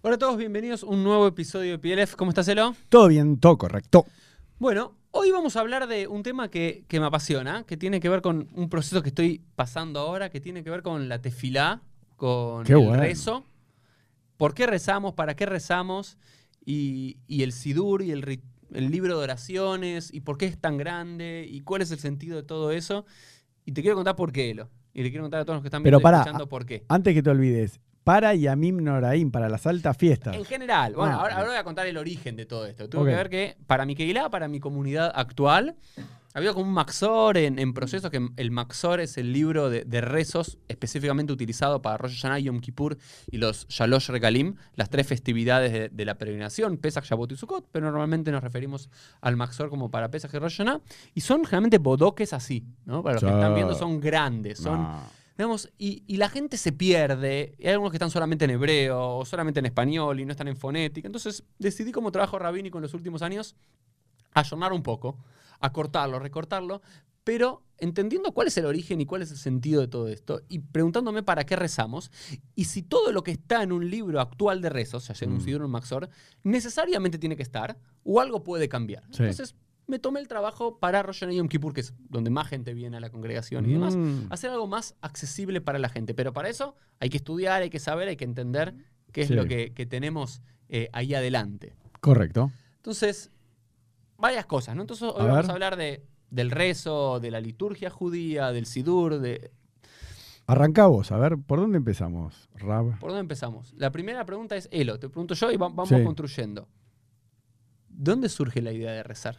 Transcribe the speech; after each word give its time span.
Hola 0.00 0.14
a 0.14 0.18
todos, 0.18 0.36
bienvenidos 0.36 0.84
a 0.84 0.86
un 0.86 1.02
nuevo 1.02 1.26
episodio 1.26 1.76
de 1.76 1.78
PLF. 1.80 2.14
¿Cómo 2.14 2.30
estás, 2.30 2.46
Elo? 2.46 2.76
Todo 2.88 3.08
bien, 3.08 3.40
todo 3.40 3.58
correcto. 3.58 4.06
Bueno, 4.60 4.94
hoy 5.10 5.32
vamos 5.32 5.56
a 5.56 5.60
hablar 5.60 5.88
de 5.88 6.06
un 6.06 6.22
tema 6.22 6.50
que, 6.50 6.84
que 6.86 7.00
me 7.00 7.06
apasiona, 7.06 7.64
que 7.64 7.76
tiene 7.76 7.98
que 7.98 8.08
ver 8.08 8.22
con 8.22 8.48
un 8.54 8.68
proceso 8.68 9.02
que 9.02 9.08
estoy 9.08 9.42
pasando 9.56 9.98
ahora, 9.98 10.30
que 10.30 10.40
tiene 10.40 10.62
que 10.62 10.70
ver 10.70 10.82
con 10.82 11.08
la 11.08 11.20
tefilá, 11.20 11.82
con 12.14 12.64
Qué 12.64 12.74
el 12.74 12.78
bueno. 12.78 13.02
rezo. 13.02 13.44
¿Por 14.36 14.54
qué 14.54 14.68
rezamos? 14.68 15.14
¿Para 15.14 15.34
qué 15.34 15.46
rezamos? 15.46 16.16
Y, 16.64 17.18
y 17.26 17.42
el 17.42 17.50
Sidur 17.50 18.02
y 18.02 18.12
el, 18.12 18.40
libro 18.70 19.18
de 19.18 19.24
oraciones, 19.24 20.14
y 20.14 20.20
por 20.20 20.38
qué 20.38 20.46
es 20.46 20.58
tan 20.58 20.76
grande, 20.76 21.44
y 21.48 21.62
cuál 21.62 21.82
es 21.82 21.90
el 21.90 21.98
sentido 21.98 22.36
de 22.36 22.44
todo 22.44 22.70
eso. 22.70 23.04
Y 23.64 23.72
te 23.72 23.82
quiero 23.82 23.96
contar 23.96 24.14
por 24.14 24.30
qué, 24.30 24.50
Elo. 24.50 24.70
Y 24.94 25.02
le 25.02 25.10
quiero 25.10 25.24
contar 25.24 25.40
a 25.40 25.44
todos 25.44 25.56
los 25.56 25.62
que 25.62 25.68
están 25.68 25.82
Pero 25.82 25.98
viendo 25.98 26.16
escuchando 26.18 26.48
por 26.48 26.66
qué. 26.66 26.84
Antes 26.88 27.14
que 27.14 27.22
te 27.22 27.30
olvides, 27.30 27.80
para 28.04 28.34
Yamim 28.34 28.82
Noraim, 28.82 29.30
para 29.30 29.48
las 29.48 29.66
altas 29.66 29.96
fiestas. 29.96 30.34
En 30.36 30.44
general, 30.44 30.94
bueno, 30.94 31.16
Ah, 31.16 31.20
ahora, 31.20 31.44
voy 31.44 31.56
a 31.56 31.64
contar 31.64 31.86
el 31.86 31.96
origen 31.98 32.36
de 32.36 32.46
todo 32.46 32.66
esto. 32.66 32.88
Tuvo 32.88 33.02
Ok. 33.02 33.08
que 33.08 33.14
ver 33.14 33.28
que 33.28 33.56
para 33.66 33.84
mi 33.84 33.94
Keilah, 33.94 34.30
para 34.30 34.48
mi 34.48 34.60
comunidad 34.60 35.12
actual, 35.14 35.76
había 36.34 36.52
como 36.52 36.66
un 36.66 36.72
Maxor 36.72 37.36
en, 37.36 37.58
en 37.58 37.74
proceso, 37.74 38.10
que 38.10 38.28
el 38.36 38.50
Maxor 38.50 39.00
es 39.00 39.18
el 39.18 39.32
libro 39.32 39.70
de, 39.70 39.84
de 39.84 40.00
rezos 40.00 40.56
específicamente 40.68 41.32
utilizado 41.32 41.82
para 41.82 41.96
Rosh 41.96 42.14
Hashanah, 42.22 42.38
Yom 42.38 42.60
Kippur 42.60 42.96
y 43.30 43.38
los 43.38 43.66
Shalosh 43.68 44.08
Regalim, 44.10 44.54
las 44.74 44.88
tres 44.88 45.06
festividades 45.06 45.72
de, 45.72 45.88
de 45.88 46.04
la 46.04 46.16
peregrinación, 46.16 46.76
Pesach, 46.78 47.04
Shavuot 47.04 47.32
y 47.32 47.36
Sukkot, 47.36 47.66
pero 47.72 47.90
normalmente 47.90 48.30
nos 48.30 48.42
referimos 48.42 48.88
al 49.20 49.36
Maxor 49.36 49.68
como 49.68 49.90
para 49.90 50.10
Pesach 50.10 50.32
y 50.32 50.38
Rosh 50.38 50.58
Hashanah, 50.58 50.80
y 51.14 51.20
son 51.22 51.44
generalmente 51.44 51.78
bodoques 51.78 52.32
así, 52.32 52.64
¿no? 52.84 53.02
Para 53.02 53.14
los 53.14 53.24
que 53.24 53.30
están 53.30 53.54
viendo 53.54 53.74
son 53.74 53.98
grandes, 54.00 54.58
son 54.58 54.82
No. 54.82 55.17
Digamos, 55.38 55.70
y, 55.78 56.02
y 56.08 56.16
la 56.16 56.28
gente 56.28 56.56
se 56.56 56.72
pierde. 56.72 57.54
y 57.58 57.68
Hay 57.68 57.74
algunos 57.74 57.92
que 57.92 57.96
están 57.96 58.10
solamente 58.10 58.44
en 58.44 58.50
hebreo 58.50 59.18
o 59.18 59.24
solamente 59.24 59.60
en 59.60 59.66
español 59.66 60.18
y 60.18 60.24
no 60.24 60.32
están 60.32 60.48
en 60.48 60.56
fonética. 60.56 61.06
Entonces 61.06 61.44
decidí 61.60 61.92
como 61.92 62.10
trabajo 62.10 62.40
rabínico 62.40 62.78
en 62.78 62.82
los 62.82 62.92
últimos 62.92 63.22
años 63.22 63.54
ayornar 64.34 64.72
un 64.72 64.82
poco, 64.82 65.16
acortarlo, 65.60 66.18
recortarlo, 66.18 66.82
pero 67.22 67.62
entendiendo 67.78 68.32
cuál 68.32 68.48
es 68.48 68.56
el 68.56 68.64
origen 68.64 69.00
y 69.00 69.06
cuál 69.06 69.22
es 69.22 69.30
el 69.30 69.36
sentido 69.36 69.80
de 69.80 69.86
todo 69.86 70.08
esto 70.08 70.40
y 70.48 70.58
preguntándome 70.58 71.22
para 71.22 71.44
qué 71.46 71.54
rezamos 71.54 72.10
y 72.56 72.64
si 72.64 72.82
todo 72.82 73.12
lo 73.12 73.22
que 73.22 73.30
está 73.30 73.62
en 73.62 73.70
un 73.70 73.88
libro 73.88 74.20
actual 74.20 74.60
de 74.60 74.70
rezos, 74.70 75.06
ya 75.06 75.14
sea 75.14 75.26
en 75.26 75.34
un 75.34 75.44
Mm. 75.44 75.62
O 75.62 75.64
un 75.66 75.70
Maxor, 75.70 76.08
necesariamente 76.42 77.16
tiene 77.16 77.36
que 77.36 77.44
estar 77.44 77.78
o 78.02 78.20
algo 78.20 78.42
puede 78.42 78.68
cambiar. 78.68 79.04
Sí. 79.12 79.22
Entonces 79.22 79.54
me 79.88 79.98
tomé 79.98 80.20
el 80.20 80.28
trabajo 80.28 80.78
para 80.78 81.02
Rosh 81.02 81.24
Yom 81.26 81.48
Kippur, 81.48 81.72
que 81.72 81.80
es 81.80 81.94
donde 82.10 82.30
más 82.30 82.46
gente 82.46 82.74
viene 82.74 82.98
a 82.98 83.00
la 83.00 83.10
congregación 83.10 83.64
y 83.68 83.72
demás, 83.72 83.96
Mm. 83.96 84.26
hacer 84.30 84.50
algo 84.50 84.66
más 84.66 84.94
accesible 85.00 85.60
para 85.60 85.78
la 85.78 85.88
gente. 85.88 86.14
Pero 86.14 86.32
para 86.32 86.48
eso 86.50 86.76
hay 87.00 87.08
que 87.08 87.16
estudiar, 87.16 87.62
hay 87.62 87.70
que 87.70 87.78
saber, 87.80 88.06
hay 88.08 88.16
que 88.16 88.24
entender 88.24 88.74
qué 89.12 89.22
es 89.22 89.28
Sí. 89.28 89.34
lo 89.34 89.46
que, 89.46 89.72
que 89.72 89.86
tenemos 89.86 90.42
eh, 90.68 90.90
ahí 90.92 91.14
adelante. 91.14 91.74
Correcto. 92.00 92.52
Entonces, 92.76 93.30
varias 94.18 94.44
cosas, 94.44 94.76
¿no? 94.76 94.82
Entonces 94.82 95.04
hoy 95.08 95.22
A 95.22 95.28
vamos 95.28 95.36
ver. 95.44 95.50
a 95.50 95.52
hablar 95.54 95.76
de, 95.76 96.04
del 96.30 96.50
rezo, 96.50 97.18
de 97.20 97.30
la 97.30 97.40
liturgia 97.40 97.88
judía, 97.88 98.52
del 98.52 98.66
sidur, 98.66 99.18
de... 99.18 99.50
Arranca 100.46 100.86
vos, 100.86 101.10
a 101.12 101.16
ver, 101.16 101.38
¿por 101.38 101.60
dónde 101.60 101.78
empezamos, 101.78 102.50
Rab? 102.54 102.98
¿Por 102.98 103.08
dónde 103.10 103.20
empezamos? 103.20 103.72
La 103.78 103.90
primera 103.90 104.26
pregunta 104.26 104.56
es, 104.56 104.68
Elo, 104.70 104.98
te 104.98 105.08
pregunto 105.08 105.34
yo 105.34 105.50
y 105.50 105.56
va- 105.56 105.68
vamos 105.70 105.88
Sí. 105.88 106.04
construyendo. 106.04 106.68
¿Dónde 107.88 108.28
surge 108.28 108.60
la 108.62 108.72
idea 108.72 108.92
de 108.92 109.02
rezar? 109.02 109.38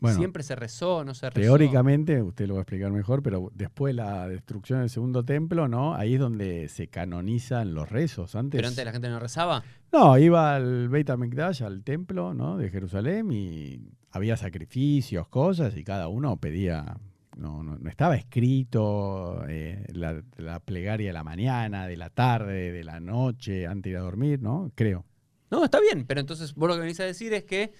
Bueno, 0.00 0.16
¿Siempre 0.18 0.42
se 0.44 0.54
rezó, 0.54 1.04
no 1.04 1.12
se 1.14 1.28
rezó? 1.28 1.40
teóricamente, 1.40 2.22
usted 2.22 2.46
lo 2.46 2.54
va 2.54 2.60
a 2.60 2.62
explicar 2.62 2.92
mejor, 2.92 3.22
pero 3.22 3.50
después 3.54 3.90
de 3.96 4.02
la 4.02 4.28
destrucción 4.28 4.80
del 4.80 4.90
segundo 4.90 5.24
templo, 5.24 5.66
¿no? 5.66 5.94
Ahí 5.94 6.14
es 6.14 6.20
donde 6.20 6.68
se 6.68 6.86
canonizan 6.88 7.74
los 7.74 7.88
rezos. 7.88 8.36
Antes, 8.36 8.58
¿Pero 8.58 8.68
antes 8.68 8.84
la 8.84 8.92
gente 8.92 9.08
no 9.08 9.18
rezaba? 9.18 9.64
No, 9.92 10.16
iba 10.18 10.54
al 10.54 10.88
Beit 10.88 11.10
HaMikdash, 11.10 11.62
al 11.64 11.82
templo, 11.82 12.32
¿no? 12.32 12.56
De 12.56 12.70
Jerusalén 12.70 13.32
y 13.32 13.80
había 14.12 14.36
sacrificios, 14.36 15.26
cosas, 15.28 15.76
y 15.76 15.82
cada 15.82 16.08
uno 16.08 16.36
pedía. 16.36 16.96
No, 17.36 17.62
no, 17.62 17.78
no 17.78 17.88
estaba 17.88 18.16
escrito 18.16 19.44
eh, 19.48 19.84
la, 19.92 20.22
la 20.36 20.58
plegaria 20.60 21.08
de 21.08 21.12
la 21.12 21.22
mañana, 21.22 21.86
de 21.86 21.96
la 21.96 22.10
tarde, 22.10 22.72
de 22.72 22.82
la 22.84 22.98
noche, 23.00 23.66
antes 23.66 23.84
de 23.84 23.90
ir 23.90 23.96
a 23.96 24.00
dormir, 24.00 24.42
¿no? 24.42 24.72
Creo. 24.74 25.04
No, 25.50 25.64
está 25.64 25.80
bien, 25.80 26.04
pero 26.06 26.20
entonces 26.20 26.54
vos 26.54 26.68
lo 26.68 26.74
que 26.74 26.80
venís 26.82 27.00
a 27.00 27.04
decir 27.04 27.32
es 27.32 27.44
que 27.44 27.72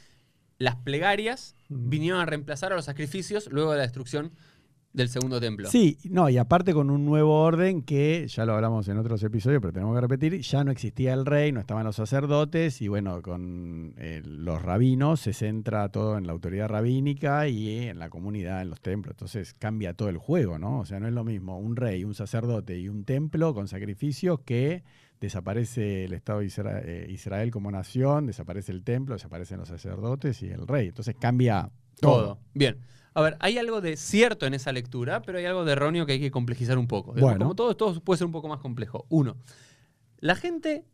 las 0.58 0.76
plegarias 0.76 1.56
vinieron 1.68 2.20
a 2.20 2.26
reemplazar 2.26 2.72
a 2.72 2.76
los 2.76 2.84
sacrificios 2.84 3.48
luego 3.50 3.72
de 3.72 3.78
la 3.78 3.82
destrucción 3.84 4.32
del 4.92 5.08
segundo 5.08 5.38
templo. 5.38 5.68
Sí, 5.70 5.98
no, 6.04 6.28
y 6.28 6.38
aparte 6.38 6.72
con 6.72 6.90
un 6.90 7.04
nuevo 7.04 7.42
orden 7.42 7.82
que 7.82 8.26
ya 8.26 8.44
lo 8.44 8.54
hablamos 8.54 8.88
en 8.88 8.98
otros 8.98 9.22
episodios, 9.22 9.60
pero 9.60 9.72
tenemos 9.72 9.94
que 9.94 10.00
repetir, 10.00 10.40
ya 10.40 10.64
no 10.64 10.70
existía 10.70 11.14
el 11.14 11.26
rey, 11.26 11.52
no 11.52 11.60
estaban 11.60 11.84
los 11.84 11.96
sacerdotes, 11.96 12.80
y 12.80 12.88
bueno, 12.88 13.22
con 13.22 13.94
eh, 13.98 14.22
los 14.24 14.60
rabinos 14.62 15.20
se 15.20 15.32
centra 15.32 15.88
todo 15.90 16.18
en 16.18 16.26
la 16.26 16.32
autoridad 16.32 16.68
rabínica 16.68 17.48
y 17.48 17.86
en 17.86 17.98
la 17.98 18.10
comunidad, 18.10 18.62
en 18.62 18.70
los 18.70 18.80
templos. 18.80 19.12
Entonces 19.12 19.54
cambia 19.54 19.94
todo 19.94 20.08
el 20.08 20.18
juego, 20.18 20.58
¿no? 20.58 20.80
O 20.80 20.86
sea, 20.86 20.98
no 20.98 21.06
es 21.06 21.14
lo 21.14 21.22
mismo 21.22 21.58
un 21.58 21.76
rey, 21.76 22.04
un 22.04 22.14
sacerdote 22.14 22.78
y 22.78 22.88
un 22.88 23.04
templo 23.04 23.54
con 23.54 23.68
sacrificios 23.68 24.40
que 24.40 24.82
desaparece 25.20 26.04
el 26.04 26.12
Estado 26.12 26.40
de 26.40 26.46
Isra- 26.46 26.82
eh, 26.84 27.06
Israel 27.10 27.50
como 27.50 27.70
nación, 27.70 28.26
desaparece 28.26 28.72
el 28.72 28.84
templo, 28.84 29.14
desaparecen 29.14 29.58
los 29.58 29.68
sacerdotes 29.68 30.42
y 30.42 30.48
el 30.48 30.66
rey. 30.66 30.88
Entonces 30.88 31.16
cambia 31.20 31.70
todo. 32.00 32.20
Todo. 32.20 32.38
Bien. 32.54 32.78
A 33.14 33.20
ver, 33.22 33.36
hay 33.40 33.58
algo 33.58 33.80
de 33.80 33.96
cierto 33.96 34.46
en 34.46 34.54
esa 34.54 34.70
lectura, 34.70 35.22
pero 35.22 35.38
hay 35.38 35.44
algo 35.44 35.64
de 35.64 35.72
erróneo 35.72 36.06
que 36.06 36.12
hay 36.12 36.20
que 36.20 36.30
complejizar 36.30 36.78
un 36.78 36.86
poco. 36.86 37.14
Bueno. 37.14 37.38
Como 37.38 37.54
todo, 37.56 37.76
todo 37.76 38.00
puede 38.00 38.18
ser 38.18 38.26
un 38.26 38.32
poco 38.32 38.46
más 38.48 38.60
complejo. 38.60 39.06
Uno, 39.08 39.36
la 40.20 40.36
gente, 40.36 40.84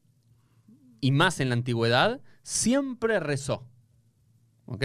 y 1.01 1.11
más 1.11 1.41
en 1.41 1.51
la 1.51 1.55
antigüedad, 1.55 2.23
siempre 2.43 3.21
rezó. 3.21 3.69
¿Ok? 4.65 4.85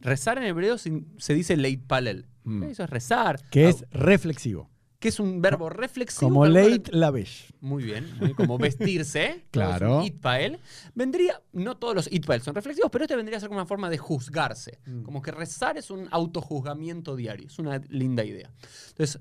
Rezar 0.00 0.36
en 0.36 0.44
hebreo 0.44 0.76
se 0.76 1.34
dice 1.34 1.56
leit 1.56 1.86
palel. 1.86 2.26
Mm. 2.42 2.64
Eso 2.64 2.84
es 2.84 2.90
rezar. 2.90 3.40
Que 3.50 3.70
es 3.70 3.86
reflexivo. 3.90 4.68
Que 5.04 5.10
es 5.10 5.20
un 5.20 5.42
verbo 5.42 5.68
reflexivo. 5.68 6.30
Como 6.30 6.46
leit 6.46 6.88
lavesh. 6.88 7.52
Muy 7.60 7.84
bien, 7.84 8.08
como 8.38 8.56
vestirse. 8.56 9.44
Claro. 9.50 10.02
itpael. 10.02 10.58
Vendría, 10.94 11.42
no 11.52 11.76
todos 11.76 11.94
los 11.94 12.10
itpael 12.10 12.40
son 12.40 12.54
reflexivos, 12.54 12.90
pero 12.90 13.04
este 13.04 13.14
vendría 13.14 13.36
a 13.36 13.40
ser 13.40 13.50
como 13.50 13.60
una 13.60 13.66
forma 13.66 13.90
de 13.90 13.98
juzgarse. 13.98 14.78
Mm. 14.86 15.02
Como 15.02 15.20
que 15.20 15.30
rezar 15.30 15.76
es 15.76 15.90
un 15.90 16.08
autojuzgamiento 16.10 17.16
diario. 17.16 17.48
Es 17.48 17.58
una 17.58 17.82
linda 17.90 18.24
idea. 18.24 18.50
Entonces, 18.88 19.20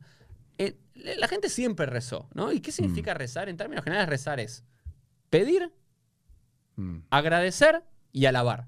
eh, 0.57 0.77
la 1.17 1.27
gente 1.27 1.49
siempre 1.49 1.85
rezó, 1.85 2.29
¿no? 2.33 2.53
¿Y 2.53 2.61
qué 2.61 2.71
Mm. 2.71 2.73
significa 2.73 3.13
rezar? 3.13 3.49
En 3.49 3.57
términos 3.57 3.83
generales, 3.83 4.07
rezar 4.09 4.39
es 4.39 4.63
pedir, 5.29 5.69
Mm. 6.77 6.99
agradecer 7.09 7.83
y 8.13 8.25
alabar. 8.25 8.67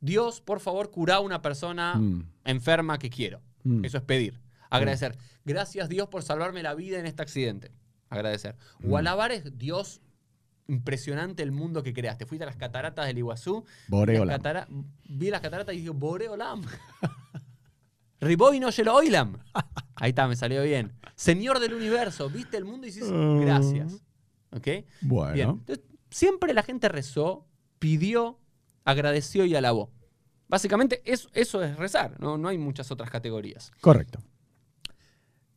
Dios, 0.00 0.40
por 0.40 0.60
favor, 0.60 0.92
cura 0.92 1.16
a 1.16 1.20
una 1.20 1.42
persona 1.42 2.00
enferma 2.44 2.98
que 3.00 3.10
quiero. 3.10 3.40
Eso 3.82 3.98
es 3.98 4.04
pedir. 4.04 4.40
Agradecer. 4.76 5.16
Gracias 5.44 5.88
Dios 5.88 6.08
por 6.08 6.22
salvarme 6.22 6.62
la 6.62 6.74
vida 6.74 6.98
en 6.98 7.06
este 7.06 7.22
accidente. 7.22 7.72
Agradecer. 8.10 8.56
O 8.84 8.88
Mm. 8.88 8.94
alabar 8.96 9.32
es 9.32 9.58
Dios, 9.58 10.00
impresionante 10.68 11.42
el 11.42 11.52
mundo 11.52 11.82
que 11.82 11.92
creaste. 11.92 12.24
Fuiste 12.26 12.44
a 12.44 12.46
las 12.46 12.56
cataratas 12.56 13.06
del 13.06 13.18
Iguazú. 13.18 13.64
Boreolam. 13.88 14.28
las 14.28 14.38
catara- 14.38 14.68
vi 15.08 15.30
las 15.30 15.40
cataratas 15.40 15.74
y 15.74 15.78
dije, 15.78 15.90
Boreolam. 15.90 16.62
Riboy 18.20 18.58
no 18.60 18.68
lo 18.84 18.94
oilam. 18.94 19.38
Ahí 19.96 20.10
está, 20.10 20.26
me 20.26 20.36
salió 20.36 20.62
bien. 20.62 20.92
Señor 21.14 21.60
del 21.60 21.74
universo, 21.74 22.30
viste 22.30 22.56
el 22.56 22.64
mundo 22.64 22.86
y 22.86 22.90
dices, 22.90 23.10
gracias. 23.10 24.02
¿Ok? 24.50 24.68
Bueno. 25.02 25.34
Bien. 25.34 25.48
Entonces, 25.50 25.84
siempre 26.10 26.54
la 26.54 26.62
gente 26.62 26.88
rezó, 26.88 27.46
pidió, 27.78 28.40
agradeció 28.84 29.44
y 29.44 29.54
alabó. 29.54 29.90
Básicamente 30.48 31.02
eso, 31.04 31.28
eso 31.32 31.62
es 31.62 31.76
rezar, 31.76 32.18
¿no? 32.20 32.38
no 32.38 32.48
hay 32.48 32.58
muchas 32.58 32.90
otras 32.90 33.10
categorías. 33.10 33.72
Correcto. 33.80 34.20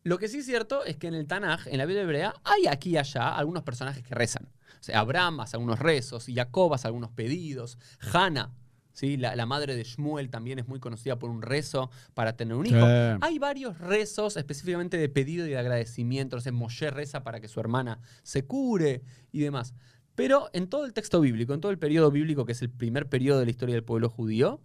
Lo 0.07 0.19
que 0.19 0.29
sí 0.29 0.37
es 0.37 0.45
cierto 0.45 0.85
es 0.85 0.95
que 0.95 1.07
en 1.07 1.15
el 1.15 1.27
Tanaj, 1.27 1.67
en 1.67 1.77
la 1.77 1.85
Biblia 1.85 2.03
hebrea, 2.03 2.33
hay 2.45 2.67
aquí 2.67 2.91
y 2.91 2.97
allá 2.97 3.35
algunos 3.35 3.63
personajes 3.63 4.03
que 4.03 4.15
rezan. 4.15 4.47
O 4.79 4.83
sea, 4.83 5.01
Abraham 5.01 5.41
hace 5.41 5.57
algunos 5.57 5.79
rezos, 5.79 6.27
Jacob 6.33 6.73
hace 6.73 6.87
algunos 6.87 7.11
pedidos, 7.11 7.77
Hannah, 8.13 8.53
¿sí? 8.93 9.17
la, 9.17 9.35
la 9.35 9.45
madre 9.45 9.75
de 9.75 9.83
Shmuel 9.83 10.29
también 10.29 10.59
es 10.59 10.67
muy 10.69 10.79
conocida 10.79 11.19
por 11.19 11.29
un 11.29 11.41
rezo 11.41 11.91
para 12.13 12.37
tener 12.37 12.55
un 12.55 12.67
hijo. 12.67 12.79
Sí. 12.79 13.17
Hay 13.19 13.37
varios 13.37 13.79
rezos 13.79 14.37
específicamente 14.37 14.95
de 14.95 15.09
pedido 15.09 15.45
y 15.45 15.49
de 15.49 15.57
agradecimiento. 15.57 16.37
O 16.37 16.39
sea, 16.39 16.53
Moshe 16.53 16.89
reza 16.89 17.25
para 17.25 17.41
que 17.41 17.49
su 17.49 17.59
hermana 17.59 17.99
se 18.23 18.45
cure 18.45 19.03
y 19.33 19.41
demás. 19.41 19.73
Pero 20.15 20.49
en 20.53 20.69
todo 20.69 20.85
el 20.85 20.93
texto 20.93 21.19
bíblico, 21.19 21.53
en 21.53 21.59
todo 21.59 21.73
el 21.73 21.79
periodo 21.79 22.11
bíblico, 22.11 22.45
que 22.45 22.53
es 22.53 22.61
el 22.61 22.69
primer 22.69 23.09
periodo 23.09 23.39
de 23.39 23.45
la 23.45 23.51
historia 23.51 23.75
del 23.75 23.83
pueblo 23.83 24.09
judío, 24.09 24.61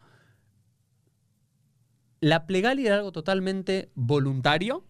la 2.20 2.46
plegaria 2.46 2.86
era 2.86 2.96
algo 2.98 3.10
totalmente 3.10 3.90
voluntario, 3.96 4.84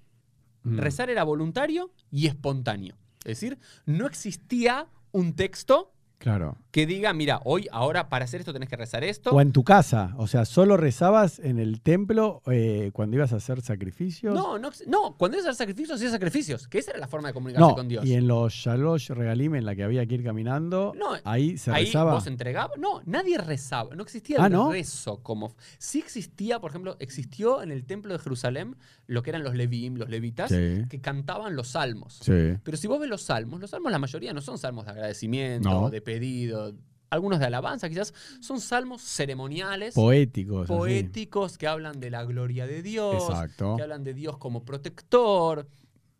Mm. 0.64 0.78
Rezar 0.78 1.10
era 1.10 1.24
voluntario 1.24 1.90
y 2.10 2.26
espontáneo. 2.26 2.96
Es 3.24 3.40
decir, 3.40 3.58
no 3.86 4.06
existía 4.06 4.86
un 5.12 5.34
texto 5.34 5.90
Claro. 6.18 6.56
que 6.70 6.86
diga, 6.86 7.12
mira, 7.12 7.40
hoy, 7.44 7.66
ahora, 7.72 8.08
para 8.08 8.26
hacer 8.26 8.38
esto 8.38 8.52
tenés 8.52 8.68
que 8.68 8.76
rezar 8.76 9.02
esto. 9.02 9.30
O 9.30 9.40
en 9.40 9.50
tu 9.50 9.64
casa. 9.64 10.14
O 10.18 10.28
sea, 10.28 10.44
solo 10.44 10.76
rezabas 10.76 11.40
en 11.40 11.58
el 11.58 11.80
templo 11.80 12.42
eh, 12.46 12.90
cuando 12.92 13.16
ibas 13.16 13.32
a 13.32 13.36
hacer 13.36 13.60
sacrificios. 13.60 14.32
No, 14.32 14.56
no, 14.56 14.70
no, 14.86 15.16
cuando 15.16 15.36
ibas 15.36 15.46
a 15.46 15.50
hacer 15.50 15.66
sacrificios, 15.66 15.96
hacías 15.96 16.12
sacrificios, 16.12 16.68
que 16.68 16.78
esa 16.78 16.92
era 16.92 17.00
la 17.00 17.08
forma 17.08 17.26
de 17.26 17.34
comunicarse 17.34 17.68
No, 17.68 17.74
con 17.74 17.88
Dios. 17.88 18.04
y 18.06 18.14
en 18.14 18.28
los 18.28 18.52
Shalosh 18.52 19.10
Regalim 19.10 19.56
en 19.56 19.64
la 19.64 19.74
que 19.74 19.82
había 19.82 20.06
que 20.06 20.14
ir 20.14 20.22
caminando, 20.22 20.92
No, 20.96 21.08
ahí 21.24 21.58
se 21.58 21.72
Ahí 21.72 21.86
rezaba. 21.86 22.14
vos 22.14 22.28
entregabas. 22.28 22.78
No, 22.78 23.02
nadie 23.04 23.36
rezaba. 23.38 23.96
No 23.96 24.04
existía 24.04 24.36
Ah, 24.40 24.46
el 24.46 24.52
¿no? 24.52 24.70
rezo 24.70 25.24
como. 25.24 25.56
Sí 25.78 25.98
existía, 25.98 26.60
por 26.60 26.70
ejemplo, 26.70 26.96
existió 27.00 27.62
en 27.64 27.72
el 27.72 27.84
templo 27.84 28.12
de 28.12 28.20
Jerusalén 28.20 28.76
lo 29.12 29.22
que 29.22 29.30
eran 29.30 29.42
los 29.44 29.54
Levim, 29.54 29.96
los 29.96 30.08
levitas, 30.08 30.50
Sí. 30.50 30.84
que 30.88 31.00
cantaban 31.00 31.54
los 31.56 31.68
salmos. 31.68 32.18
Sí. 32.22 32.56
Pero 32.62 32.76
si 32.76 32.86
vos 32.86 32.98
ves 33.00 33.08
los 33.08 33.22
salmos, 33.22 33.60
los 33.60 33.70
salmos 33.70 33.92
la 33.92 33.98
mayoría 33.98 34.32
no 34.32 34.40
son 34.40 34.58
salmos 34.58 34.84
de 34.86 34.92
agradecimiento, 34.92 35.68
No. 35.70 35.90
de 35.90 36.00
pedido, 36.00 36.74
algunos 37.10 37.38
de 37.40 37.46
alabanza 37.46 37.88
quizás, 37.90 38.14
son 38.40 38.60
salmos 38.60 39.02
ceremoniales, 39.02 39.94
Poéticos. 39.94 40.64
así. 40.70 40.72
poéticos, 40.78 41.58
que 41.58 41.66
hablan 41.66 42.00
de 42.00 42.10
la 42.10 42.24
gloria 42.24 42.66
de 42.66 42.82
Dios, 42.82 43.22
Exacto. 43.30 43.76
que 43.76 43.82
hablan 43.82 44.02
de 44.02 44.14
Dios 44.14 44.38
como 44.38 44.64
protector, 44.64 45.68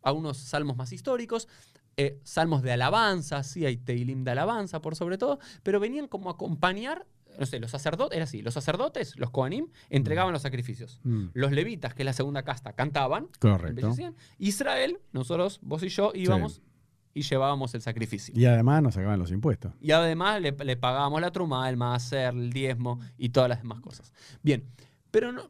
algunos 0.03 0.37
salmos 0.37 0.77
más 0.77 0.91
históricos, 0.91 1.47
eh, 1.97 2.19
salmos 2.23 2.61
de 2.63 2.71
alabanza, 2.73 3.43
sí 3.43 3.65
hay 3.65 3.77
Teilim 3.77 4.23
de 4.23 4.31
alabanza 4.31 4.81
por 4.81 4.95
sobre 4.95 5.17
todo, 5.17 5.39
pero 5.63 5.79
venían 5.79 6.07
como 6.07 6.29
a 6.29 6.33
acompañar, 6.33 7.05
no 7.39 7.45
sé, 7.45 7.59
los 7.59 7.71
sacerdotes, 7.71 8.15
era 8.15 8.23
así, 8.25 8.41
los 8.41 8.53
sacerdotes, 8.53 9.17
los 9.17 9.29
Kohanim, 9.31 9.67
entregaban 9.89 10.33
los 10.33 10.41
sacrificios. 10.41 10.99
Mm, 11.03 11.27
Los 11.33 11.51
levitas, 11.51 11.93
que 11.93 12.03
es 12.03 12.05
la 12.05 12.13
segunda 12.13 12.43
casta, 12.43 12.73
cantaban, 12.73 13.27
Correcto. 13.39 13.91
Israel, 14.37 14.99
nosotros, 15.11 15.59
vos 15.61 15.83
y 15.83 15.89
yo, 15.89 16.11
íbamos 16.15 16.61
y 17.13 17.21
llevábamos 17.21 17.73
el 17.75 17.81
sacrificio. 17.81 18.33
Y 18.37 18.45
además 18.45 18.81
nos 18.81 18.95
sacaban 18.95 19.19
los 19.19 19.31
impuestos. 19.31 19.73
Y 19.79 19.91
además 19.91 20.41
le, 20.41 20.51
le 20.51 20.77
pagábamos 20.77 21.21
la 21.21 21.31
truma, 21.31 21.69
el 21.69 21.77
maaser, 21.77 22.33
el 22.33 22.51
diezmo 22.51 22.99
y 23.17 23.29
todas 23.29 23.49
las 23.49 23.59
demás 23.59 23.81
cosas. 23.81 24.11
Bien, 24.41 24.65
pero 25.11 25.31
no, 25.31 25.49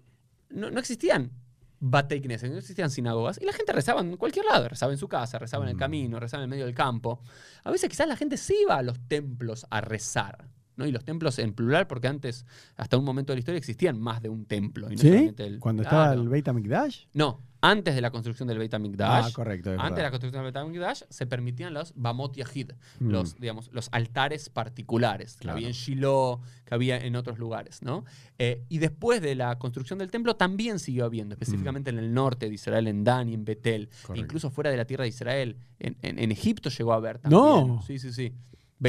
no, 0.49 0.69
no 0.71 0.79
existían 0.79 1.31
Batei 1.85 2.21
Knesset, 2.21 2.49
no 2.51 2.57
existían 2.59 2.89
sinagogas. 2.89 3.39
Y 3.41 3.45
la 3.45 3.51
gente 3.53 3.71
rezaba 3.73 3.99
en 4.01 4.15
cualquier 4.17 4.45
lado. 4.45 4.69
Rezaba 4.69 4.91
en 4.93 4.97
su 4.97 5.07
casa, 5.09 5.37
rezaba 5.39 5.63
en 5.65 5.69
el 5.71 5.75
Mm. 5.75 5.79
camino, 5.79 6.19
rezaba 6.19 6.41
en 6.43 6.45
el 6.45 6.49
medio 6.49 6.65
del 6.65 6.75
campo. 6.75 7.19
A 7.63 7.71
veces 7.71 7.89
quizás 7.89 8.07
la 8.07 8.15
gente 8.15 8.37
sí 8.37 8.55
iba 8.61 8.77
a 8.77 8.81
los 8.81 8.99
templos 9.07 9.65
a 9.69 9.81
rezar. 9.81 10.47
¿No? 10.75 10.85
Y 10.87 10.91
los 10.91 11.03
templos 11.05 11.39
en 11.39 11.53
plural, 11.53 11.87
porque 11.87 12.07
antes, 12.07 12.45
hasta 12.75 12.97
un 12.97 13.05
momento 13.05 13.31
de 13.31 13.37
la 13.37 13.39
historia, 13.39 13.57
existían 13.59 13.99
más 13.99 14.21
de 14.21 14.29
un 14.29 14.45
templo. 14.45 14.91
Y 14.91 14.95
no 14.95 15.01
¿Sí? 15.01 15.33
el- 15.37 15.59
Cuando 15.59 15.83
estaba 15.83 16.13
el 16.13 16.27
Beit 16.29 16.47
HaMikdash. 16.47 17.05
No, 17.13 17.41
antes 17.61 17.95
de 17.95 18.01
la 18.01 18.11
construcción 18.11 18.47
del 18.47 18.57
Beit 18.57 18.73
HaMikdash. 18.73 19.25
Ah, 19.27 19.31
correcto. 19.33 19.73
es 19.73 19.79
Antes 19.79 19.97
de 19.97 20.03
la 20.03 20.09
construcción 20.11 20.43
del 20.43 20.51
Beit 20.51 20.57
HaMikdash 20.63 21.03
se 21.09 21.25
permitían 21.27 21.73
los 21.73 21.93
Bamot 21.95 22.35
Yahid, 22.35 22.71
Mm. 22.99 23.09
los, 23.09 23.35
digamos, 23.39 23.69
los 23.71 23.87
altares 23.91 24.49
particulares 24.49 25.37
que 25.37 25.49
había 25.49 25.67
en 25.67 25.73
Shiloh, 25.73 26.41
que 26.65 26.73
había 26.75 26.97
en 26.97 27.15
otros 27.15 27.37
lugares, 27.39 27.81
¿no? 27.81 28.03
Eh, 28.39 28.63
y 28.67 28.79
después 28.79 29.21
de 29.21 29.35
la 29.35 29.57
construcción 29.59 29.99
del 29.99 30.09
templo 30.11 30.35
también 30.35 30.79
siguió 30.79 31.05
habiendo, 31.05 31.33
específicamente 31.35 31.89
en 31.91 31.99
el 31.99 32.13
norte 32.13 32.49
de 32.49 32.55
Israel, 32.55 32.87
en 32.87 33.03
Dan 33.03 33.29
y 33.29 33.33
en 33.33 33.45
Betel, 33.45 33.89
e 34.13 34.19
incluso 34.19 34.49
fuera 34.49 34.69
de 34.71 34.77
la 34.77 34.85
tierra 34.85 35.03
de 35.03 35.09
Israel, 35.09 35.57
en, 35.79 35.95
en- 36.01 36.19
en 36.19 36.31
Egipto 36.31 36.69
llegó 36.69 36.93
a 36.93 36.95
haber 36.97 37.19
también. 37.19 37.41
No. 37.41 37.81
Sí, 37.85 37.99
sí, 37.99 38.11
sí. 38.11 38.33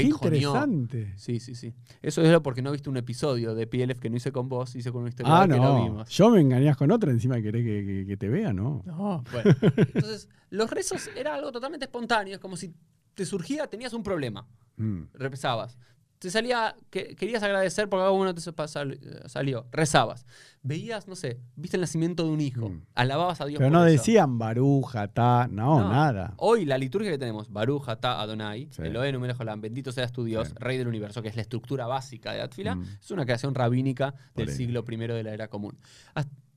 Qué 0.02 0.08
interesante. 0.08 1.12
Sí, 1.16 1.40
sí, 1.40 1.54
sí. 1.54 1.74
Eso 2.02 2.22
es 2.22 2.30
lo 2.30 2.42
porque 2.42 2.62
no 2.62 2.72
viste 2.72 2.90
un 2.90 2.96
episodio 2.96 3.54
de 3.54 3.66
PLF 3.66 4.00
que 4.00 4.10
no 4.10 4.16
hice 4.16 4.32
con 4.32 4.48
vos, 4.48 4.74
hice 4.76 4.90
con 4.92 5.02
una 5.02 5.08
historia 5.10 5.40
Ah, 5.42 5.46
que 5.48 5.56
no 5.58 5.74
no. 5.78 5.84
vimos. 5.84 6.08
Yo 6.10 6.30
me 6.30 6.40
engañás 6.40 6.76
con 6.76 6.90
otra, 6.90 7.10
encima 7.10 7.40
querés 7.40 7.64
que, 7.64 7.84
que- 7.86 8.04
que 8.06 8.16
te 8.16 8.28
vea, 8.28 8.52
¿no? 8.52 8.82
No, 8.84 9.22
bueno. 9.32 9.54
Entonces, 9.94 10.28
los 10.50 10.70
rezos 10.70 11.10
era 11.16 11.34
algo 11.34 11.52
totalmente 11.52 11.84
espontáneo, 11.86 12.34
es 12.34 12.40
como 12.40 12.56
si 12.56 12.74
te 13.14 13.24
surgía, 13.24 13.66
tenías 13.68 13.92
un 13.92 14.02
problema, 14.02 14.46
Mm. 14.76 15.02
rezabas. 15.14 15.78
Te 16.24 16.30
salía, 16.30 16.74
que, 16.88 17.14
querías 17.16 17.42
agradecer 17.42 17.86
porque 17.90 18.04
algo 18.04 18.16
bueno 18.16 18.34
te 18.34 18.40
sal- 18.40 18.98
salió, 19.26 19.66
rezabas. 19.70 20.24
Veías, 20.62 21.06
no 21.06 21.16
sé, 21.16 21.38
viste 21.54 21.76
el 21.76 21.82
nacimiento 21.82 22.24
de 22.24 22.30
un 22.30 22.40
hijo, 22.40 22.70
Mm. 22.70 22.80
alababas 22.94 23.42
a 23.42 23.44
Dios 23.44 23.58
Pero 23.58 23.68
por 23.70 23.78
no 23.78 23.84
eso. 23.84 23.92
decían 23.92 24.38
baruja, 24.38 25.08
ta, 25.08 25.46
no, 25.50 25.80
No. 25.80 25.90
nada. 25.90 26.32
Hoy 26.38 26.64
la 26.64 26.78
liturgia 26.78 27.10
que 27.10 27.18
tenemos, 27.18 27.52
Baruch 27.52 27.86
Atah 27.90 28.22
Adonai, 28.22 28.68
Sí. 28.70 28.80
Elohenu 28.80 29.20
melech 29.20 29.38
haolam, 29.38 29.60
bendito 29.60 29.92
seas 29.92 30.12
tu 30.12 30.24
Dios, 30.24 30.48
Sí. 30.48 30.54
Rey 30.56 30.78
del 30.78 30.88
universo, 30.88 31.20
que 31.20 31.28
es 31.28 31.36
la 31.36 31.42
estructura 31.42 31.86
básica 31.86 32.32
de 32.32 32.40
Atfila, 32.40 32.76
Mm. 32.76 32.84
es 33.02 33.10
una 33.10 33.26
creación 33.26 33.54
rabínica 33.54 34.14
del 34.34 34.48
siglo 34.48 34.82
I 34.90 34.96
de 34.96 35.22
la 35.24 35.34
era 35.34 35.48
común. 35.48 35.76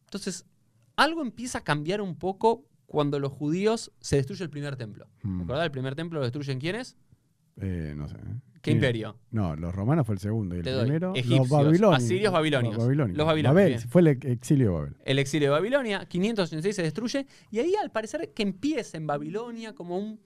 Entonces, 0.06 0.46
algo 0.96 1.22
empieza 1.22 1.58
a 1.58 1.62
cambiar 1.66 2.00
un 2.00 2.16
poco 2.16 2.64
cuando 2.86 3.20
los 3.20 3.34
judíos 3.34 3.92
se 4.00 4.16
destruye 4.16 4.46
el 4.46 4.50
primer 4.50 4.78
templo. 4.78 5.08
Mm. 5.24 5.52
El 5.52 5.72
primer 5.72 5.94
templo 5.96 6.20
lo 6.20 6.24
destruyen 6.26 6.58
quiénes? 6.58 6.96
Eh, 7.60 7.94
no 7.96 8.08
sé. 8.08 8.16
¿eh? 8.16 8.42
¿Qué 8.62 8.72
imperio? 8.72 9.18
No, 9.32 9.56
los 9.56 9.74
romanos 9.74 10.06
fue 10.06 10.16
el 10.16 10.20
segundo 10.20 10.56
y 10.56 10.60
el 10.60 10.64
Te 10.66 10.72
doy. 10.72 10.84
primero. 10.84 11.14
Egipcios, 11.16 11.40
los 11.40 11.50
babilonios. 11.50 12.04
asirios, 12.04 12.34
babilonios. 12.34 12.74
Los 12.76 12.84
babilonios. 12.84 13.18
Los 13.18 13.28
babilonios, 13.28 13.56
Babel, 13.56 13.70
bien. 13.78 13.90
fue 13.90 14.02
el 14.02 14.08
exilio 14.08 14.68
de 14.68 14.74
Babel. 14.74 14.96
El 15.06 15.20
exilio 15.20 15.48
de 15.48 15.52
Babilonia, 15.52 16.06
586 16.06 16.76
se 16.76 16.82
destruye, 16.82 17.28
y 17.50 17.60
ahí 17.60 17.74
al 17.82 17.92
parecer 17.92 18.34
que 18.34 18.44
empieza 18.44 18.98
en 18.98 19.08
Babilonia 19.08 19.74
como 19.74 19.98
un 19.98 20.20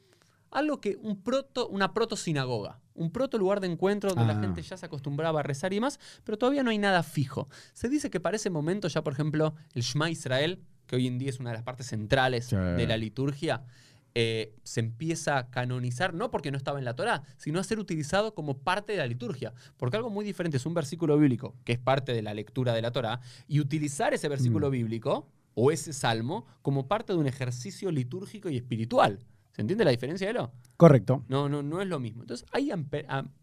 algo 0.50 0.82
que 0.82 0.98
un 1.02 1.22
proto, 1.24 1.70
una 1.70 1.94
proto 1.94 2.18
sinagoga, 2.18 2.82
un 2.94 3.12
proto 3.12 3.38
lugar 3.38 3.62
de 3.62 3.68
encuentro 3.68 4.10
donde 4.10 4.26
la 4.34 4.38
Ah. 4.38 4.42
gente 4.42 4.62
ya 4.62 4.76
se 4.76 4.86
acostumbraba 4.86 5.40
a 5.40 5.44
rezar 5.44 5.72
y 5.72 5.76
demás, 5.78 5.98
pero 6.26 6.38
todavía 6.38 6.62
no 6.64 6.72
hay 6.72 6.78
nada 6.78 7.04
fijo. 7.04 7.48
Se 7.74 7.88
dice 7.88 8.10
que 8.10 8.20
para 8.20 8.36
ese 8.36 8.50
momento 8.50 8.90
ya, 8.90 9.02
por 9.02 9.14
ejemplo, 9.14 9.56
el 9.76 9.82
Shema 9.84 10.10
Israel, 10.10 10.60
que 10.88 10.98
hoy 10.98 11.08
en 11.08 11.18
día 11.20 11.30
es 11.30 11.40
una 11.40 11.52
de 11.52 11.56
las 11.56 11.64
partes 11.64 11.88
centrales 11.88 12.48
Sí. 12.48 12.58
de 12.58 12.86
la 12.86 12.98
liturgia, 12.98 13.64
eh, 14.16 14.54
se 14.64 14.80
empieza 14.82 15.38
a 15.38 15.50
canonizar, 15.50 16.14
no 16.14 16.32
porque 16.32 16.52
no 16.52 16.58
estaba 16.58 16.80
en 16.80 16.86
la 16.86 16.96
Torá, 16.96 17.24
sino 17.38 17.60
a 17.60 17.64
ser 17.64 17.80
utilizado 17.80 18.34
como 18.34 18.58
parte 18.58 18.92
de 18.94 18.98
la 18.98 19.08
liturgia. 19.08 19.54
Porque 19.78 19.98
algo 19.98 20.10
muy 20.10 20.26
diferente 20.26 20.58
es 20.58 20.66
un 20.66 20.74
versículo 20.74 21.18
bíblico, 21.18 21.56
que 21.64 21.74
es 21.74 21.80
parte 21.80 22.14
de 22.14 22.22
la 22.22 22.34
lectura 22.34 22.74
de 22.74 22.82
la 22.82 22.92
Torá, 22.92 23.22
y 23.48 23.60
utilizar 23.60 24.14
ese 24.14 24.28
versículo 24.28 24.68
Mm. 24.70 24.72
bíblico 24.72 25.30
o 25.54 25.72
ese 25.72 25.94
salmo 25.94 26.46
como 26.62 26.88
parte 26.88 27.14
de 27.14 27.20
un 27.20 27.28
ejercicio 27.28 27.92
litúrgico 27.92 28.50
y 28.50 28.58
espiritual. 28.58 29.20
¿Se 29.54 29.62
entiende 29.62 29.84
la 29.84 29.92
diferencia 29.92 30.28
de 30.28 30.34
lo? 30.34 30.52
Correcto. 30.78 31.26
No, 31.28 31.50
no, 31.50 31.62
no 31.62 31.82
es 31.82 31.88
lo 31.88 32.00
mismo. 32.00 32.24
Entonces 32.24 32.48
ahí 32.54 32.72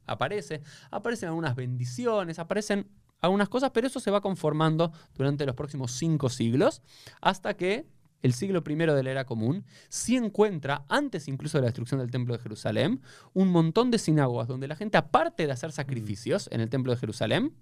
aparece, 0.06 0.62
aparecen 0.90 1.28
algunas 1.28 1.54
bendiciones, 1.54 2.38
aparecen 2.38 2.88
algunas 3.20 3.48
cosas, 3.48 3.70
pero 3.72 3.86
eso 3.86 4.00
se 4.00 4.10
va 4.10 4.20
conformando 4.20 4.92
durante 5.14 5.44
los 5.44 5.54
próximos 5.54 5.92
cinco 5.92 6.28
siglos, 6.30 6.82
hasta 7.20 7.54
que 7.54 7.86
el 8.22 8.32
siglo 8.32 8.62
I 8.66 8.74
de 8.74 9.02
la 9.02 9.10
era 9.10 9.24
común 9.24 9.64
sí 9.88 10.16
encuentra, 10.16 10.84
antes 10.88 11.28
incluso 11.28 11.58
de 11.58 11.62
la 11.62 11.68
destrucción 11.68 12.00
del 12.00 12.10
templo 12.10 12.36
de 12.36 12.42
Jerusalén, 12.42 13.00
un 13.32 13.48
montón 13.48 13.90
de 13.90 13.98
sinagogas 13.98 14.48
donde 14.48 14.68
la 14.68 14.76
gente, 14.76 14.98
aparte 14.98 15.46
de 15.46 15.52
hacer 15.52 15.72
sacrificios 15.72 16.48
en 16.52 16.60
el 16.60 16.68
templo 16.68 16.92
de 16.92 16.98
Jerusalén, 16.98 17.54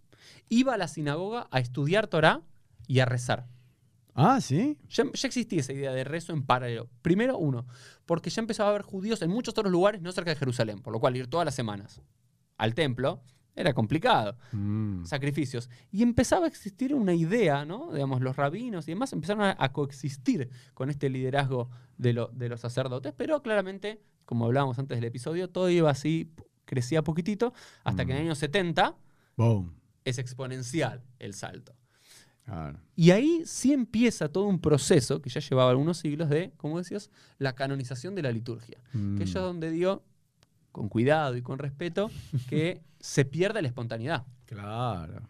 iba 0.48 0.74
a 0.74 0.78
la 0.78 0.88
sinagoga 0.88 1.48
a 1.50 1.60
estudiar 1.60 2.06
Torah 2.06 2.42
y 2.86 3.00
a 3.00 3.04
rezar. 3.04 3.46
Ah, 4.14 4.40
sí. 4.40 4.78
Ya, 4.88 5.04
ya 5.12 5.28
existía 5.28 5.60
esa 5.60 5.74
idea 5.74 5.92
de 5.92 6.02
rezo 6.02 6.32
en 6.32 6.42
paralelo. 6.42 6.88
Primero, 7.02 7.36
uno, 7.36 7.66
porque 8.06 8.30
ya 8.30 8.40
empezaba 8.40 8.70
a 8.70 8.72
haber 8.72 8.82
judíos 8.82 9.20
en 9.20 9.30
muchos 9.30 9.52
otros 9.52 9.70
lugares 9.70 10.00
no 10.00 10.10
cerca 10.10 10.30
de 10.30 10.36
Jerusalén, 10.36 10.80
por 10.80 10.92
lo 10.92 11.00
cual 11.00 11.16
ir 11.16 11.26
todas 11.26 11.44
las 11.44 11.54
semanas 11.54 12.00
al 12.56 12.74
templo 12.74 13.22
era 13.56 13.72
complicado. 13.74 14.36
Mm. 14.52 15.04
Sacrificios. 15.04 15.68
Y 15.90 16.02
empezaba 16.02 16.44
a 16.44 16.48
existir 16.48 16.94
una 16.94 17.14
idea, 17.14 17.64
¿no? 17.64 17.92
Digamos, 17.92 18.20
los 18.20 18.36
rabinos 18.36 18.86
y 18.86 18.92
demás 18.92 19.12
empezaron 19.12 19.42
a, 19.42 19.56
a 19.58 19.72
coexistir 19.72 20.50
con 20.75 20.90
este 20.90 21.08
liderazgo 21.08 21.68
de, 21.98 22.12
lo- 22.12 22.28
de 22.28 22.48
los 22.48 22.60
sacerdotes, 22.60 23.12
pero 23.16 23.42
claramente, 23.42 24.00
como 24.25 24.44
hablábamos 24.44 24.78
antes 24.78 24.96
del 24.98 25.04
episodio, 25.04 25.48
todo 25.48 25.70
iba 25.70 25.90
así, 25.90 26.30
crecía 26.66 27.02
poquitito, 27.02 27.52
hasta 27.82 28.04
que 28.04 28.12
en 28.12 28.18
el 28.18 28.22
Mm. 28.25 28.26
año 28.26 28.34
70 28.34 28.96
Boom. 29.36 29.75
es 30.04 30.18
exponencial 30.18 31.02
el 31.18 31.32
salto. 31.34 31.75
Claro. 32.44 32.78
Y 32.94 33.10
ahí 33.10 33.42
sí 33.44 33.72
empieza 33.72 34.28
todo 34.28 34.44
un 34.44 34.60
proceso 34.60 35.20
que 35.20 35.30
ya 35.30 35.40
llevaba 35.40 35.70
algunos 35.70 35.98
siglos 35.98 36.28
de, 36.28 36.52
como 36.56 36.78
decías, 36.78 37.10
la 37.38 37.54
canonización 37.56 38.14
de 38.14 38.22
la 38.22 38.30
liturgia. 38.30 38.78
Mm. 38.92 39.16
Que 39.16 39.25
es 39.25 39.32
donde 39.32 39.70
dio, 39.72 40.04
con 40.76 40.90
cuidado 40.90 41.37
y 41.37 41.42
con 41.42 41.59
respeto, 41.59 42.11
que 42.50 42.83
se 43.00 43.25
pierda 43.25 43.62
la 43.62 43.68
espontaneidad. 43.68 44.25
Claro. 44.45 45.23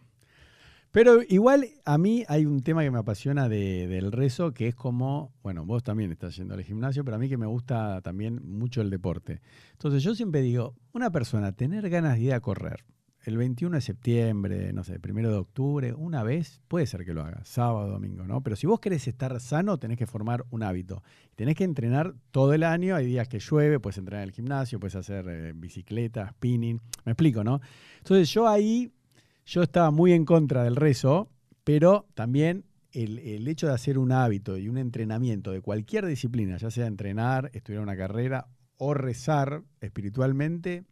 Pero 0.91 1.21
igual 1.29 1.67
a 1.85 1.99
mí 1.99 2.25
hay 2.27 2.47
un 2.47 2.63
tema 2.63 2.83
que 2.83 2.91
me 2.91 2.99
apasiona 2.99 3.49
de- 3.49 3.87
del 3.87 4.11
rezo, 4.13 4.53
que 4.53 4.67
es 4.69 4.75
como, 4.75 5.31
bueno, 5.43 5.65
vos 5.65 5.83
también 5.85 6.11
estás 6.11 6.35
yendo 6.37 6.55
al 6.55 6.63
gimnasio, 6.65 7.05
pero 7.05 7.17
a 7.17 7.21
mí 7.21 7.29
que 7.29 7.37
me 7.37 7.47
gusta 7.47 8.01
también 8.01 8.41
mucho 8.45 8.81
el 8.81 8.91
deporte. 8.91 9.41
Entonces 9.73 10.03
yo 10.03 10.15
siempre 10.15 10.41
digo, 10.43 10.75
una 10.93 11.11
persona 11.11 11.53
tener 11.53 11.89
ganas 11.91 12.15
de 12.17 12.23
ir 12.23 12.33
a 12.35 12.41
correr 12.41 12.85
el 13.27 13.37
21 13.37 13.75
de 13.75 13.81
septiembre, 13.81 14.73
no 14.73 14.85
sé, 14.85 15.01
primero 15.01 15.33
de 15.33 15.37
octubre, 15.37 15.93
una 15.95 16.23
vez, 16.23 16.61
puede 16.69 16.87
ser 16.87 17.05
que 17.05 17.13
lo 17.13 17.23
haga, 17.23 17.45
sábado, 17.45 17.91
domingo, 17.91 18.25
¿no? 18.25 18.41
Pero 18.41 18.55
si 18.55 18.69
vos 18.69 18.79
querés 18.79 19.09
estar 19.09 19.41
sano, 19.41 19.79
tenés 19.79 19.99
que 19.99 20.07
formar 20.07 20.45
un 20.51 20.63
hábito. 20.63 21.03
Tenés 21.35 21.57
que 21.57 21.65
entrenar 21.65 22.15
todo 22.31 22.55
el 22.55 22.63
año, 22.63 22.95
hay 22.95 23.05
días 23.05 23.27
que 23.27 23.41
llueve, 23.41 23.81
puedes 23.81 23.99
entrenar 23.99 24.23
en 24.23 24.29
el 24.29 24.33
gimnasio, 24.33 24.79
puedes 24.79 24.95
hacer 24.95 25.27
eh, 25.29 25.53
bicicleta, 25.57 26.31
spinning, 26.31 26.81
me 27.05 27.13
explico, 27.13 27.43
¿no? 27.43 27.61
Entonces 27.99 28.31
yo 28.31 28.47
ahí, 28.47 28.93
yo 29.45 29.65
estaba 29.65 29.91
muy 29.91 30.13
en 30.13 30.25
contra 30.25 30.63
del 30.63 30.77
rezo, 30.77 31.29
pero 31.65 32.07
también 32.15 32.65
el, 32.93 33.19
el 33.19 33.49
hecho 33.49 33.67
de 33.67 33.75
hacer 33.75 33.99
un 33.99 34.13
hábito 34.13 34.57
y 34.57 34.69
un 34.69 34.79
entrenamiento 34.79 35.51
de 35.51 35.63
cualquier 35.63 36.07
disciplina, 36.07 36.59
ya 36.59 36.71
sea 36.71 36.87
entrenar, 36.87 37.51
estudiar 37.55 37.83
una 37.83 37.97
carrera 37.97 38.47
o 38.77 38.95
rezar 38.95 39.65
espiritualmente, 39.81 40.85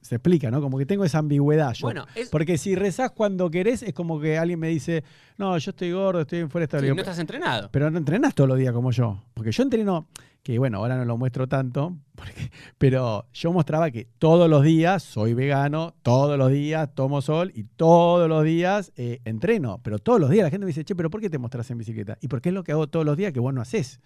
se 0.00 0.16
explica, 0.16 0.50
¿no? 0.50 0.60
Como 0.60 0.78
que 0.78 0.86
tengo 0.86 1.04
esa 1.04 1.18
ambigüedad 1.18 1.72
yo. 1.74 1.86
Bueno, 1.86 2.06
es, 2.14 2.28
Porque 2.30 2.58
si 2.58 2.74
rezás 2.74 3.10
cuando 3.10 3.50
querés, 3.50 3.82
es 3.82 3.92
como 3.94 4.20
que 4.20 4.38
alguien 4.38 4.58
me 4.58 4.68
dice, 4.68 5.04
no, 5.38 5.56
yo 5.58 5.70
estoy 5.70 5.92
gordo, 5.92 6.20
estoy 6.22 6.46
fuera 6.48 6.62
de 6.66 6.70
sí, 6.70 6.76
estabilidad. 6.76 6.94
no 6.96 7.00
estás 7.02 7.18
entrenado. 7.18 7.68
Pero 7.72 7.90
no 7.90 7.98
entrenás 7.98 8.34
todos 8.34 8.48
los 8.48 8.58
días 8.58 8.72
como 8.72 8.90
yo. 8.90 9.22
Porque 9.34 9.52
yo 9.52 9.62
entreno, 9.62 10.08
que 10.42 10.58
bueno, 10.58 10.78
ahora 10.78 10.96
no 10.96 11.04
lo 11.04 11.16
muestro 11.16 11.46
tanto, 11.46 11.96
porque- 12.14 12.50
pero 12.78 13.26
yo 13.32 13.52
mostraba 13.52 13.90
que 13.90 14.06
todos 14.18 14.48
los 14.50 14.62
días 14.64 15.02
soy 15.02 15.34
vegano, 15.34 15.94
todos 16.02 16.36
los 16.38 16.50
días 16.50 16.88
tomo 16.94 17.20
sol 17.22 17.52
y 17.54 17.64
todos 17.64 18.28
los 18.28 18.42
días 18.44 18.92
eh, 18.96 19.20
entreno. 19.24 19.80
Pero 19.82 19.98
todos 19.98 20.20
los 20.20 20.30
días 20.30 20.44
la 20.44 20.50
gente 20.50 20.64
me 20.64 20.68
dice, 20.70 20.84
che, 20.84 20.94
pero 20.96 21.10
¿por 21.10 21.20
qué 21.20 21.30
te 21.30 21.38
mostrás 21.38 21.70
en 21.70 21.78
bicicleta? 21.78 22.18
¿Y 22.20 22.28
por 22.28 22.40
qué 22.40 22.48
es 22.48 22.54
lo 22.54 22.64
que 22.64 22.72
hago 22.72 22.86
todos 22.88 23.06
los 23.06 23.16
días 23.16 23.32
que 23.32 23.40
vos 23.40 23.52
no 23.54 23.60
haces? 23.60 24.00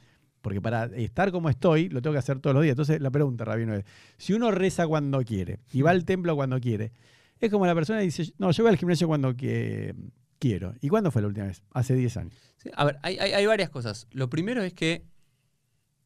Porque 0.47 0.61
para 0.61 0.85
estar 0.95 1.33
como 1.33 1.51
estoy, 1.51 1.89
lo 1.89 2.01
tengo 2.01 2.13
que 2.15 2.21
hacer 2.21 2.39
todos 2.39 2.55
los 2.55 2.63
días. 2.63 2.75
Entonces, 2.75 3.01
la 3.01 3.11
pregunta, 3.11 3.45
Rabino, 3.45 3.75
es: 3.75 3.85
si 4.17 4.33
uno 4.33 4.53
reza 4.53 4.87
cuando 4.87 5.21
quiere 5.25 5.59
y 5.73 5.83
va 5.83 5.91
al 5.91 6.05
templo 6.05 6.37
cuando 6.37 6.61
quiere, 6.61 6.93
es 7.41 7.51
como 7.51 7.67
la 7.67 7.75
persona 7.75 7.99
que 7.99 8.05
dice: 8.05 8.33
No, 8.39 8.53
yo 8.53 8.63
voy 8.63 8.71
al 8.71 8.79
gimnasio 8.79 9.09
cuando 9.09 9.35
que- 9.35 9.93
quiero. 10.39 10.73
¿Y 10.81 10.89
cuándo 10.89 11.11
fue 11.11 11.21
la 11.23 11.27
última 11.27 11.47
vez? 11.47 11.65
Hace 11.73 11.95
10 11.97 12.17
años. 12.17 12.33
Sí, 12.59 12.71
a 12.77 12.85
ver, 12.85 12.97
hay, 13.03 13.19
hay- 13.19 13.33
hay 13.33 13.45
varias 13.47 13.71
cosas. 13.71 14.07
Lo 14.13 14.31
primero 14.31 14.63
es 14.63 14.73
que, 14.73 15.03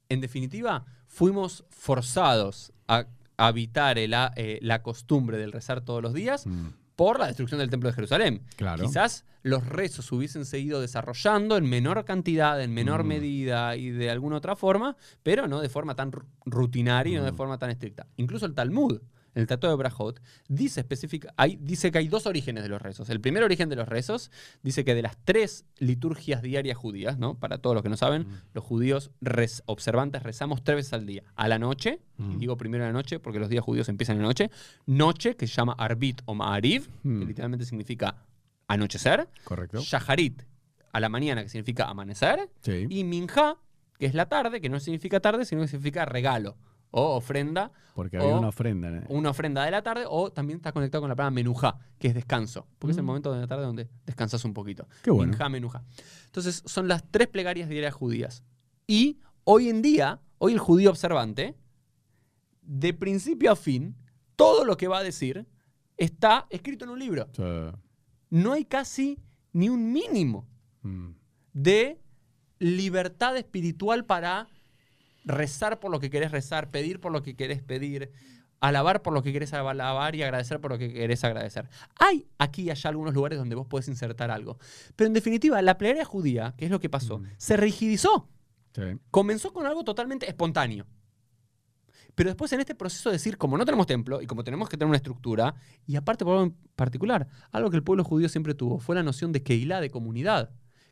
en 0.09 0.23
definitiva, 0.23 0.87
fuimos 1.07 1.67
forzados 1.69 2.73
a 2.89 3.09
habitar 3.37 3.99
el 3.99 4.15
eh, 4.37 4.59
la 4.63 4.83
costumbre 4.83 5.37
del 5.37 5.53
rezar 5.53 5.83
todos 5.83 6.01
los 6.03 6.15
días 6.15 6.47
por 7.01 7.19
la 7.19 7.29
destrucción 7.29 7.59
del 7.61 7.71
Templo 7.71 7.89
de 7.89 7.95
Jerusalén. 7.95 8.43
Claro. 8.57 8.85
Quizás 8.85 9.25
los 9.43 9.65
rezos 9.65 10.13
hubiesen 10.13 10.45
seguido 10.45 10.83
desarrollando 10.83 11.57
en 11.57 11.65
menor 11.65 12.05
cantidad, 12.05 12.61
en 12.63 12.75
menor 12.75 13.05
Mm. 13.05 13.07
medida 13.07 13.75
y 13.77 13.89
de 13.89 14.11
alguna 14.11 14.37
otra 14.37 14.55
forma, 14.55 14.99
pero 15.23 15.49
no 15.49 15.63
de 15.63 15.71
forma 15.71 15.95
tan 15.97 16.13
ru- 16.13 16.27
rutinaria 16.45 17.15
y 17.15 17.17
no 17.17 17.25
de 17.25 17.33
Mm. 17.33 17.37
forma 17.37 17.57
tan 17.57 17.71
estricta. 17.71 18.07
Incluso 18.19 18.45
el 18.45 18.53
Talmud, 18.53 19.01
en 19.35 19.43
el 19.43 19.47
Tratado 19.47 19.73
de 19.73 19.77
Brajot, 19.79 20.21
dice, 20.49 20.81
específica, 20.81 21.33
hay, 21.37 21.57
dice 21.61 21.93
que 21.93 21.99
hay 21.99 22.09
dos 22.09 22.27
orígenes 22.27 22.63
de 22.65 22.69
los 22.69 22.83
rezos. 22.83 23.09
El 23.11 23.21
primer 23.21 23.43
origen 23.45 23.69
de 23.69 23.77
los 23.77 23.89
rezos 23.89 24.31
dice 24.63 24.85
que 24.85 24.95
de 24.95 25.03
las 25.03 25.17
tres 25.25 25.65
liturgias 25.79 26.43
diarias 26.43 26.77
judías, 26.77 27.19
¿no? 27.19 27.39
para 27.39 27.59
todos 27.59 27.75
los 27.75 27.83
que 27.83 27.89
no 27.89 27.97
saben, 27.97 28.23
Mm. 28.23 28.41
los 28.55 28.65
judíos 28.65 29.11
rez- 29.21 29.63
observantes 29.67 30.23
rezamos 30.23 30.65
tres 30.65 30.77
veces 30.77 30.93
al 30.95 31.07
día. 31.07 31.23
A 31.37 31.47
la 31.49 31.59
noche, 31.59 32.01
y 32.19 32.23
Mm. 32.23 32.39
digo 32.39 32.57
primero 32.57 32.85
a 32.85 32.89
la 32.89 32.93
noche 32.93 33.19
porque 33.21 33.39
los 33.39 33.49
días 33.49 33.63
judíos 33.65 33.89
empiezan 33.89 34.17
en 34.17 34.23
la 34.23 34.29
noche, 34.29 34.51
noche, 34.87 35.37
que 35.37 35.47
se 35.47 35.55
llama 35.55 35.75
Arbit 35.79 36.23
o 36.25 36.35
Ma'ariv, 36.35 36.89
Mm. 37.03 37.21
que 37.21 37.27
literalmente 37.27 37.65
significa 37.67 38.17
anochecer, 38.69 39.29
Correcto. 39.45 39.81
Shaharit, 39.81 40.43
a 40.93 41.01
la 41.01 41.09
mañana, 41.09 41.43
que 41.43 41.49
significa 41.49 41.85
amanecer, 41.89 42.49
Sí. 42.63 42.87
y 42.89 43.05
Minja, 43.05 43.57
que 43.99 44.07
es 44.07 44.15
la 44.15 44.27
tarde, 44.29 44.61
que 44.61 44.69
no 44.69 44.81
significa 44.81 45.21
tarde, 45.21 45.45
sino 45.45 45.61
que 45.63 45.69
significa 45.69 46.05
regalo 46.05 46.57
o 46.93 47.17
ofrenda, 47.17 47.71
Porque 47.95 48.17
había 48.17 48.35
una 48.37 48.49
ofrenda. 48.49 48.89
¿eh? 48.91 49.05
una 49.09 49.31
ofrenda 49.31 49.65
de 49.65 49.71
la 49.71 49.83
tarde, 49.83 50.05
o 50.09 50.31
también 50.33 50.57
está 50.59 50.73
conectado 50.73 51.03
con 51.03 51.09
la 51.09 51.17
palabra 51.17 51.31
menujá, 51.35 51.79
que 51.99 52.09
es 52.09 52.15
descanso, 52.15 52.67
porque 52.79 52.93
es 52.93 52.97
el 52.99 53.03
Mm. 53.05 53.07
momento 53.07 53.33
de 53.33 53.41
la 53.41 53.47
tarde 53.47 53.65
donde 53.65 53.89
descansas 54.07 54.45
un 54.45 54.55
poquito. 54.55 54.87
Qué 55.03 55.11
bueno. 55.11 55.31
Minjá, 55.33 55.49
menujá. 55.49 55.85
Entonces, 56.27 56.63
son 56.67 56.89
las 56.89 57.05
tres 57.11 57.29
plegarias 57.29 57.69
diarias 57.69 57.95
judías. 57.95 58.43
Y 58.87 59.21
hoy 59.45 59.69
en 59.69 59.83
día, 59.83 60.21
hoy 60.39 60.53
el 60.55 60.59
judío 60.59 60.91
observante, 60.91 61.57
de 62.63 62.95
principio 62.95 63.53
a 63.53 63.57
fin, 63.57 63.97
todo 64.37 64.65
lo 64.65 64.77
que 64.77 64.89
va 64.89 64.99
a 64.99 65.03
decir 65.03 65.47
está 65.97 66.47
escrito 66.51 66.85
en 66.85 66.91
un 66.91 66.99
libro. 66.99 67.29
No 68.31 68.53
hay 68.53 68.65
casi 68.65 69.19
ni 69.53 69.69
un 69.69 69.93
mínimo 69.93 70.47
mm. 70.83 71.09
de 71.53 72.01
libertad 72.59 73.37
espiritual 73.37 74.05
para 74.05 74.47
rezar 75.25 75.81
por 75.81 75.91
lo 75.91 76.01
que 76.01 76.11
querés 76.11 76.31
rezar, 76.33 76.69
pedir 76.71 77.01
por 77.01 77.13
lo 77.13 77.23
que 77.23 77.37
querés 77.37 77.63
pedir, 77.63 78.11
alabar 78.61 79.03
por 79.03 79.13
lo 79.15 79.23
que 79.23 79.33
querés 79.33 79.53
alabar 79.55 80.15
y 80.15 80.23
agradecer 80.23 80.61
por 80.61 80.71
lo 80.73 80.79
que 80.79 80.93
querés 80.93 81.25
agradecer. 81.25 81.69
Hay 81.99 82.27
aquí 82.39 82.63
y 82.63 82.71
allá 82.71 82.91
algunos 82.91 83.15
lugares 83.15 83.39
donde 83.39 83.55
vos 83.55 83.67
podés 83.67 83.89
insertar 83.89 84.31
algo. 84.31 84.59
Pero 84.97 85.07
en 85.09 85.15
definitiva, 85.15 85.61
la 85.63 85.79
plegaria 85.79 86.05
judía, 86.05 86.55
que 86.57 86.67
es 86.67 86.71
lo 86.71 86.81
que 86.81 86.89
pasó, 86.91 87.19
Mm. 87.19 87.27
se 87.39 87.57
rigidizó. 87.57 88.29
Sí. 88.75 88.83
Comenzó 89.11 89.53
con 89.53 89.67
algo 89.67 89.83
totalmente 89.83 90.29
espontáneo. 90.29 90.87
Pero 92.15 92.29
después 92.29 92.53
en 92.53 92.61
este 92.61 92.75
proceso 92.75 93.09
de 93.09 93.15
decir, 93.15 93.39
como 93.39 93.57
no 93.57 93.65
tenemos 93.65 93.87
templo 93.87 94.21
y 94.21 94.27
como 94.27 94.45
tenemos 94.45 94.69
que 94.69 94.77
tener 94.77 94.89
una 94.89 94.97
estructura, 94.97 95.55
y 95.87 95.97
aparte 95.97 96.25
por 96.25 96.35
algo 96.35 96.45
en 96.47 96.57
particular, 96.77 97.29
algo 97.53 97.71
que 97.71 97.77
el 97.77 97.83
pueblo 97.83 98.05
judío 98.05 98.29
siempre 98.29 98.55
tuvo, 98.55 98.79
fue 98.79 98.95
la 98.95 99.03
noción 99.03 99.33
de 99.33 99.43
Keilah, 99.43 99.81
de 99.81 99.91
comunidad, 99.91 100.51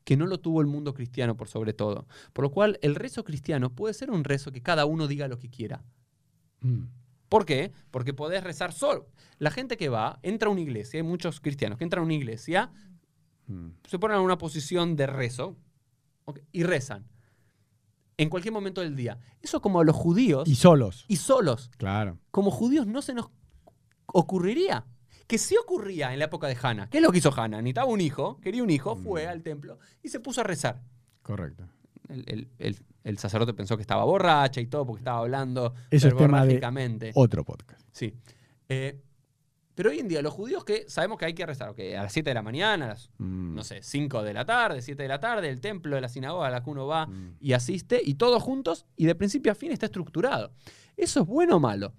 que 0.08 0.16
no 0.16 0.24
lo 0.26 0.40
tuvo 0.40 0.62
el 0.62 0.66
mundo 0.66 0.94
cristiano 0.94 1.36
por 1.36 1.48
sobre 1.48 1.74
todo. 1.74 2.06
Por 2.32 2.42
lo 2.44 2.50
cual 2.50 2.78
el 2.80 2.94
rezo 2.94 3.24
cristiano 3.24 3.74
puede 3.74 3.92
ser 3.92 4.10
un 4.10 4.24
rezo 4.24 4.50
que 4.50 4.62
cada 4.62 4.86
uno 4.86 5.06
diga 5.06 5.28
lo 5.28 5.38
que 5.38 5.50
quiera. 5.50 5.84
Mm. 6.62 6.84
¿Por 7.28 7.44
qué? 7.44 7.72
Porque 7.90 8.14
podés 8.14 8.42
rezar 8.42 8.72
solo. 8.72 9.10
La 9.38 9.50
gente 9.50 9.76
que 9.76 9.90
va, 9.90 10.18
entra 10.22 10.48
a 10.48 10.52
una 10.52 10.62
iglesia, 10.62 10.96
hay 10.98 11.02
muchos 11.06 11.40
cristianos 11.42 11.76
que 11.76 11.84
entran 11.84 12.00
a 12.00 12.06
una 12.06 12.14
iglesia, 12.14 12.72
Mm. 13.48 13.72
se 13.86 13.98
ponen 13.98 14.16
en 14.16 14.22
una 14.22 14.38
posición 14.38 14.96
de 14.96 15.06
rezo 15.08 15.58
y 16.52 16.62
rezan. 16.62 17.06
En 18.16 18.30
cualquier 18.30 18.54
momento 18.54 18.80
del 18.80 18.96
día. 18.96 19.18
Eso 19.42 19.60
como 19.60 19.78
a 19.78 19.84
los 19.84 19.94
judíos 19.94 20.48
Y 20.48 20.54
solos. 20.54 21.04
y 21.06 21.16
solos. 21.16 21.70
Claro. 21.76 22.18
Como 22.30 22.50
judíos 22.50 22.86
no 22.86 23.02
se 23.02 23.12
nos 23.12 23.28
ocurriría. 24.06 24.86
Que 25.28 25.38
sí 25.38 25.54
ocurría 25.56 26.12
en 26.12 26.18
la 26.18 26.24
época 26.24 26.48
de 26.48 26.56
Hannah. 26.60 26.88
¿Qué 26.90 26.98
es 26.98 27.02
lo 27.04 27.12
que 27.12 27.18
hizo 27.18 27.32
Hannah? 27.32 27.58
Necesitaba 27.58 27.86
un 27.92 28.00
hijo, 28.00 28.40
quería 28.40 28.62
un 28.64 28.70
hijo, 28.70 28.96
fue 28.96 29.26
Mm. 29.26 29.28
al 29.30 29.42
templo 29.42 29.78
y 30.02 30.08
se 30.08 30.18
puso 30.18 30.40
a 30.40 30.44
rezar. 30.44 30.80
Correcto. 31.22 31.68
El, 32.08 32.24
el- 32.26 32.48
el- 32.58 32.78
el 33.04 33.18
sacerdote 33.18 33.52
pensó 33.54 33.76
que 33.76 33.82
estaba 33.82 34.04
borracha 34.04 34.60
y 34.60 34.66
todo 34.66 34.84
porque 34.86 35.00
estaba 35.00 35.18
hablando 35.20 35.74
Eso 35.90 36.08
es 36.08 36.16
tema 36.16 36.44
de. 36.46 36.54
Otro 37.14 37.44
podcast. 37.44 37.80
Sí. 37.92 38.14
Eh, 38.68 39.00
pero 39.74 39.90
hoy 39.90 40.00
en 40.00 40.08
día, 40.08 40.20
los 40.22 40.32
judíos 40.34 40.64
que 40.64 40.88
sabemos 40.88 41.18
que 41.18 41.26
hay 41.26 41.34
que 41.34 41.46
rezar, 41.46 41.68
ok, 41.68 41.78
a 41.96 42.02
las 42.02 42.12
7 42.12 42.30
de 42.30 42.34
la 42.34 42.42
mañana, 42.42 42.86
a 42.86 42.88
las, 42.88 43.10
Mm. 43.18 43.54
no 43.54 43.62
sé, 43.62 43.82
5 43.82 44.22
de 44.24 44.32
la 44.34 44.44
tarde, 44.44 44.82
7 44.82 45.02
de 45.04 45.08
la 45.08 45.20
tarde, 45.20 45.48
el 45.50 45.60
templo 45.60 45.94
de 45.94 46.00
la 46.00 46.08
sinagoga 46.08 46.48
a 46.48 46.50
la 46.50 46.64
que 46.64 46.70
uno 46.70 46.86
va 46.86 47.06
Mm. 47.06 47.36
y 47.40 47.52
asiste, 47.52 48.00
y 48.04 48.14
todos 48.14 48.42
juntos, 48.42 48.86
y 48.96 49.04
de 49.06 49.14
principio 49.14 49.52
a 49.52 49.54
fin 49.54 49.70
está 49.72 49.86
estructurado. 49.86 50.52
¿Eso 50.96 51.20
es 51.20 51.26
bueno 51.26 51.56
o 51.56 51.60
malo? 51.60 51.92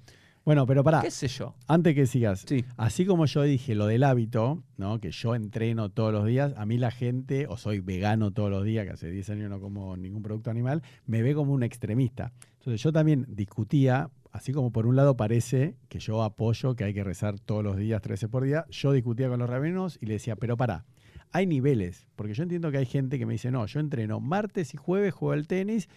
Bueno, 0.46 0.66
pero 0.66 0.84
pará, 0.84 1.02
¿Qué 1.02 1.12
sé 1.12 1.28
yo? 1.28 1.54
antes 1.68 1.94
que 1.94 2.08
sigas, 2.08 2.46
Sí. 2.48 2.66
así 2.78 3.06
como 3.06 3.26
yo 3.26 3.44
dije 3.44 3.76
lo 3.76 3.86
del 3.86 4.04
hábito, 4.04 4.64
¿no? 4.78 5.00
que 5.00 5.12
yo 5.12 5.36
entreno 5.36 5.90
todos 5.90 6.12
los 6.12 6.26
días, 6.26 6.54
a 6.58 6.66
mí 6.66 6.78
la 6.78 6.92
gente, 6.92 7.46
o 7.48 7.58
soy 7.58 7.82
vegano 7.82 8.32
todos 8.32 8.50
los 8.50 8.64
días, 8.64 8.86
que 8.86 8.92
hace 8.94 9.12
10 9.12 9.30
años 9.32 9.50
no 9.50 9.60
como 9.60 9.96
ningún 9.98 10.24
producto 10.24 10.50
animal, 10.50 10.82
me 11.06 11.22
ve 11.22 11.36
como 11.36 11.54
un 11.54 11.62
extremista. 11.64 12.32
Entonces 12.60 12.82
yo 12.82 12.92
también 12.92 13.26
discutía, 13.30 14.10
así 14.32 14.52
como 14.52 14.72
por 14.72 14.88
un 14.88 14.96
lado 14.96 15.16
parece 15.16 15.76
que 15.88 16.00
yo 16.00 16.24
apoyo 16.24 16.76
que 16.76 16.84
hay 16.84 16.94
que 16.94 17.04
rezar 17.04 17.40
todos 17.40 17.64
los 17.64 17.78
días, 17.78 18.02
13 18.02 18.28
por 18.30 18.44
día, 18.44 18.66
yo 18.70 18.92
discutía 18.92 19.30
con 19.30 19.40
los 19.40 19.50
rabinos 19.50 20.00
y 20.02 20.08
le 20.08 20.14
decía, 20.14 20.36
pero 20.36 20.58
pará, 20.58 20.86
hay 21.32 21.46
niveles, 21.46 22.08
porque 22.16 22.34
yo 22.34 22.42
entiendo 22.44 22.72
que 22.72 22.78
hay 22.80 22.86
gente 22.88 23.20
que 23.20 23.26
me 23.28 23.34
dice, 23.34 23.52
no, 23.52 23.66
yo 23.68 23.80
entreno 23.80 24.20
martes 24.20 24.74
y 24.74 24.78
jueves, 24.78 25.14
juego 25.14 25.34
al 25.34 25.46
tenis 25.48 25.90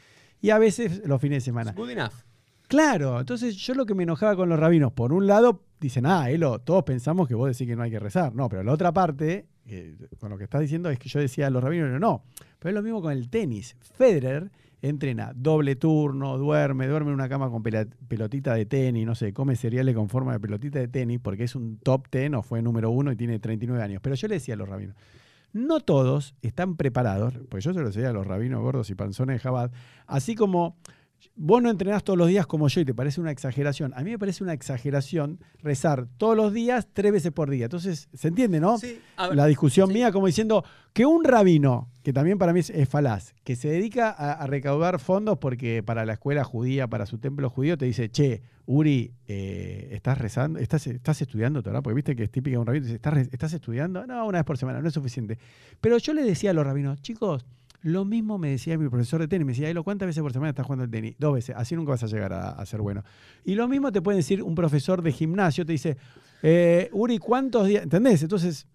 y 0.43 0.51
a 0.51 0.59
veces 0.59 1.01
los 1.07 1.21
fines 1.23 1.37
de 1.37 1.41
semana. 1.47 1.73
Good 1.73 1.91
enough. 1.91 2.13
Claro, 2.73 3.21
entonces 3.21 3.55
yo 3.57 3.75
lo 3.75 3.85
que 3.85 3.95
me 3.95 4.05
enojaba 4.05 4.35
con 4.35 4.49
los 4.49 4.59
rabinos, 4.59 4.95
por 4.95 5.13
un 5.13 5.27
lado, 5.27 5.63
dicen, 5.79 6.07
ah, 6.07 6.31
Elo, 6.31 6.59
todos 6.59 6.85
pensamos 6.85 7.29
que 7.29 7.35
vos 7.35 7.47
decís 7.47 7.69
que 7.69 7.77
no 7.77 7.83
hay 7.83 7.91
que 7.91 7.99
rezar. 7.99 8.35
No, 8.35 8.49
pero 8.49 8.63
la 8.63 8.73
otra 8.73 8.93
parte, 8.95 9.45
eh, 9.67 9.95
con 10.19 10.31
lo 10.31 10.39
que 10.39 10.45
estás 10.45 10.63
diciendo, 10.63 10.89
es 10.89 10.99
que 10.99 11.11
yo 11.11 11.21
decía 11.21 11.49
a 11.49 11.51
los 11.51 11.63
rabinos, 11.63 11.91
no, 11.91 11.99
no. 11.99 12.25
Pero 12.59 12.71
es 12.71 12.75
lo 12.75 12.83
mismo 12.83 13.03
con 13.03 13.13
el 13.13 13.29
tenis. 13.29 13.77
Federer 13.79 14.51
entrena 14.81 15.33
doble 15.35 15.77
turno, 15.77 16.39
duerme, 16.39 16.87
duerme 16.87 17.11
en 17.11 17.15
una 17.17 17.29
cama 17.29 17.51
con 17.51 17.63
pelotita 17.63 18.55
de 18.55 18.65
tenis, 18.65 19.05
no 19.05 19.15
sé, 19.15 19.35
come 19.35 19.55
cereales 19.55 19.95
con 19.95 20.09
forma 20.09 20.33
de 20.33 20.41
pelotita 20.41 20.79
de 20.79 20.89
tenis, 20.89 21.21
porque 21.23 21.45
es 21.45 21.55
un 21.55 21.77
top 21.77 22.09
ten 22.09 22.35
o 22.35 22.43
fue 22.43 22.63
número 22.63 22.89
uno 22.89 23.13
y 23.13 23.17
tiene 23.17 23.39
39 23.39 23.85
años. 23.85 24.01
Pero 24.03 24.15
yo 24.15 24.29
le 24.29 24.37
decía 24.37 24.55
a 24.55 24.57
los 24.57 24.67
rabinos, 24.71 24.97
no 25.53 25.81
todos 25.81 26.35
están 26.41 26.77
preparados, 26.79 27.35
pues 27.51 27.65
yo 27.65 27.75
se 27.75 27.81
lo 27.81 27.89
decía 27.89 28.09
a 28.09 28.13
los 28.15 28.27
rabinos 28.27 28.63
gordos 28.63 28.89
y 28.89 28.95
panzones 28.95 29.37
de 29.37 29.41
Jabad, 29.41 29.73
así 30.07 30.35
como 30.35 30.79
vos 31.35 31.63
no 31.63 31.71
entrenás 31.71 32.05
todos 32.05 32.19
los 32.19 32.29
días 32.29 32.47
como 32.47 32.69
yo 32.69 32.81
y 32.81 32.85
te 32.85 32.95
parece 32.95 33.21
una 33.21 33.31
exageración. 33.31 33.93
A 33.95 34.03
mí 34.03 34.11
me 34.11 34.19
parece 34.19 34.43
una 34.45 34.53
exageración 34.53 35.41
rezar 35.63 36.07
todos 36.17 36.37
los 36.37 36.53
días, 36.53 36.89
tres 36.93 37.13
veces 37.13 37.33
por 37.33 37.51
día. 37.51 37.65
Entonces, 37.65 38.09
¿se 38.13 38.29
entiende, 38.29 38.61
no? 38.61 38.79
Sí, 38.79 38.99
ver, 39.19 39.37
La 39.37 39.47
discusión 39.47 39.89
sí. 39.89 39.95
mía 39.95 40.13
como 40.13 40.27
diciendo 40.27 40.65
que 40.93 41.07
un 41.07 41.25
rabino, 41.25 41.91
que 42.03 42.13
también 42.13 42.39
para 42.39 42.53
mí 42.53 42.61
es, 42.61 42.71
es 42.71 42.89
falaz, 42.89 43.35
que 43.45 43.57
se 43.57 43.69
dedica 43.69 44.11
a, 44.11 44.33
a 44.33 44.47
recaudar 44.47 44.99
fondos 44.99 45.39
porque 45.39 45.83
para 45.83 46.05
la 46.05 46.15
escuela 46.15 46.45
judía, 46.45 46.87
para 46.89 47.07
su 47.07 47.19
templo 47.19 47.49
judío, 47.51 47.79
te 47.79 47.87
dice, 47.87 48.11
che, 48.11 48.43
Uri, 48.67 49.13
eh, 49.27 49.89
¿estás 49.93 50.19
rezando? 50.19 50.59
¿Estás, 50.59 50.87
¿Estás 50.87 51.21
estudiando 51.21 51.63
Torah? 51.63 51.83
Porque 51.83 51.97
viste 51.97 52.15
que 52.15 52.25
es 52.25 52.31
típica 52.31 52.55
de 52.55 52.59
un 52.59 52.67
rabino, 52.67 52.85
dice, 52.85 52.97
¿estás, 52.97 53.17
¿estás 53.33 53.53
estudiando? 53.53 54.07
No, 54.07 54.25
una 54.27 54.39
vez 54.39 54.45
por 54.45 54.57
semana, 54.57 54.81
no 54.81 54.89
es 54.89 54.95
suficiente. 54.95 55.39
Pero 55.81 55.99
yo 55.99 56.15
le 56.15 56.23
decía 56.23 56.51
a 56.51 56.53
los 56.53 56.65
rabinos, 56.65 57.03
chicos, 57.03 57.45
lo 57.83 58.05
mismo 58.05 58.39
me 58.39 58.51
decía 58.51 58.79
mi 58.79 58.89
profesor 58.89 59.21
de 59.21 59.29
tenis. 59.29 59.47
Me 59.47 59.53
decía, 59.53 59.69
Elo, 59.69 59.85
¿cuántas 59.85 60.07
veces 60.07 60.23
por 60.23 60.33
semana 60.33 60.51
estás 60.51 60.67
jugando 60.67 60.85
al 60.85 60.91
tenis? 60.91 61.15
Dos 61.19 61.35
veces. 61.35 61.55
Así 61.57 61.77
nunca 61.77 61.91
vas 61.91 62.03
a 62.03 62.07
llegar 62.07 62.33
a, 62.33 62.51
a 62.51 62.67
ser 62.67 62.81
bueno. 62.81 63.03
Y 63.45 63.55
lo 63.55 63.69
mismo 63.69 63.93
te 63.93 64.01
puede 64.01 64.19
decir 64.19 64.43
un 64.43 64.55
profesor 64.55 65.03
de 65.03 65.13
gimnasio. 65.13 65.67
Te 65.67 65.73
dice, 65.73 65.97
eh, 66.43 66.89
Uri, 66.93 67.19
¿cuántos 67.19 67.67
días? 67.67 67.85
¿Entendés? 67.85 68.23
Entonces, 68.23 68.67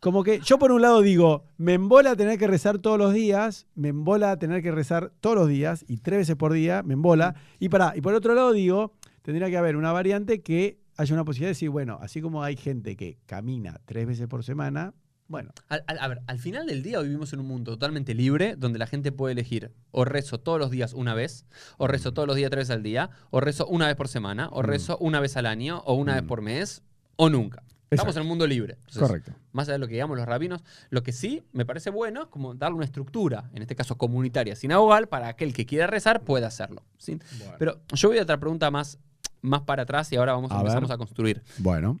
como 0.00 0.24
que 0.24 0.40
yo 0.40 0.58
por 0.58 0.72
un 0.72 0.82
lado 0.82 1.00
digo, 1.00 1.44
me 1.58 1.74
embola 1.74 2.16
tener 2.16 2.36
que 2.36 2.48
rezar 2.48 2.78
todos 2.78 2.98
los 2.98 3.14
días, 3.14 3.68
me 3.76 3.88
embola 3.88 4.36
tener 4.36 4.60
que 4.60 4.72
rezar 4.72 5.12
todos 5.20 5.36
los 5.36 5.48
días 5.48 5.84
y 5.86 5.98
tres 5.98 6.18
veces 6.18 6.36
por 6.36 6.52
día, 6.52 6.82
me 6.82 6.94
embola. 6.94 7.36
Y 7.60 7.68
para 7.68 7.96
y 7.96 8.00
por 8.00 8.12
otro 8.14 8.34
lado 8.34 8.52
digo, 8.52 8.94
tendría 9.22 9.48
que 9.48 9.56
haber 9.56 9.76
una 9.76 9.92
variante 9.92 10.42
que 10.42 10.80
haya 10.96 11.14
una 11.14 11.24
posibilidad 11.24 11.48
de 11.48 11.52
decir, 11.52 11.70
bueno, 11.70 11.98
así 12.02 12.20
como 12.20 12.42
hay 12.42 12.56
gente 12.56 12.96
que 12.96 13.18
camina 13.26 13.80
tres 13.84 14.06
veces 14.06 14.26
por 14.26 14.42
semana, 14.42 14.92
bueno, 15.32 15.50
Al- 15.68 15.82
al- 15.88 15.98
a 15.98 16.08
ver, 16.08 16.20
al 16.26 16.38
final 16.38 16.66
del 16.66 16.82
día 16.82 17.00
vivimos 17.00 17.32
en 17.32 17.40
un 17.40 17.46
mundo 17.46 17.72
totalmente 17.72 18.14
libre 18.14 18.54
donde 18.56 18.78
la 18.78 18.86
gente 18.86 19.10
puede 19.12 19.32
elegir 19.32 19.72
o 19.90 20.04
rezo 20.04 20.38
todos 20.38 20.58
los 20.60 20.70
días 20.70 20.92
una 20.92 21.14
vez, 21.14 21.46
o 21.78 21.86
rezo 21.88 22.12
todos 22.12 22.28
los 22.28 22.36
días 22.36 22.50
tres 22.50 22.68
veces 22.68 22.76
al 22.76 22.82
día, 22.82 23.10
o 23.30 23.40
rezo 23.40 23.66
una 23.66 23.86
vez 23.86 23.96
por 23.96 24.08
semana, 24.08 24.48
o 24.52 24.62
Mm. 24.62 24.66
rezo 24.66 24.98
una 24.98 25.20
vez 25.20 25.36
al 25.36 25.46
año, 25.46 25.78
o 25.86 25.94
una 25.94 26.14
vez 26.14 26.22
Mm. 26.22 26.26
por 26.26 26.42
mes, 26.42 26.82
o 27.16 27.28
nunca. 27.30 27.62
Estamos 27.90 28.14
en 28.16 28.22
un 28.22 28.28
mundo 28.28 28.46
libre. 28.46 28.74
Entonces, 28.80 29.02
correcto. 29.02 29.32
Más 29.52 29.68
allá 29.68 29.74
de 29.74 29.78
lo 29.80 29.86
que 29.86 29.94
digamos 29.94 30.16
los 30.16 30.24
rabinos, 30.26 30.62
lo 30.90 31.02
que 31.02 31.12
sí 31.12 31.42
me 31.52 31.66
parece 31.66 31.90
bueno 31.90 32.22
es 32.22 32.28
como 32.28 32.54
darle 32.54 32.76
una 32.76 32.84
estructura, 32.86 33.50
en 33.54 33.60
este 33.62 33.74
caso 33.74 33.98
comunitaria, 33.98 34.54
sinagogal, 34.56 35.08
para 35.08 35.28
aquel 35.28 35.52
que 35.52 35.66
quiera 35.66 35.86
rezar 35.86 36.22
pueda 36.22 36.46
hacerlo. 36.46 36.84
¿sí? 36.98 37.18
Pero 37.58 37.80
yo 37.94 38.08
voy 38.08 38.18
a 38.18 38.22
otra 38.22 38.38
pregunta 38.38 38.70
más, 38.70 38.98
más 39.42 39.62
para 39.62 39.82
atrás 39.82 40.10
y 40.12 40.16
ahora 40.16 40.32
vamos, 40.32 40.50
A 40.52 40.58
empezamos 40.58 40.88
ver. 40.88 40.94
a 40.94 40.98
construir. 40.98 41.42
Bueno, 41.58 41.98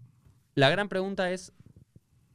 La 0.54 0.68
gran 0.68 0.88
pregunta 0.90 1.30
es 1.30 1.52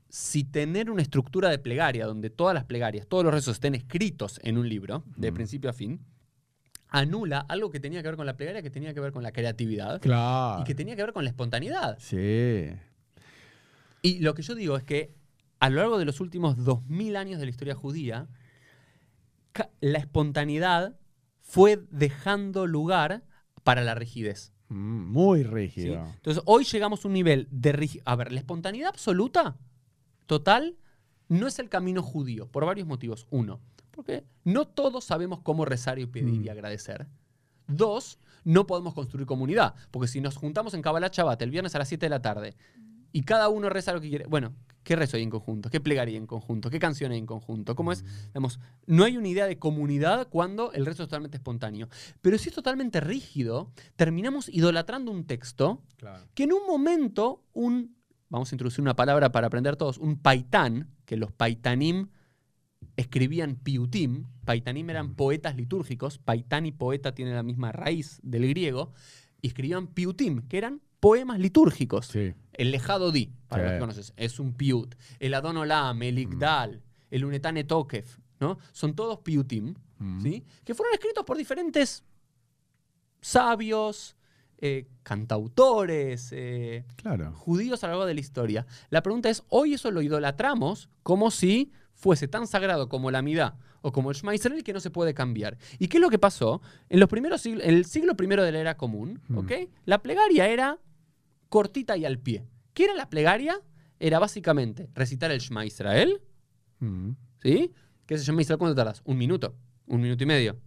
si 0.10 0.44
tener 0.44 0.90
una 0.90 1.02
estructura 1.02 1.50
de 1.50 1.60
plegaria 1.60 2.06
donde 2.06 2.30
todas 2.30 2.54
las 2.54 2.64
plegarias, 2.66 3.08
todos 3.08 3.24
los 3.24 3.34
rezos 3.34 3.56
estén 3.56 3.76
escritos 3.76 4.40
en 4.44 4.58
un 4.58 4.68
libro, 4.70 5.04
de 5.18 5.32
Mm. 5.32 5.36
principio 5.36 5.70
a 5.70 5.74
fin, 5.74 6.00
anula 6.90 7.40
algo 7.50 7.70
que 7.70 7.80
tenía 7.82 8.02
que 8.02 8.08
ver 8.08 8.16
con 8.18 8.26
la 8.26 8.38
plegaria, 8.38 8.62
que 8.62 8.70
tenía 8.70 8.94
que 8.94 9.00
ver 9.02 9.12
con 9.12 9.22
la 9.24 9.32
creatividad 9.34 10.00
claro. 10.02 10.62
y 10.62 10.64
que 10.64 10.74
tenía 10.76 10.96
que 10.96 11.04
ver 11.04 11.14
con 11.14 11.24
la 11.26 11.30
espontaneidad. 11.30 11.98
Sí. 12.00 12.70
Y 14.02 14.20
lo 14.20 14.34
que 14.34 14.42
yo 14.42 14.56
digo 14.56 14.78
es 14.78 14.84
que 14.84 15.14
a 15.60 15.70
lo 15.70 15.78
largo 15.82 15.98
de 15.98 16.06
los 16.06 16.20
últimos 16.22 16.64
2000 16.64 17.16
años 17.18 17.40
de 17.40 17.46
la 17.46 17.50
historia 17.52 17.76
judía, 17.76 18.28
la 19.82 19.98
espontaneidad 20.00 20.96
fue 21.42 21.82
dejando 21.90 22.68
lugar 22.68 23.24
para 23.64 23.82
la 23.84 23.96
rigidez. 23.96 24.54
Mm, 24.70 25.12
Muy 25.12 25.40
¿sí? 25.40 25.46
rígido. 25.46 26.06
Entonces, 26.16 26.44
hoy 26.46 26.64
llegamos 26.64 27.04
a 27.04 27.08
un 27.08 27.14
nivel 27.14 27.48
de 27.52 27.72
rigidez. 27.72 28.04
A 28.06 28.16
ver, 28.16 28.32
la 28.32 28.40
espontaneidad 28.40 28.90
absoluta, 28.90 29.58
total, 30.28 30.78
no 31.28 31.48
es 31.48 31.58
el 31.60 31.68
camino 31.70 32.04
judío, 32.04 32.48
por 32.48 32.66
varios 32.66 32.88
motivos. 32.88 33.26
Uno, 33.32 33.60
porque 33.92 34.24
no 34.44 34.68
todos 34.68 35.04
sabemos 35.04 35.40
cómo 35.42 35.66
rezar 35.66 35.98
y 36.00 36.06
pedir 36.06 36.42
y 36.46 36.48
Mm. 36.48 36.52
agradecer. 36.52 37.08
Dos, 37.68 38.20
no 38.46 38.66
podemos 38.66 38.94
construir 38.94 39.26
comunidad, 39.26 39.76
porque 39.92 40.08
si 40.08 40.22
nos 40.22 40.38
juntamos 40.38 40.74
en 40.74 40.82
Kabbalah 40.82 41.10
Shabbat 41.12 41.42
el 41.42 41.52
viernes 41.52 41.76
a 41.76 41.80
las 41.80 41.90
7 41.90 42.06
de 42.06 42.10
la 42.12 42.22
tarde 42.22 42.56
y 43.12 43.24
cada 43.24 43.50
uno 43.50 43.70
reza 43.70 43.92
lo 43.92 44.00
que 44.00 44.08
quiere, 44.10 44.26
bueno, 44.28 44.54
¿qué 44.84 44.96
rezo 44.96 45.18
hay 45.18 45.24
en 45.24 45.30
conjunto? 45.30 45.70
¿Qué 45.70 45.82
plegaría 45.82 46.18
en 46.18 46.28
conjunto? 46.28 46.70
¿Qué 46.70 46.80
canción 46.80 47.12
hay 47.12 47.18
en 47.18 47.26
conjunto? 47.26 47.76
¿Cómo 47.76 47.92
es? 47.92 48.06
Digamos, 48.28 48.60
no 48.86 49.04
hay 49.04 49.18
una 49.18 49.28
idea 49.28 49.48
de 49.48 49.60
comunidad 49.60 50.30
cuando 50.30 50.72
el 50.72 50.86
rezo 50.86 51.04
es 51.04 51.10
totalmente 51.10 51.36
espontáneo. 51.38 51.90
Pero 52.22 52.38
si 52.38 52.48
es 52.50 52.56
totalmente 52.56 53.02
rígido, 53.02 53.72
terminamos 53.98 54.48
idolatrando 54.48 55.12
un 55.12 55.26
texto 55.26 55.82
Claro. 55.98 56.24
que 56.34 56.44
en 56.44 56.54
un 56.54 56.66
momento 56.68 57.44
un, 57.54 57.97
vamos 58.30 58.52
a 58.52 58.56
introducir 58.56 58.82
una 58.82 58.96
palabra 58.96 59.32
para 59.32 59.48
aprender 59.48 59.76
todos, 59.76 59.98
un 59.98 60.18
paitán, 60.18 60.90
que 61.06 61.18
los 61.18 61.32
paitanim 61.32 62.10
escribían 62.96 63.56
piutim, 63.56 64.26
paitanim 64.46 64.90
eran 64.90 65.16
poetas 65.16 65.56
litúrgicos, 65.56 66.18
paitán 66.20 66.66
y 66.66 66.72
poeta 66.72 67.14
tienen 67.16 67.36
la 67.36 67.44
misma 67.44 67.72
raíz 67.72 68.20
del 68.24 68.48
griego, 68.50 68.94
y 69.42 69.48
escribían 69.48 69.88
piutim, 69.88 70.42
que 70.48 70.58
eran 70.58 70.82
poemas 71.00 71.40
litúrgicos. 71.40 72.08
Sí. 72.08 72.34
El 72.54 72.72
lejado 72.72 73.12
di, 73.12 73.32
para 73.48 73.64
Sí. 73.64 73.66
los 73.66 73.74
que 73.74 73.80
conoces, 73.80 74.14
es 74.18 74.40
un 74.40 74.54
piut. 74.54 74.96
El 75.20 75.34
Adon 75.36 75.58
Olam, 75.58 76.02
el 76.02 76.18
Igdal, 76.20 76.82
el 77.12 77.24
Unetane 77.26 77.64
Tokef, 77.64 78.18
¿no? 78.40 78.58
Son 78.72 78.96
todos 78.96 79.20
piutim, 79.20 79.76
Mm. 80.00 80.22
¿sí? 80.22 80.44
Que 80.66 80.74
fueron 80.76 80.94
escritos 80.94 81.24
por 81.24 81.38
diferentes 81.38 82.04
sabios, 83.22 84.16
eh, 84.60 84.88
cantautores, 85.04 86.30
eh, 86.32 86.84
Claro. 86.96 87.32
judíos 87.34 87.84
a 87.84 87.88
lo 87.88 87.92
largo 87.94 88.06
de 88.06 88.14
la 88.14 88.20
historia. 88.20 88.66
La 88.90 89.02
pregunta 89.04 89.30
es, 89.30 89.44
hoy 89.50 89.74
eso 89.76 89.92
lo 89.92 90.02
idolatramos 90.02 90.90
como 91.04 91.32
si 91.32 91.72
fuese 91.94 92.28
tan 92.28 92.48
sagrado 92.48 92.90
como 92.90 93.12
la 93.12 93.22
Midá 93.22 93.58
o 93.82 93.92
como 93.92 94.10
el 94.12 94.18
Shema 94.18 94.34
Israel 94.36 94.64
que 94.64 94.74
no 94.74 94.80
se 94.80 94.90
puede 94.90 95.14
cambiar. 95.14 95.58
¿Y 95.80 95.88
qué 95.88 95.98
es 95.98 96.02
lo 96.02 96.10
que 96.10 96.20
pasó? 96.20 96.62
En, 96.90 97.00
los 97.00 97.10
primeros 97.10 97.42
siglos, 97.42 97.64
en 97.64 97.76
el 97.76 97.86
siglo 97.86 98.16
primero 98.16 98.44
de 98.44 98.52
la 98.52 98.60
era 98.60 98.78
común, 98.78 99.22
Mm. 99.28 99.48
La 99.86 100.02
plegaria 100.02 100.48
era 100.48 100.80
cortita 101.50 101.96
y 101.98 102.06
al 102.06 102.20
pie. 102.20 102.46
¿Qué 102.74 102.86
era 102.86 102.94
la 102.96 103.10
plegaria? 103.10 103.62
Era 104.00 104.20
básicamente 104.20 104.90
recitar 104.94 105.32
el 105.32 105.40
Shema 105.40 105.66
Israel, 105.66 106.22
Mm. 106.80 107.12
¿sí? 107.42 107.72
¿Qué 108.06 108.14
es 108.16 108.22
el 108.22 108.28
Shema 108.28 108.42
Israel? 108.42 108.58
¿Cuánto 108.60 108.76
tardas? 108.76 109.02
Un 109.06 109.18
minuto, 109.18 109.56
un 109.88 110.02
minuto 110.02 110.24
y 110.24 110.28
medio. 110.28 110.58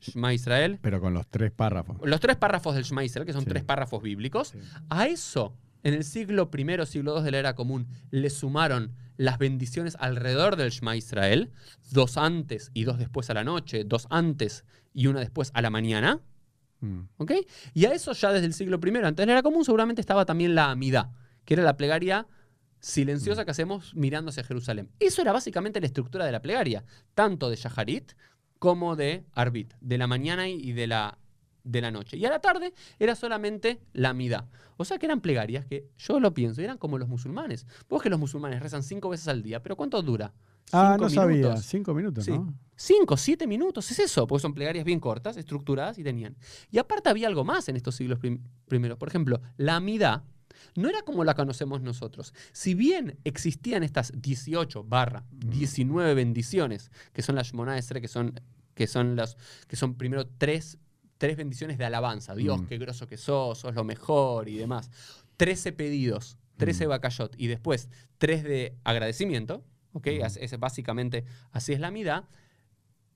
Shema 0.00 0.32
Israel. 0.34 0.78
Pero 0.80 1.00
con 1.00 1.14
los 1.14 1.26
tres 1.26 1.50
párrafos. 1.50 1.96
Los 2.02 2.20
tres 2.20 2.36
párrafos 2.36 2.74
del 2.74 2.84
Shema 2.84 3.04
Israel, 3.04 3.26
que 3.26 3.32
son 3.32 3.42
Sí. 3.42 3.48
tres 3.48 3.64
párrafos 3.64 4.02
bíblicos, 4.02 4.48
Sí. 4.48 4.58
a 4.90 5.06
eso, 5.06 5.54
en 5.82 5.94
el 5.94 6.04
siglo 6.04 6.50
I, 6.56 6.86
siglo 6.86 7.16
II 7.18 7.24
de 7.24 7.30
la 7.32 7.38
era 7.38 7.54
común, 7.54 7.86
le 8.10 8.30
sumaron 8.30 8.92
las 9.16 9.38
bendiciones 9.38 9.96
alrededor 9.98 10.56
del 10.56 10.70
Shema 10.70 10.96
Israel, 10.96 11.50
dos 11.90 12.16
antes 12.16 12.70
y 12.74 12.84
dos 12.84 12.98
después 12.98 13.30
a 13.30 13.34
la 13.34 13.44
noche, 13.44 13.84
dos 13.84 14.06
antes 14.10 14.64
y 14.94 15.06
una 15.08 15.20
después 15.20 15.50
a 15.54 15.62
la 15.62 15.70
mañana. 15.70 16.20
Mm. 16.80 17.00
¿ok? 17.16 17.32
Y 17.74 17.86
a 17.86 17.92
eso 17.92 18.12
ya 18.12 18.32
desde 18.32 18.46
el 18.46 18.54
siglo 18.54 18.78
I, 18.84 18.88
antes 18.98 19.16
de 19.16 19.26
la 19.26 19.32
era 19.32 19.42
común, 19.42 19.64
seguramente 19.64 20.00
estaba 20.00 20.24
también 20.24 20.54
la 20.54 20.70
Amidá, 20.70 21.10
que 21.44 21.54
era 21.54 21.64
la 21.64 21.76
plegaria 21.76 22.26
silenciosa 22.80 23.44
que 23.44 23.50
hacemos 23.50 23.92
mirando 23.96 24.28
hacia 24.30 24.44
Jerusalén. 24.44 24.88
Eso 25.00 25.20
era 25.22 25.32
básicamente 25.32 25.80
la 25.80 25.86
estructura 25.86 26.24
de 26.24 26.30
la 26.30 26.40
plegaria, 26.40 26.84
tanto 27.14 27.50
de 27.50 27.56
Shaharit 27.56 28.12
como 28.58 28.96
de 28.96 29.24
Arbit, 29.34 29.72
de 29.80 29.98
la 29.98 30.06
mañana 30.06 30.48
y 30.48 30.72
de 30.72 30.86
la, 30.86 31.18
de 31.64 31.80
la 31.80 31.90
noche. 31.90 32.16
Y 32.16 32.24
a 32.24 32.30
la 32.30 32.40
tarde 32.40 32.72
era 32.98 33.14
solamente 33.14 33.80
la 33.92 34.10
Amidá. 34.10 34.48
O 34.76 34.84
sea 34.84 34.98
que 34.98 35.06
eran 35.06 35.20
plegarias 35.20 35.64
que 35.66 35.88
yo 35.98 36.20
lo 36.20 36.32
pienso, 36.34 36.60
eran 36.62 36.78
como 36.78 36.98
los 36.98 37.08
musulmanes. 37.08 37.66
Vos 37.88 38.02
que 38.02 38.10
los 38.10 38.18
musulmanes 38.18 38.60
rezan 38.62 38.82
cinco 38.82 39.08
veces 39.08 39.28
al 39.28 39.42
día, 39.42 39.62
pero 39.62 39.76
¿cuánto 39.76 40.00
dura? 40.02 40.32
Ah, 40.72 40.92
¿Cinco 40.94 41.04
no 41.04 41.10
sabía. 41.10 41.36
minutos? 41.38 41.64
Cinco 41.64 41.94
minutos, 41.94 42.24
Sí. 42.24 42.30
¿no? 42.32 42.54
Cinco, 42.76 43.16
siete 43.16 43.46
minutos, 43.48 43.90
es 43.90 43.98
eso, 43.98 44.26
porque 44.26 44.42
son 44.42 44.54
plegarias 44.54 44.84
bien 44.84 45.00
cortas, 45.00 45.36
estructuradas 45.36 45.98
y 45.98 46.04
tenían. 46.04 46.36
Y 46.70 46.78
aparte 46.78 47.08
había 47.08 47.26
algo 47.26 47.42
más 47.44 47.68
en 47.68 47.74
estos 47.76 47.96
siglos 47.96 48.18
prim- 48.20 48.40
primeros. 48.68 48.98
Por 48.98 49.08
ejemplo, 49.08 49.40
la 49.56 49.76
amidad 49.76 50.22
no 50.76 50.88
era 50.88 51.02
como 51.02 51.24
la 51.24 51.34
conocemos 51.34 51.80
nosotros. 51.82 52.34
Si 52.52 52.74
bien 52.74 53.18
existían 53.24 53.82
estas 53.82 54.12
18 54.14 54.84
barra 54.84 55.24
19 55.30 56.14
bendiciones, 56.14 56.90
que 57.12 57.22
son 57.22 57.34
las 57.36 57.48
Shmonah 57.48 57.78
Esrei, 57.78 58.00
que 58.02 58.08
son, 58.08 58.40
que 58.74 58.86
son 58.86 59.16
las, 59.16 59.36
que 59.66 59.76
son 59.76 59.94
primero 59.94 60.26
tres, 60.26 60.78
tres 61.18 61.36
bendiciones 61.36 61.78
de 61.78 61.84
alabanza. 61.84 62.34
Dios, 62.34 62.60
Mm. 62.62 62.66
qué 62.66 62.78
groso 62.78 63.06
que 63.06 63.16
sos, 63.16 63.58
sos 63.58 63.74
lo 63.74 63.84
mejor 63.84 64.48
y 64.48 64.56
demás. 64.56 64.90
13 65.36 65.72
pedidos, 65.72 66.38
13 66.56 66.86
Mm. 66.86 67.28
y 67.38 67.46
después 67.48 67.88
3 68.18 68.42
de 68.44 68.76
agradecimiento. 68.84 69.64
¿ok? 69.92 70.06
Mm. 70.06 70.24
Es, 70.26 70.36
es 70.36 70.58
básicamente, 70.60 71.24
así 71.50 71.72
es 71.72 71.80
la 71.80 71.88
amidad. 71.88 72.24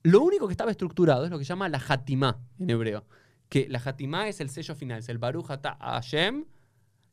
Lo 0.03 0.21
único 0.23 0.49
que 0.49 0.53
estaba 0.53 0.71
estructurado 0.71 1.25
es 1.25 1.31
lo 1.31 1.39
que 1.39 1.45
se 1.45 1.51
llama 1.51 1.69
la 1.69 1.81
Hatimá 1.87 2.41
en 2.59 2.71
hebreo. 2.71 3.05
Que 3.49 3.69
la 3.69 3.81
Hatimá 3.85 4.29
es 4.29 4.41
el 4.41 4.49
sello 4.51 4.75
final, 4.75 4.99
es 5.01 5.09
el 5.09 5.19
Baruch 5.19 5.47
Hashem 5.47 6.47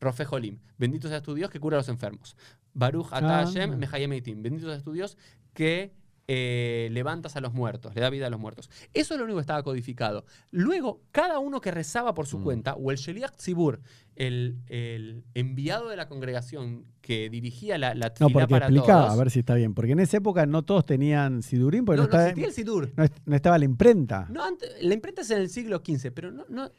Rofe 0.00 0.24
Jolim. 0.24 0.58
Bendito 0.78 1.08
seas 1.08 1.22
tu 1.22 1.34
Dios 1.34 1.50
que 1.50 1.60
cura 1.60 1.76
a 1.76 1.80
los 1.80 1.88
enfermos. 1.88 2.36
Baruch 2.72 3.08
Ata 3.12 3.40
Ah. 3.40 3.44
Hashem 3.46 3.76
Mehayem 3.76 4.12
Eitim. 4.12 4.42
Bendito 4.42 4.68
seas 4.68 4.82
tu 4.82 4.92
Dios 4.92 5.16
que 5.52 5.92
eh, 6.32 6.88
levantas 6.92 7.34
a 7.34 7.40
los 7.40 7.52
muertos, 7.52 7.92
le 7.92 8.00
da 8.00 8.08
vida 8.08 8.28
a 8.28 8.30
los 8.30 8.38
muertos. 8.38 8.70
Eso 8.94 9.14
es 9.14 9.18
lo 9.18 9.24
único 9.24 9.38
que 9.38 9.40
estaba 9.40 9.64
codificado. 9.64 10.24
Luego, 10.52 11.02
cada 11.10 11.40
uno 11.40 11.60
que 11.60 11.72
rezaba 11.72 12.14
por 12.14 12.28
su 12.28 12.38
Mm. 12.38 12.44
cuenta, 12.44 12.74
o 12.74 12.92
el 12.92 12.98
Sheliach 12.98 13.34
Tzibur, 13.34 13.80
el, 14.14 14.58
el 14.68 15.24
enviado 15.34 15.88
de 15.88 15.96
la 15.96 16.06
congregación 16.06 16.84
que 17.00 17.28
dirigía 17.30 17.78
la, 17.78 17.96
la 17.96 18.12
No, 18.20 18.28
porque 18.30 18.46
para 18.46 18.66
explica, 18.66 18.86
todos. 19.06 19.10
a 19.10 19.16
ver 19.16 19.30
si 19.32 19.40
está 19.40 19.56
bien. 19.56 19.74
Porque 19.74 19.90
en 19.90 19.98
esa 19.98 20.18
época 20.18 20.46
no 20.46 20.62
todos 20.62 20.86
tenían 20.86 21.42
sidurín, 21.42 21.84
porque 21.84 21.96
no, 21.96 22.04
no, 22.04 22.12
no 22.12 22.16
estaba, 22.18 22.28
existía 22.28 22.46
el 22.46 22.54
Sidur. 22.54 22.92
no 22.96 23.02
est- 23.02 23.18
no 23.26 23.34
estaba 23.34 23.58
la 23.58 23.64
imprenta. 23.64 24.28
No, 24.30 24.44
antes- 24.44 24.70
la 24.80 24.94
imprenta 24.94 25.22
es 25.22 25.30
en 25.32 25.38
el 25.38 25.50
siglo 25.50 25.82
XV, 25.84 26.12
pero 26.12 26.30
no, 26.30 26.44
no- 26.48 26.70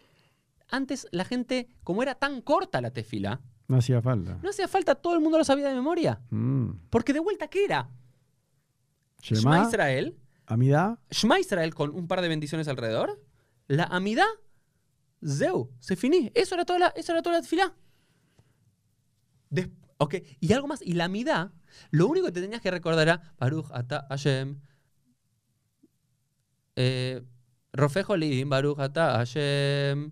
antes 0.71 1.07
la 1.11 1.25
gente, 1.25 1.67
como 1.83 2.01
era 2.03 2.15
tan 2.15 2.41
corta 2.41 2.81
la 2.81 2.91
tefila, 2.91 3.41
No 3.67 3.77
hacía 3.77 4.01
falta. 4.01 4.39
no 4.41 4.49
hacía 4.49 4.67
falta, 4.67 4.95
todo 4.95 5.13
el 5.15 5.21
mundo 5.21 5.37
lo 5.37 5.43
sabía 5.43 5.67
de 5.69 5.75
memoria. 5.75 6.21
Mm. 6.29 6.71
Porque 6.89 7.13
de 7.13 7.19
vuelta, 7.19 7.47
¿qué 7.47 7.65
era? 7.65 7.89
Shema 9.21 9.39
Shema, 9.57 9.67
Israel, 9.67 10.17
Amidá, 10.47 10.99
Shema 11.11 11.39
Israel 11.39 11.73
con 11.75 11.91
un 11.95 12.07
par 12.07 12.21
de 12.21 12.27
bendiciones 12.27 12.67
alrededor, 12.67 13.23
la 13.67 13.83
Amidá, 13.85 14.25
Zeu, 15.25 15.69
se 15.79 15.95
finí. 15.95 16.31
Eso 16.33 16.55
era 16.55 16.65
toda 16.65 16.79
la, 16.79 16.87
eso 16.95 17.11
era 17.11 17.21
toda 17.21 17.35
la 17.37 17.41
tefilá. 17.41 17.73
Des- 19.49 19.69
ok, 19.97 20.15
y 20.39 20.51
algo 20.53 20.67
más, 20.67 20.81
y 20.81 20.93
la 20.93 21.05
Amidá, 21.05 21.53
lo 21.91 22.07
único 22.07 22.25
que 22.25 22.31
te 22.31 22.41
tenías 22.41 22.61
que 22.61 22.71
recordar 22.71 23.03
era 23.07 23.33
Baruch 23.37 23.67
Ata 23.71 24.07
Hashem, 24.09 24.59
eh, 26.75 27.21
Rofejo 27.73 28.15
Baruch 28.47 28.79
Ata 28.79 29.17
Hashem, 29.17 30.11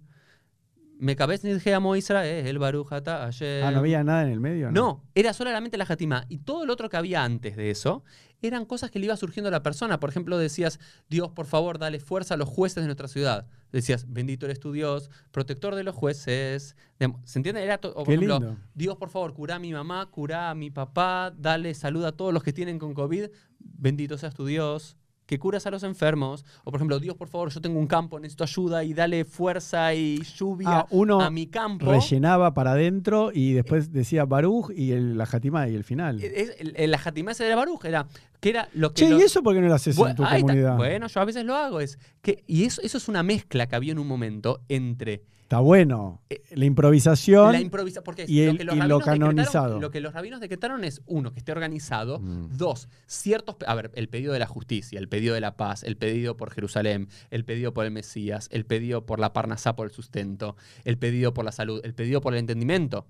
Mekabez 0.99 1.45
Nidje 1.45 1.73
Amo 1.73 1.95
Israel, 1.95 2.59
Baruch 2.59 2.91
Ata 2.91 3.19
Hashem. 3.19 3.63
Ah, 3.63 3.71
no 3.71 3.79
había 3.79 4.03
nada 4.03 4.23
en 4.23 4.31
el 4.31 4.41
medio. 4.41 4.69
No, 4.69 5.05
era 5.15 5.31
solamente 5.31 5.77
la 5.77 5.85
Hatimá. 5.87 6.25
Y 6.27 6.39
todo 6.39 6.65
lo 6.65 6.73
otro 6.73 6.89
que 6.89 6.97
había 6.97 7.23
antes 7.23 7.55
de 7.55 7.71
eso 7.71 8.03
eran 8.41 8.65
cosas 8.65 8.91
que 8.91 8.99
le 8.99 9.05
iba 9.05 9.15
surgiendo 9.15 9.47
a 9.47 9.51
la 9.51 9.63
persona. 9.63 9.99
Por 10.01 10.09
ejemplo, 10.09 10.37
decías, 10.37 10.79
Dios, 11.09 11.31
por 11.31 11.45
favor, 11.45 11.79
dale 11.79 12.01
fuerza 12.01 12.33
a 12.33 12.37
los 12.37 12.49
jueces 12.49 12.83
de 12.83 12.87
nuestra 12.87 13.07
ciudad. 13.07 13.47
decías, 13.71 14.05
bendito 14.09 14.45
eres 14.45 14.59
tu 14.59 14.73
Dios, 14.73 15.09
protector 15.31 15.75
de 15.75 15.83
los 15.83 15.95
jueces. 15.95 16.75
¿Se 17.23 17.39
entiende? 17.39 17.63
Era 17.63 17.75
o 17.75 17.79
por 17.79 18.05
Qué 18.05 18.15
ejemplo, 18.15 18.39
lindo. 18.39 18.57
Dios, 18.73 18.97
por 18.97 19.09
favor, 19.09 19.33
cura 19.33 19.55
a 19.55 19.59
mi 19.59 19.71
mamá, 19.71 20.05
cura 20.11 20.49
a 20.49 20.55
mi 20.55 20.69
papá, 20.69 21.33
dale 21.35 21.73
salud 21.75 22.03
a 22.03 22.11
todos 22.11 22.33
los 22.33 22.43
que 22.43 22.51
tienen 22.51 22.77
con 22.77 22.93
COVID. 22.93 23.27
Bendito 23.59 24.17
seas 24.17 24.33
tu 24.33 24.45
Dios, 24.45 24.97
que 25.29 25.37
curas 25.37 25.67
a 25.67 25.69
los 25.69 25.83
enfermos. 25.83 26.43
O, 26.63 26.71
por 26.71 26.77
ejemplo, 26.77 26.99
Dios, 26.99 27.15
por 27.15 27.27
favor, 27.27 27.51
yo 27.51 27.61
tengo 27.61 27.77
un 27.77 27.85
campo, 27.85 28.19
necesito 28.19 28.43
ayuda 28.45 28.83
y 28.83 28.95
dale 28.95 29.25
fuerza 29.25 29.93
y 29.93 30.23
lluvia 30.23 30.69
Ah, 30.79 30.87
uno 30.89 31.21
a 31.21 31.29
mi 31.29 31.45
campo. 31.45 31.91
rellenaba 31.91 32.55
para 32.55 32.71
adentro 32.71 33.29
y 33.31 33.53
después 33.53 33.93
decía 33.93 34.25
Baruch 34.25 34.71
y 34.75 34.91
el, 34.91 35.19
la 35.19 35.27
Jatimá 35.27 35.69
y 35.69 35.75
el 35.75 35.83
final. 35.83 36.19
Es- 36.23 36.55
el- 36.59 36.73
el- 36.75 36.89
la 36.89 36.97
jatimá 36.97 37.33
esa 37.33 37.43
de 37.43 37.53
Baruch 37.53 37.85
era, 37.85 38.07
que 38.39 38.49
era 38.49 38.69
lo 38.73 38.89
que... 38.91 39.03
Che, 39.03 39.09
los- 39.11 39.21
¿y 39.21 39.23
eso 39.25 39.43
por 39.43 39.53
qué 39.53 39.61
no 39.61 39.67
lo 39.67 39.75
haces 39.75 39.95
en 39.99 40.15
tu 40.15 40.23
está. 40.23 40.39
comunidad? 40.39 40.77
Bueno, 40.77 41.05
yo 41.05 41.21
a 41.21 41.25
veces 41.25 41.45
lo 41.45 41.55
hago. 41.55 41.79
Es 41.79 41.99
que, 42.23 42.43
y 42.47 42.63
eso, 42.63 42.81
eso 42.81 42.97
es 42.97 43.07
una 43.07 43.21
mezcla 43.21 43.67
que 43.67 43.75
había 43.75 43.91
en 43.91 43.99
un 43.99 44.07
momento 44.07 44.61
entre 44.67 45.21
Está 45.49 45.61
bueno. 45.61 46.21
La 46.51 46.65
improvisación. 46.65 47.53
la 47.53 47.59
improvisación. 47.59 48.03
Porque 48.03 48.25
y 48.27 48.41
el- 48.41 48.51
lo, 48.51 48.57
que 48.57 48.65
los 48.65 48.75
y 48.75 48.87
lo 48.87 48.99
canonizado. 48.99 49.79
lo 49.79 49.89
que 49.89 49.99
los 49.99 50.13
rabinos 50.13 50.41
decretaron 50.41 50.83
es, 50.83 51.01
uno, 51.07 51.33
que 51.33 51.39
esté 51.39 51.51
organizado. 51.51 52.19
Mm. 52.19 52.55
Dos, 52.55 52.87
ciertos. 53.07 53.55
A 53.65 53.73
ver, 53.73 53.89
el 53.95 54.09
pedido 54.09 54.31
de 54.31 54.37
la 54.37 54.45
justicia, 54.45 54.99
el 54.99 55.09
pedido 55.09 55.33
de 55.33 55.41
la 55.41 55.57
paz, 55.57 55.81
el 55.81 55.97
pedido 55.97 56.37
por 56.37 56.51
Jerusalén, 56.51 57.09
el 57.31 57.45
pedido 57.45 57.73
por 57.73 57.85
el 57.85 57.91
Mesías, 57.91 58.47
el 58.51 58.67
pedido 58.67 59.07
por 59.07 59.19
la 59.19 59.33
Parnasá, 59.33 59.75
por 59.75 59.87
el 59.87 59.91
sustento, 59.91 60.55
el 60.83 60.99
pedido 60.99 61.33
por 61.33 61.45
la 61.45 61.51
salud, 61.51 61.81
el 61.83 61.95
pedido 61.95 62.21
por 62.21 62.33
el 62.33 62.41
entendimiento. 62.41 63.07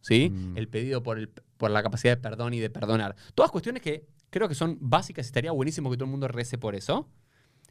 ¿Sí? 0.00 0.30
Mm. 0.30 0.58
El 0.58 0.66
pedido 0.66 1.04
por, 1.04 1.20
el, 1.20 1.28
por 1.56 1.70
la 1.70 1.84
capacidad 1.84 2.16
de 2.16 2.20
perdón 2.20 2.52
y 2.52 2.58
de 2.58 2.68
perdonar. 2.68 3.14
Todas 3.36 3.52
cuestiones 3.52 3.80
que 3.80 4.08
creo 4.30 4.48
que 4.48 4.56
son 4.56 4.76
básicas 4.80 5.26
y 5.26 5.28
estaría 5.28 5.52
buenísimo 5.52 5.88
que 5.88 5.96
todo 5.96 6.06
el 6.06 6.10
mundo 6.10 6.26
rece 6.26 6.58
por 6.58 6.74
eso. 6.74 7.08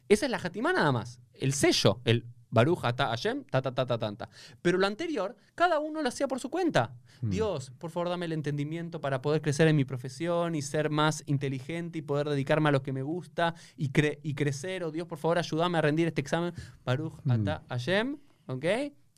Esa 0.08 0.24
es 0.24 0.30
la 0.30 0.38
jatimá 0.38 0.72
nada 0.72 0.90
más. 0.90 1.20
El 1.34 1.52
sello, 1.52 2.00
el 2.06 2.24
Baruch 2.56 2.80
Ata 2.84 3.08
Hashem, 3.08 3.44
ta 3.44 3.60
ta 3.62 3.72
ta 3.74 3.86
ta 3.86 3.98
ta. 3.98 4.28
Pero 4.62 4.78
lo 4.78 4.86
anterior, 4.86 5.36
cada 5.54 5.78
uno 5.78 6.02
lo 6.02 6.08
hacía 6.08 6.26
por 6.26 6.40
su 6.40 6.48
cuenta. 6.50 6.94
Mm. 7.22 7.30
Dios, 7.30 7.70
por 7.78 7.90
favor, 7.90 8.08
dame 8.08 8.26
el 8.26 8.32
entendimiento 8.32 9.00
para 9.00 9.20
poder 9.22 9.40
crecer 9.42 9.68
en 9.68 9.76
mi 9.76 9.84
profesión 9.84 10.54
y 10.54 10.62
ser 10.62 10.90
más 10.90 11.22
inteligente 11.26 11.98
y 11.98 12.02
poder 12.02 12.28
dedicarme 12.28 12.68
a 12.68 12.72
lo 12.72 12.82
que 12.82 12.92
me 12.92 13.02
gusta 13.02 13.54
y, 13.76 13.90
cre- 13.90 14.18
y 14.22 14.34
crecer. 14.34 14.84
O 14.84 14.90
Dios, 14.90 15.06
por 15.06 15.18
favor, 15.18 15.38
ayúdame 15.38 15.78
a 15.78 15.82
rendir 15.82 16.06
este 16.08 16.20
examen. 16.20 16.52
Baruch 16.84 17.14
Mm. 17.24 17.30
Ata 17.30 17.62
Hashem, 17.68 18.16
¿ok? 18.46 18.64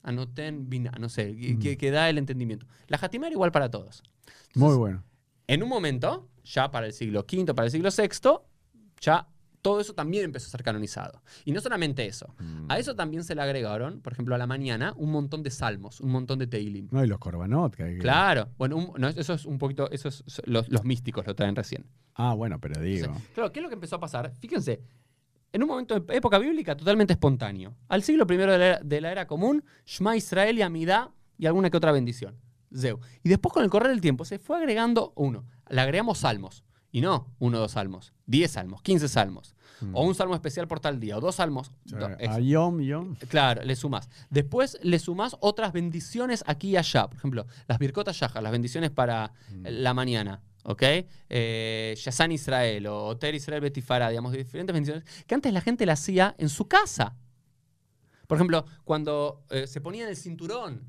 Anoten, 0.02 0.68
bina, 0.70 0.92
no 0.98 1.08
sé, 1.08 1.32
Mm. 1.32 1.58
que, 1.58 1.76
que 1.76 1.90
da 1.90 2.08
el 2.08 2.18
entendimiento. 2.18 2.66
La 2.86 2.98
jatimá 2.98 3.26
era 3.26 3.34
igual 3.34 3.52
para 3.52 3.70
todos. 3.70 4.02
Muy 4.54 4.68
Entonces, 4.68 4.78
bueno. 4.78 5.04
en 5.46 5.62
un 5.62 5.68
momento, 5.68 6.28
ya 6.44 6.70
para 6.70 6.86
el 6.86 6.92
siglo 6.92 7.20
V, 7.30 7.52
para 7.54 7.66
el 7.66 7.70
siglo 7.72 7.90
VI, 7.90 8.40
ya 9.00 9.26
todo 9.68 9.80
eso 9.80 9.92
también 9.94 10.24
empezó 10.24 10.46
a 10.46 10.50
ser 10.50 10.62
canonizado. 10.62 11.22
Y 11.44 11.52
no 11.52 11.60
solamente 11.60 12.06
eso. 12.06 12.34
A 12.68 12.78
eso 12.78 12.94
también 12.96 13.22
se 13.24 13.34
le 13.34 13.42
agregaron, 13.42 14.00
por 14.00 14.12
ejemplo, 14.14 14.34
a 14.34 14.38
la 14.38 14.46
mañana, 14.46 14.94
un 14.96 15.10
montón 15.10 15.42
de 15.42 15.50
salmos, 15.50 16.00
un 16.00 16.10
montón 16.10 16.38
de 16.38 16.46
teilim. 16.46 16.88
No, 16.90 17.04
y 17.04 17.06
los 17.06 17.18
corbanot. 17.18 17.74
que 17.74 17.82
hay 17.82 17.94
que- 17.94 17.98
Claro. 18.00 18.48
Bueno, 18.56 18.76
un- 18.76 18.92
no, 18.96 19.08
eso 19.08 19.34
es 19.34 19.44
un 19.44 19.58
poquito, 19.58 19.90
eso 19.90 20.08
es, 20.08 20.24
los, 20.46 20.68
los 20.70 20.84
místicos 20.84 21.26
lo 21.26 21.34
traen 21.34 21.54
recién. 21.54 21.84
Ah, 22.14 22.34
bueno, 22.34 22.58
pero 22.60 22.80
digo. 22.80 23.06
Entonces, 23.06 23.28
claro, 23.34 23.52
¿qué 23.52 23.60
es 23.60 23.62
lo 23.62 23.68
que 23.68 23.74
empezó 23.74 23.96
a 23.96 24.00
pasar? 24.00 24.32
Fíjense, 24.40 24.80
en 25.52 25.62
un 25.62 25.68
momento 25.68 25.98
de 26.00 26.16
época 26.16 26.38
bíblica 26.38 26.76
totalmente 26.76 27.12
espontáneo. 27.12 27.74
Al 27.88 28.02
siglo 28.02 28.26
I 28.28 28.36
de 28.36 28.46
la, 28.46 28.54
era- 28.56 28.80
de 28.82 29.00
la 29.00 29.12
era 29.12 29.26
común, 29.26 29.62
Shema 29.86 30.16
Israel 30.16 30.58
y 30.58 30.62
Amidá 30.62 31.10
y 31.36 31.46
alguna 31.46 31.70
que 31.70 31.76
otra 31.76 31.92
bendición. 31.92 32.36
Zeu. 32.74 32.98
Y 33.22 33.28
después 33.28 33.52
con 33.52 33.62
el 33.64 33.70
correr 33.70 33.90
del 33.90 34.00
tiempo 34.00 34.24
se 34.24 34.38
fue 34.38 34.56
agregando 34.58 35.12
uno. 35.16 35.44
Le 35.70 35.80
agregamos 35.80 36.18
salmos. 36.18 36.64
Y 36.90 37.00
no 37.00 37.28
uno 37.38 37.58
o 37.58 37.60
dos 37.60 37.72
salmos. 37.72 38.12
Diez 38.26 38.52
salmos, 38.52 38.80
quince 38.82 39.08
salmos. 39.08 39.54
Mm. 39.80 39.94
O 39.94 40.02
un 40.04 40.14
salmo 40.14 40.34
especial 40.34 40.66
por 40.66 40.80
tal 40.80 40.98
día. 40.98 41.18
O 41.18 41.20
dos 41.20 41.34
salmos. 41.36 41.70
O 41.86 41.88
sea, 41.90 41.98
do- 41.98 42.16
eso. 42.18 42.32
a 42.32 42.40
Yom, 42.40 42.80
Yom. 42.80 43.14
Claro, 43.28 43.62
le 43.62 43.76
sumás. 43.76 44.08
Después 44.30 44.78
le 44.82 44.98
sumás 44.98 45.36
otras 45.40 45.72
bendiciones 45.72 46.42
aquí 46.46 46.70
y 46.70 46.76
allá. 46.76 47.06
Por 47.08 47.18
ejemplo, 47.18 47.46
las 47.66 47.78
bircotas 47.78 48.18
yajas, 48.18 48.42
las 48.42 48.50
bendiciones 48.52 48.90
para 48.90 49.32
Mm. 49.50 49.66
la 49.68 49.94
mañana. 49.94 50.42
¿Ok? 50.64 50.82
Eh, 51.28 51.94
Israel 52.30 52.86
o 52.88 53.16
Ter 53.16 53.34
Israel 53.34 53.60
Betifara, 53.60 54.08
digamos, 54.10 54.32
diferentes 54.32 54.74
bendiciones 54.74 55.04
que 55.26 55.34
antes 55.34 55.52
la 55.52 55.60
gente 55.60 55.86
la 55.86 55.92
hacía 55.94 56.34
en 56.38 56.48
su 56.48 56.66
casa. 56.68 57.16
Por 58.26 58.36
ejemplo, 58.36 58.66
cuando 58.84 59.44
eh, 59.50 59.66
se 59.66 59.80
ponían 59.80 60.08
el 60.08 60.16
cinturón, 60.16 60.82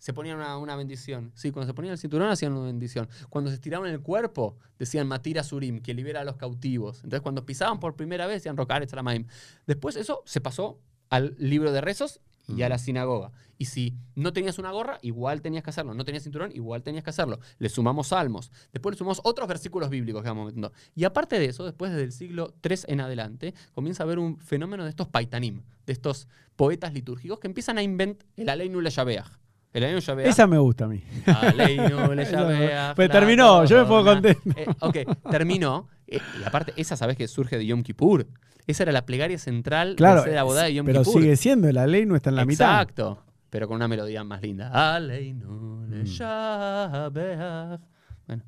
se 0.00 0.12
ponían 0.14 0.38
una, 0.38 0.56
una 0.56 0.74
bendición. 0.76 1.30
Sí, 1.34 1.52
cuando 1.52 1.70
se 1.70 1.74
ponían 1.74 1.92
el 1.92 1.98
cinturón 1.98 2.30
hacían 2.30 2.52
una 2.52 2.66
bendición. 2.66 3.08
Cuando 3.28 3.50
se 3.50 3.54
estiraban 3.54 3.88
el 3.90 4.00
cuerpo, 4.00 4.56
decían 4.78 5.06
Matira 5.06 5.44
Surim, 5.44 5.80
que 5.80 5.94
libera 5.94 6.22
a 6.22 6.24
los 6.24 6.36
cautivos. 6.36 6.96
Entonces, 7.04 7.20
cuando 7.20 7.46
pisaban 7.46 7.78
por 7.78 7.94
primera 7.94 8.26
vez, 8.26 8.36
decían 8.36 8.56
Rocar 8.56 8.82
Etzramaim. 8.82 9.26
Después 9.66 9.96
eso 9.96 10.22
se 10.24 10.40
pasó 10.40 10.80
al 11.10 11.36
libro 11.38 11.70
de 11.70 11.82
rezos 11.82 12.20
y 12.48 12.62
a 12.62 12.68
la 12.68 12.78
sinagoga. 12.78 13.30
Y 13.58 13.66
si 13.66 13.94
no 14.14 14.32
tenías 14.32 14.58
una 14.58 14.70
gorra, 14.70 14.98
igual 15.02 15.42
tenías 15.42 15.62
que 15.62 15.70
hacerlo. 15.70 15.92
No 15.92 16.04
tenías 16.04 16.22
cinturón, 16.22 16.50
igual 16.54 16.82
tenías 16.82 17.04
que 17.04 17.10
hacerlo. 17.10 17.38
Le 17.58 17.68
sumamos 17.68 18.08
salmos. 18.08 18.50
Después 18.72 18.94
le 18.94 18.98
sumamos 18.98 19.20
otros 19.22 19.46
versículos 19.46 19.90
bíblicos 19.90 20.22
que 20.22 20.28
vamos 20.28 20.46
metiendo. 20.46 20.72
Y 20.94 21.04
aparte 21.04 21.38
de 21.38 21.44
eso, 21.44 21.64
después 21.64 21.92
desde 21.92 22.04
el 22.04 22.12
siglo 22.12 22.54
III 22.64 22.76
en 22.88 23.00
adelante, 23.02 23.54
comienza 23.74 24.02
a 24.02 24.04
haber 24.04 24.18
un 24.18 24.38
fenómeno 24.38 24.84
de 24.84 24.90
estos 24.90 25.08
paitanim, 25.08 25.62
de 25.84 25.92
estos 25.92 26.26
poetas 26.56 26.94
litúrgicos 26.94 27.38
que 27.38 27.48
empiezan 27.48 27.76
a 27.76 27.82
inventar 27.82 28.26
el 28.36 28.48
Aleinu 28.48 28.80
le 28.80 28.90
Yabeach. 28.90 29.40
El 29.72 29.84
Aleinu 29.84 30.00
Yabeach. 30.00 30.28
Esa 30.28 30.46
me 30.48 30.58
gusta 30.58 30.84
a 30.86 30.88
mí. 30.88 31.02
Aleinu 31.26 32.12
le 32.14 32.22
Esa- 32.24 32.32
Yabeach, 32.42 32.96
Pues 32.96 33.10
terminó, 33.10 33.64
yo 33.64 33.78
me 33.78 33.84
pongo 33.84 34.04
contento. 34.04 34.40
Eh, 34.56 34.66
ok, 34.80 34.96
terminó. 35.30 35.88
Eh, 36.06 36.18
y 36.40 36.44
aparte, 36.44 36.72
esa 36.76 36.96
sabes 36.96 37.16
que 37.16 37.28
surge 37.28 37.56
de 37.56 37.66
Yom 37.66 37.82
Kippur. 37.82 38.26
Esa 38.66 38.82
era 38.84 38.92
la 38.92 39.06
plegaria 39.06 39.38
central 39.38 39.94
Claro, 39.96 40.22
de 40.24 40.32
la 40.32 40.42
boda 40.42 40.64
de 40.64 40.74
Yom 40.74 40.86
pero 40.86 41.02
Kippur. 41.02 41.22
sigue 41.22 41.36
siendo, 41.36 41.70
la 41.72 41.86
ley 41.86 42.04
no 42.06 42.16
está 42.16 42.30
en 42.30 42.36
la 42.36 42.44
mitad. 42.44 42.70
Exacto. 42.82 43.22
Pero 43.48 43.66
con 43.68 43.76
una 43.76 43.88
melodía 43.88 44.22
más 44.24 44.42
linda. 44.42 44.94
Aleinu 44.94 45.86
le 45.88 46.02
Mm. 46.02 46.04
Yabeach. 46.04 47.80
Bueno, 48.26 48.44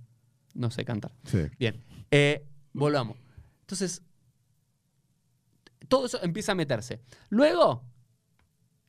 no 0.54 0.70
sé 0.70 0.84
cantar. 0.84 1.12
Sí. 1.24 1.46
Bien, 1.58 1.82
eh, 2.10 2.44
volvamos. 2.72 3.16
Entonces, 3.60 4.02
todo 5.88 6.06
eso 6.06 6.22
empieza 6.22 6.52
a 6.52 6.54
meterse. 6.54 7.00
Luego, 7.30 7.82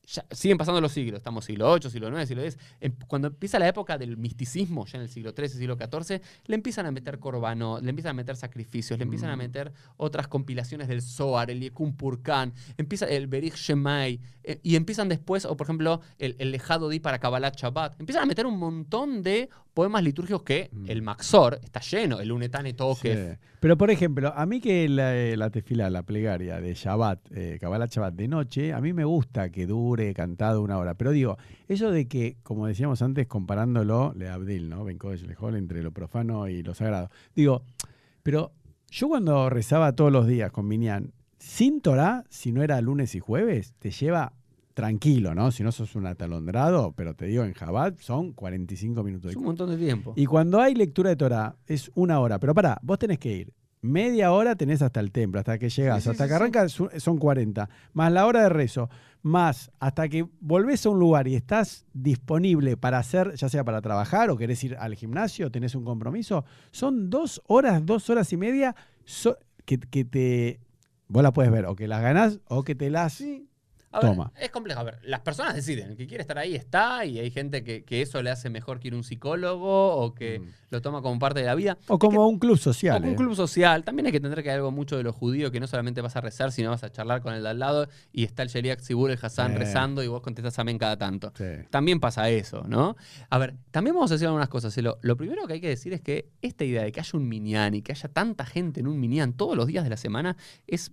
ya 0.06 0.24
siguen 0.30 0.58
pasando 0.58 0.80
los 0.80 0.92
siglos, 0.92 1.18
estamos 1.18 1.44
siglo 1.44 1.72
VIII, 1.74 1.90
siglo 1.90 2.08
IX, 2.08 2.28
siglo 2.28 2.42
X. 2.42 2.58
Em- 2.80 2.94
Cuando 3.06 3.28
empieza 3.28 3.58
la 3.58 3.68
época 3.68 3.96
del 3.98 4.16
misticismo, 4.16 4.86
ya 4.86 4.98
en 4.98 5.02
el 5.04 5.08
siglo 5.08 5.32
XIII, 5.36 5.48
siglo 5.48 5.76
XIV, 5.76 6.20
le 6.46 6.54
empiezan 6.54 6.86
a 6.86 6.90
meter 6.90 7.18
corbano, 7.18 7.78
le 7.80 7.90
empiezan 7.90 8.10
a 8.10 8.14
meter 8.14 8.36
sacrificios, 8.36 8.98
le 8.98 9.04
empiezan 9.04 9.30
a 9.30 9.36
Mm. 9.36 9.38
meter 9.38 9.72
otras 9.96 10.28
compilaciones 10.28 10.88
del 10.88 11.00
Zohar, 11.02 11.50
el 11.50 11.60
Yekum 11.60 11.96
Purkan, 11.96 12.52
empieza 12.76 13.06
el 13.06 13.26
Berich 13.26 13.54
Shemai, 13.56 14.20
eh, 14.42 14.60
y 14.62 14.76
empiezan 14.76 15.08
después, 15.08 15.44
o 15.46 15.56
por 15.56 15.66
ejemplo, 15.66 16.00
el, 16.18 16.36
el 16.38 16.50
Lejado 16.50 16.88
Di 16.90 17.00
para 17.00 17.18
Kabbalat 17.18 17.56
Shabbat. 17.56 17.98
Empiezan 17.98 18.24
a 18.24 18.26
meter 18.26 18.44
un 18.46 18.58
montón 18.58 19.22
de 19.22 19.48
poemas 19.74 20.02
litúrgicos 20.02 20.42
que 20.44 20.70
Mm. 20.72 20.84
el 20.88 21.02
Maxor 21.02 21.58
está 21.62 21.80
lleno, 21.80 22.20
el 22.20 22.30
Unetane 22.32 22.72
Tokef. 22.72 23.32
Sí. 23.32 23.38
Pero, 23.60 23.76
por 23.76 23.90
ejemplo, 23.90 24.32
a 24.34 24.46
mí 24.46 24.60
que 24.60 24.88
la, 24.88 25.16
eh, 25.16 25.36
la 25.36 25.50
tefila, 25.50 25.90
la 25.90 26.02
plegaria 26.04 26.60
de 26.60 26.74
Shabbat, 26.74 27.18
eh, 27.32 27.58
Kabbalah 27.60 27.86
Shabbat 27.90 28.14
de 28.14 28.28
noche, 28.28 28.72
a 28.72 28.80
mí 28.80 28.92
me 28.92 29.04
gusta 29.04 29.50
que 29.50 29.66
dure 29.66 30.14
cantado 30.14 30.62
una 30.62 30.78
hora. 30.78 30.94
Pero 30.94 31.10
digo, 31.10 31.36
eso 31.66 31.90
de 31.90 32.06
que, 32.06 32.36
como 32.42 32.66
decíamos 32.66 33.02
antes, 33.02 33.26
comparándolo, 33.26 34.12
le 34.16 34.28
Abdil, 34.28 34.68
¿no? 34.68 34.84
Ben 34.84 34.96
Kodesh 34.98 35.22
Lehol, 35.22 35.56
entre 35.56 35.82
lo 35.82 35.90
profano 35.92 36.46
y 36.48 36.62
lo 36.62 36.74
sagrado. 36.74 37.10
Digo, 37.34 37.62
pero 38.22 38.52
yo 38.90 39.08
cuando 39.08 39.50
rezaba 39.50 39.92
todos 39.92 40.12
los 40.12 40.26
días 40.26 40.52
con 40.52 40.68
Minyan, 40.68 41.12
sin 41.38 41.80
Torah, 41.80 42.24
si 42.30 42.52
no 42.52 42.62
era 42.62 42.80
lunes 42.80 43.14
y 43.14 43.20
jueves, 43.20 43.74
te 43.78 43.90
lleva 43.90 44.32
tranquilo, 44.74 45.34
¿no? 45.34 45.50
Si 45.52 45.62
no 45.62 45.72
sos 45.72 45.94
un 45.94 46.06
atalondrado, 46.06 46.92
pero 46.92 47.14
te 47.14 47.26
digo, 47.26 47.44
en 47.44 47.52
Shabbat 47.52 47.98
son 48.00 48.32
45 48.32 49.02
minutos 49.04 49.30
Es 49.30 49.36
un 49.36 49.44
montón 49.44 49.70
de 49.70 49.76
tiempo. 49.76 50.12
y 50.16 50.26
cuando 50.26 50.60
hay 50.60 50.74
lectura 50.74 51.10
de 51.10 51.16
Torah, 51.16 51.56
es 51.66 51.90
una 51.94 52.18
hora. 52.20 52.38
Pero 52.40 52.54
pará, 52.54 52.78
vos 52.82 52.98
tenés 52.98 53.18
que 53.18 53.32
ir. 53.32 53.52
Media 53.82 54.32
hora 54.32 54.56
tenés 54.56 54.80
hasta 54.80 54.98
el 55.00 55.12
templo, 55.12 55.38
hasta 55.38 55.58
que 55.58 55.68
llegás, 55.68 55.98
Sí, 56.02 56.04
sí, 56.04 56.10
hasta 56.10 56.24
sí, 56.46 56.50
que 56.50 56.68
su- 56.70 56.88
son 56.98 57.18
40. 57.18 57.68
Más 57.92 58.10
la 58.10 58.26
hora 58.26 58.42
de 58.42 58.48
rezo, 58.48 58.88
más 59.22 59.70
hasta 59.78 60.08
que 60.08 60.26
volvés 60.40 60.86
a 60.86 60.88
un 60.90 60.98
lugar 60.98 61.28
y 61.28 61.34
estás 61.34 61.84
disponible 61.92 62.76
para 62.78 62.98
hacer, 62.98 63.34
ya 63.34 63.48
sea 63.50 63.62
para 63.62 63.82
trabajar 63.82 64.30
o 64.30 64.36
querés 64.38 64.64
ir 64.64 64.74
al 64.78 64.94
gimnasio, 64.94 65.50
tenés 65.50 65.74
un 65.74 65.84
compromiso, 65.84 66.44
son 66.70 67.10
dos 67.10 67.42
horas, 67.46 67.84
dos 67.84 68.08
horas 68.08 68.32
y 68.32 68.38
media 68.38 68.74
so- 69.04 69.36
que, 69.66 69.78
que 69.78 70.04
te. 70.06 70.60
Vos 71.08 71.22
la 71.22 71.32
puedes 71.34 71.52
ver, 71.52 71.66
o 71.66 71.76
que 71.76 71.86
las 71.86 72.00
ganás 72.02 72.40
o 72.48 72.64
que 72.64 72.74
te 72.74 72.88
las. 72.88 73.22
A 73.94 74.00
ver, 74.00 74.10
Toma. 74.10 74.32
es 74.40 74.50
complejo. 74.50 74.80
A 74.80 74.82
ver, 74.84 74.98
las 75.04 75.20
personas 75.20 75.54
deciden. 75.54 75.90
El 75.92 75.96
que 75.96 76.06
quiere 76.06 76.22
estar 76.22 76.36
ahí 76.38 76.54
está. 76.54 77.04
Y 77.04 77.18
hay 77.20 77.30
gente 77.30 77.62
que, 77.62 77.84
que 77.84 78.02
eso 78.02 78.22
le 78.22 78.30
hace 78.30 78.50
mejor 78.50 78.80
que 78.80 78.88
ir 78.88 78.94
a 78.94 78.96
un 78.96 79.04
psicólogo 79.04 79.94
o 79.96 80.14
que 80.14 80.40
Mm. 80.40 80.46
lo 80.70 80.82
toma 80.82 81.00
como 81.02 81.18
parte 81.18 81.40
de 81.40 81.46
la 81.46 81.54
vida. 81.54 81.78
O 81.88 81.98
como 81.98 82.26
un 82.28 82.38
club 82.38 82.58
social. 82.58 82.96
O 82.96 83.00
con 83.00 83.08
un 83.08 83.14
¿eh? 83.14 83.16
club 83.16 83.34
social. 83.36 83.84
También 83.84 84.06
hay 84.06 84.12
que 84.12 84.16
entender 84.18 84.42
que 84.42 84.50
hay 84.50 84.56
algo 84.56 84.70
mucho 84.72 84.96
de 84.96 85.02
lo 85.02 85.12
judío 85.12 85.50
que 85.50 85.60
no 85.60 85.66
solamente 85.66 86.00
vas 86.00 86.16
a 86.16 86.20
rezar, 86.20 86.50
sino 86.52 86.70
vas 86.70 86.82
a 86.84 86.90
charlar 86.90 87.22
con 87.22 87.34
el 87.34 87.42
de 87.42 87.48
al 87.50 87.58
lado 87.58 87.88
y 88.12 88.24
está 88.24 88.42
el 88.42 88.48
Sheriak 88.48 88.80
Sibur, 88.80 89.10
el 89.10 89.18
Hassan 89.22 89.52
Eh. 89.52 89.58
rezando 89.58 90.02
y 90.02 90.08
vos 90.08 90.20
contestás 90.22 90.58
amén 90.58 90.76
cada 90.78 90.96
tanto. 90.96 91.32
Sí. 91.36 91.44
También 91.70 92.00
pasa 92.00 92.28
eso, 92.28 92.64
¿no? 92.66 92.96
A 93.30 93.38
ver, 93.38 93.54
también 93.70 93.94
vamos 93.94 94.10
a 94.10 94.14
decir 94.14 94.26
algunas 94.26 94.48
cosas. 94.48 94.76
Lo, 94.78 94.98
lo 95.02 95.16
primero 95.16 95.46
que 95.46 95.54
hay 95.54 95.60
que 95.60 95.68
decir 95.68 95.92
es 95.92 96.00
que 96.00 96.30
esta 96.42 96.64
idea 96.64 96.82
de 96.82 96.90
que 96.92 97.00
haya 97.00 97.10
un 97.14 97.28
minyan 97.28 97.74
y 97.74 97.82
que 97.82 97.92
haya 97.92 98.08
tanta 98.08 98.44
gente 98.44 98.80
en 98.80 98.86
un 98.88 98.98
minyan 98.98 99.32
todos 99.34 99.56
los 99.56 99.66
días 99.66 99.84
de 99.84 99.90
la 99.90 99.96
semana 99.96 100.36
es 100.66 100.90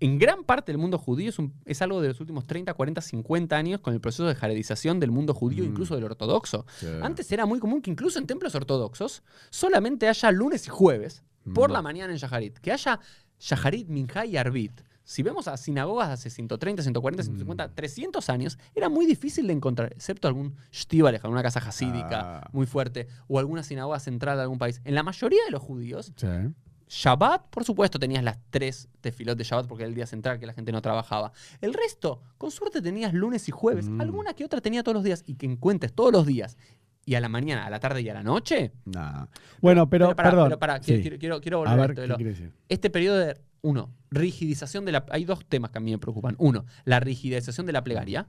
en 0.00 0.18
gran 0.18 0.42
parte 0.44 0.72
del 0.72 0.78
mundo 0.78 0.98
judío 0.98 1.28
es, 1.28 1.38
un- 1.38 1.54
es 1.64 1.80
algo 1.82 2.00
de 2.00 2.08
los 2.08 2.20
últimos 2.20 2.46
30, 2.46 2.74
40, 2.74 3.00
50 3.00 3.56
años 3.56 3.80
con 3.80 3.94
el 3.94 4.00
proceso 4.00 4.26
de 4.26 4.34
jaredización 4.34 4.98
del 4.98 5.10
mundo 5.12 5.34
judío, 5.34 5.62
Mm. 5.64 5.68
incluso 5.68 5.94
del 5.94 6.04
ortodoxo. 6.04 6.66
Antes 7.02 7.30
era 7.30 7.46
muy 7.46 7.60
común 7.60 7.80
que 7.80 7.90
incluso 7.90 8.18
en 8.18 8.26
templos 8.26 8.54
ortodoxos 8.54 9.22
solamente 9.50 10.08
haya 10.08 10.30
lunes 10.32 10.66
y 10.66 10.70
jueves 10.70 11.22
por 11.54 11.70
Mm. 11.70 11.72
la 11.72 11.82
mañana 11.82 12.12
en 12.12 12.18
Shaharit. 12.18 12.58
Que 12.58 12.72
haya 12.72 12.98
Shaharit, 13.38 13.88
Minjá 13.88 14.26
y 14.26 14.36
Arbit. 14.36 14.80
Si 15.04 15.22
vemos 15.22 15.48
a 15.48 15.56
sinagogas 15.56 16.08
de 16.08 16.14
hace 16.14 16.28
130, 16.28 16.82
140, 16.82 17.22
150, 17.22 17.74
300 17.74 18.28
años, 18.28 18.58
era 18.74 18.90
muy 18.90 19.06
difícil 19.06 19.46
de 19.46 19.54
encontrar, 19.54 19.90
excepto 19.94 20.28
algún 20.28 20.54
shtibalej, 20.70 21.24
alguna 21.24 21.42
casa 21.42 21.60
hasídica 21.60 22.40
Ah. 22.40 22.50
muy 22.52 22.66
fuerte, 22.66 23.08
o 23.26 23.38
alguna 23.38 23.62
sinagoga 23.62 24.00
central 24.00 24.36
de 24.36 24.42
algún 24.42 24.58
país. 24.58 24.82
En 24.84 24.94
la 24.94 25.02
mayoría 25.02 25.42
de 25.46 25.50
los 25.50 25.62
judíos, 25.62 26.12
Sí. 26.16 26.26
Shabbat, 26.88 27.48
por 27.50 27.64
supuesto, 27.64 27.98
tenías 27.98 28.22
las 28.24 28.38
tres 28.50 28.88
tefilot 29.00 29.36
de 29.36 29.44
Shabbat 29.44 29.66
porque 29.66 29.84
era 29.84 29.88
el 29.88 29.94
día 29.94 30.06
central 30.06 30.38
que 30.38 30.46
la 30.46 30.52
gente 30.54 30.72
no 30.72 30.80
trabajaba. 30.82 31.32
El 31.60 31.74
resto, 31.74 32.22
con 32.38 32.50
suerte 32.50 32.80
tenías 32.82 33.12
lunes 33.14 33.48
y 33.48 33.52
jueves. 33.52 33.88
Mm. 33.88 34.00
Alguna 34.00 34.34
que 34.34 34.44
otra 34.44 34.60
tenía 34.60 34.82
todos 34.82 34.94
los 34.94 35.04
días 35.04 35.22
y 35.26 35.34
que 35.34 35.46
encuentres 35.46 35.92
todos 35.92 36.12
los 36.12 36.26
días 36.26 36.56
y 37.04 37.14
a 37.14 37.20
la 37.20 37.28
mañana, 37.28 37.64
a 37.66 37.70
la 37.70 37.80
tarde 37.80 38.02
y 38.02 38.08
a 38.08 38.14
la 38.14 38.22
noche. 38.22 38.72
Nah. 38.84 39.26
Bueno, 39.62 39.88
pero, 39.88 40.14
pará, 40.14 40.30
perdón. 40.30 40.48
pero 40.48 40.58
pará, 40.58 40.82
Sí. 40.82 41.00
quiero, 41.00 41.18
quiero- 41.18 41.40
quiero 41.40 41.58
volver 41.58 42.12
A. 42.12 42.16
Este 42.68 42.90
periodo 42.90 43.18
de, 43.18 43.40
uno, 43.62 43.94
rigidización 44.10 44.84
de 44.84 44.92
la... 44.92 45.06
Hay 45.10 45.24
dos 45.24 45.44
temas 45.46 45.70
que 45.70 45.78
a 45.78 45.80
mí 45.80 45.90
me 45.90 45.98
preocupan. 45.98 46.34
Uno, 46.38 46.64
la 46.84 47.00
rigidización 47.00 47.66
de 47.66 47.72
la 47.72 47.82
plegaria. 47.82 48.28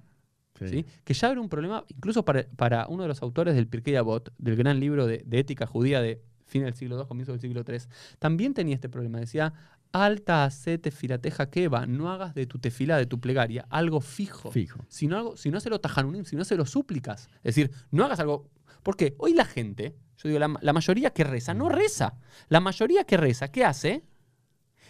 Sí. 0.57 0.67
¿sí? 0.67 0.85
Que 1.05 1.13
ya 1.13 1.29
era 1.29 1.39
un 1.39 1.47
problema 1.47 1.85
incluso 1.87 2.25
para, 2.25 2.45
para 2.57 2.87
uno 2.87 3.03
de 3.03 3.07
los 3.09 3.21
autores 3.21 3.55
del 3.55 3.67
Pirkei 3.67 3.95
Avot, 3.95 4.33
del 4.37 4.55
gran 4.57 4.79
libro 4.79 5.07
de, 5.07 5.23
de 5.25 5.39
ética 5.39 5.65
judía 5.65 6.01
de 6.01 6.21
fin 6.49 6.63
del 6.63 6.73
siglo 6.73 6.97
II, 6.97 7.05
comienzo 7.07 7.31
del 7.31 7.39
siglo 7.39 7.63
III, 7.65 7.79
también 8.19 8.53
tenía 8.53 8.75
este 8.75 8.89
problema. 8.89 9.19
Decía, 9.19 9.53
alta 9.91 10.43
acete 10.43 10.91
filateja 10.91 11.49
keva, 11.49 11.85
no 11.85 12.12
hagas 12.12 12.33
de 12.33 12.45
tu 12.45 12.59
tefila, 12.59 12.97
de 12.97 13.05
tu 13.05 13.19
plegaria, 13.19 13.65
algo 13.69 14.01
fijo. 14.01 14.51
Fijo. 14.51 14.85
Si 14.89 15.07
no, 15.07 15.17
algo, 15.17 15.38
si 15.38 15.51
no 15.51 15.59
se 15.59 15.69
lo 15.69 15.79
tajanunim, 15.79 16.25
si 16.25 16.35
no 16.35 16.43
se 16.43 16.55
lo 16.55 16.65
súplicas. 16.65 17.29
Es 17.38 17.55
decir, 17.55 17.71
no 17.91 18.05
hagas 18.05 18.19
algo... 18.19 18.49
Porque 18.83 19.15
hoy 19.17 19.33
la 19.33 19.45
gente, 19.45 19.95
yo 20.17 20.29
digo, 20.29 20.39
la, 20.39 20.53
la 20.62 20.73
mayoría 20.73 21.12
que 21.12 21.23
reza, 21.23 21.53
no 21.53 21.69
reza. 21.69 22.15
La 22.47 22.59
mayoría 22.59 23.03
que 23.03 23.17
reza, 23.17 23.51
¿qué 23.51 23.65
hace? 23.65 24.03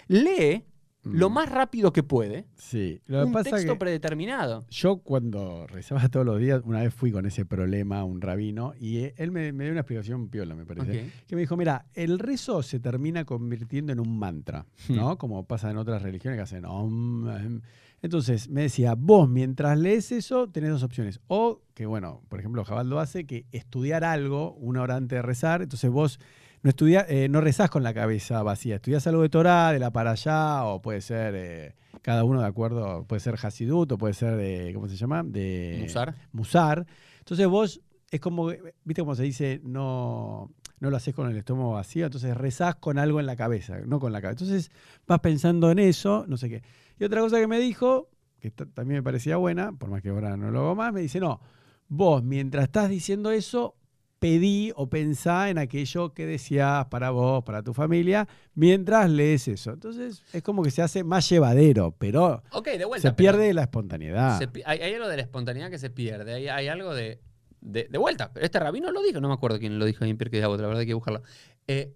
Lee 0.08 0.66
lo 1.04 1.30
Mm. 1.30 1.34
más 1.34 1.50
rápido 1.50 1.94
que 1.94 2.04
puede 2.04 2.46
Sí. 2.56 3.02
Lo 3.08 3.20
que 3.22 3.26
un 3.28 3.32
pasa 3.32 3.52
texto 3.52 3.74
que 3.74 3.80
predeterminado. 3.80 4.66
yo 4.70 4.98
cuando 4.98 5.66
rezaba 5.68 6.08
todos 6.10 6.26
los 6.26 6.40
días, 6.40 6.62
una 6.66 6.82
vez 6.82 6.94
fui 6.94 7.12
con 7.12 7.26
ese 7.26 7.46
problema 7.46 8.00
a 8.00 8.04
un 8.04 8.20
rabino 8.22 8.74
y 8.80 9.12
él 9.16 9.32
me, 9.32 9.52
me 9.54 9.64
dio 9.64 9.72
una 9.72 9.82
explicación 9.82 10.28
piola, 10.30 10.56
me 10.56 10.66
parece. 10.66 11.10
Que 11.28 11.36
me 11.36 11.42
dijo, 11.42 11.56
mira, 11.56 11.86
el 11.94 12.20
rezo 12.20 12.62
se 12.64 12.80
termina 12.80 13.24
convirtiendo 13.26 13.94
en 13.94 14.00
un 14.00 14.20
mantra, 14.20 14.66
¿no? 14.90 15.18
Como 15.18 15.46
pasa 15.46 15.72
en 15.72 15.78
otras 15.78 16.02
religiones 16.02 16.38
que 16.38 16.44
hacen 16.44 16.66
om, 16.66 17.30
em. 17.30 17.62
Entonces 18.02 18.48
me 18.50 18.62
decía, 18.62 18.96
vos 18.96 19.30
mientras 19.30 19.78
lees 19.78 20.12
eso 20.14 20.50
tenés 20.50 20.70
dos 20.70 20.84
opciones. 20.84 21.20
O 21.28 21.62
que, 21.74 21.86
bueno, 21.86 22.22
por 22.30 22.40
ejemplo, 22.40 22.64
Jabal 22.64 22.90
lo 22.90 23.00
hace, 23.00 23.26
que 23.26 23.46
estudiar 23.52 24.06
algo 24.06 24.54
una 24.54 24.82
hora 24.82 24.96
antes 24.96 25.18
de 25.18 25.22
rezar. 25.22 25.62
Entonces 25.62 25.90
vos 25.92 26.18
no, 26.64 26.70
estudia, 26.70 27.06
eh, 27.08 27.30
no 27.30 27.42
rezás 27.42 27.70
con 27.70 27.84
la 27.84 27.94
cabeza 27.94 28.42
vacía. 28.44 28.76
Estudiás 28.76 29.06
algo 29.08 29.22
de 29.22 29.30
Torah, 29.30 29.72
de 29.72 29.80
la 29.80 29.92
para 29.92 30.12
allá, 30.12 30.66
o 30.66 30.82
puede 30.82 31.02
ser 31.02 31.34
eh, 31.36 31.76
cada 32.02 32.24
uno 32.24 32.42
de 32.42 32.48
acuerdo, 32.48 33.06
puede 33.06 33.20
ser 33.20 33.36
Hasidut, 33.42 33.92
o 33.92 33.98
puede 33.98 34.14
ser 34.14 34.36
de, 34.36 34.72
¿cómo 34.74 34.88
se 34.88 34.96
llama? 34.96 35.24
De 35.24 35.78
Musar. 35.82 36.16
musar. 36.32 36.86
Entonces 37.20 37.48
vos, 37.48 37.82
es 38.12 38.20
como, 38.20 38.48
viste 38.84 39.02
cómo 39.02 39.16
se 39.16 39.24
dice, 39.24 39.62
no, 39.64 40.52
no 40.80 40.90
lo 40.90 40.98
haces 40.98 41.14
con 41.14 41.30
el 41.30 41.38
estómago 41.38 41.74
vacío, 41.74 42.06
entonces 42.06 42.36
rezás 42.36 42.76
con 42.76 42.98
algo 42.98 43.20
en 43.20 43.26
la 43.26 43.36
cabeza, 43.36 43.80
no 43.86 44.00
con 44.00 44.12
la 44.12 44.22
cabeza. 44.22 44.44
Entonces 44.44 44.72
vas 45.08 45.20
pensando 45.20 45.70
en 45.72 45.80
eso, 45.80 46.26
no 46.28 46.38
sé 46.38 46.50
qué. 46.50 46.64
Y 47.00 47.04
otra 47.04 47.22
cosa 47.22 47.40
que 47.40 47.48
me 47.48 47.60
dijo, 47.60 48.10
que 48.40 48.52
ta- 48.52 48.66
también 48.66 49.00
me 49.00 49.04
parecía 49.04 49.38
buena, 49.38 49.72
por 49.74 49.90
más 49.90 50.02
que 50.02 50.10
ahora 50.10 50.36
no 50.38 50.52
lo 50.52 50.60
hago 50.62 50.76
más, 50.76 50.92
me 50.94 51.02
dice, 51.02 51.20
no, 51.20 51.40
vos 51.88 52.24
mientras 52.24 52.64
estás 52.66 52.90
diciendo 52.90 53.32
eso, 53.32 53.76
pedí 54.20 54.72
o 54.76 54.90
pensá 54.90 55.50
en 55.50 55.58
aquello 55.58 56.14
que 56.14 56.26
decías 56.26 56.86
para 56.88 57.10
vos, 57.12 57.44
para 57.44 57.64
tu 57.64 57.74
familia, 57.74 58.28
mientras 58.54 59.10
lees 59.10 59.48
eso. 59.48 59.72
Entonces 59.72 60.24
es 60.34 60.44
como 60.44 60.62
que 60.62 60.72
se 60.72 60.82
hace 60.82 61.04
más 61.04 61.30
llevadero, 61.30 61.96
pero 61.98 62.44
Ok, 62.52 62.68
de 62.72 62.86
vuelta. 62.86 63.10
se 63.10 63.14
pero 63.14 63.34
pierde 63.38 63.54
la 63.54 63.62
espontaneidad. 63.64 64.38
se 64.40 64.50
hay, 64.66 64.80
hay 64.80 64.94
algo 64.94 65.08
de 65.08 65.16
la 65.16 65.22
espontaneidad 65.24 65.70
que 65.70 65.80
se 65.80 65.90
pierde. 65.90 66.34
Hay, 66.34 66.48
hay 66.48 66.68
algo 66.68 66.94
de, 66.94 67.20
de, 67.62 67.88
de 67.90 67.98
vuelta. 67.98 68.32
Pero 68.34 68.46
este 68.46 68.60
rabino 68.60 68.92
lo 68.92 69.02
dijo. 69.02 69.22
No 69.22 69.28
me 69.30 69.34
acuerdo 69.34 69.58
quién 69.60 69.80
lo 69.80 69.86
dijo 69.86 70.04
en 70.06 70.18
Pirkei 70.18 70.42
la 70.42 70.48
verdad 70.50 70.78
hay 70.80 70.86
que 70.88 70.94
buscarlo. 70.94 71.22
Eh, 71.68 71.94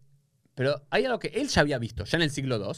pero 0.55 0.83
hay 0.89 1.05
algo 1.05 1.19
que 1.19 1.29
él 1.29 1.47
ya 1.47 1.62
había 1.62 1.79
visto, 1.79 2.03
ya 2.05 2.17
en 2.17 2.21
el 2.21 2.29
siglo 2.29 2.57
II, 2.57 2.71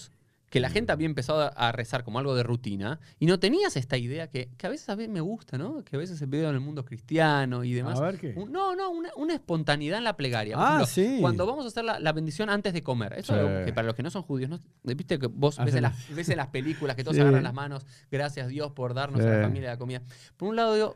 que 0.50 0.60
la 0.60 0.70
gente 0.70 0.92
había 0.92 1.06
empezado 1.08 1.52
a- 1.56 1.72
rezar 1.72 2.04
como 2.04 2.20
algo 2.20 2.36
de 2.36 2.44
rutina 2.44 3.00
y 3.20 3.26
no 3.26 3.40
tenías 3.40 3.76
esta 3.76 3.98
idea 3.98 4.30
que, 4.30 4.50
que 4.58 4.68
a 4.68 4.70
veces 4.70 4.88
a 4.90 4.96
mí 4.96 5.08
me 5.08 5.20
gusta, 5.20 5.58
¿no? 5.58 5.84
Que 5.84 5.96
a 5.96 6.00
veces 6.00 6.18
se 6.20 6.28
pide 6.28 6.44
en 6.48 6.54
el 6.54 6.60
mundo 6.62 6.86
cristiano 6.86 7.64
y 7.64 7.74
demás. 7.74 8.00
A 8.00 8.04
ver 8.04 8.20
qué. 8.20 8.34
Un- 8.38 8.52
no, 8.52 8.76
no, 8.76 8.90
una, 8.92 9.10
una 9.18 9.34
espontaneidad 9.34 9.98
en 9.98 10.04
la 10.06 10.16
plegaria. 10.16 10.56
Por 10.56 10.64
Ah, 10.64 10.68
ejemplo, 10.84 10.86
sí. 10.88 11.18
Cuando 11.20 11.46
vamos 11.46 11.66
a 11.66 11.68
hacer 11.70 11.84
la, 11.84 12.00
la 12.00 12.14
bendición 12.14 12.50
antes 12.50 12.74
de 12.74 12.84
comer. 12.84 13.14
Eso 13.14 13.34
Sí. 13.34 13.40
es 13.40 13.46
algo 13.46 13.66
que 13.66 13.74
para 13.74 13.88
los 13.88 13.96
que 13.96 14.04
no 14.04 14.10
son 14.10 14.22
judíos, 14.24 14.50
¿no? 14.50 14.60
viste 14.84 15.20
que 15.20 15.28
vos 15.28 15.58
ves 15.66 15.76
en, 15.76 15.82
las, 15.84 16.16
ves 16.16 16.30
en 16.30 16.38
las 16.38 16.48
películas 16.48 16.96
que 16.96 17.04
todos 17.04 17.16
Sí. 17.16 17.22
agarran 17.22 17.44
las 17.44 17.54
manos, 17.54 17.86
gracias 18.12 18.48
Dios 18.48 18.72
por 18.72 18.94
darnos 18.94 19.22
a 19.22 19.26
la 19.30 19.42
familia 19.44 19.70
la 19.72 19.78
comida. 19.78 20.02
Por 20.38 20.48
un 20.50 20.56
lado 20.56 20.76
digo, 20.76 20.96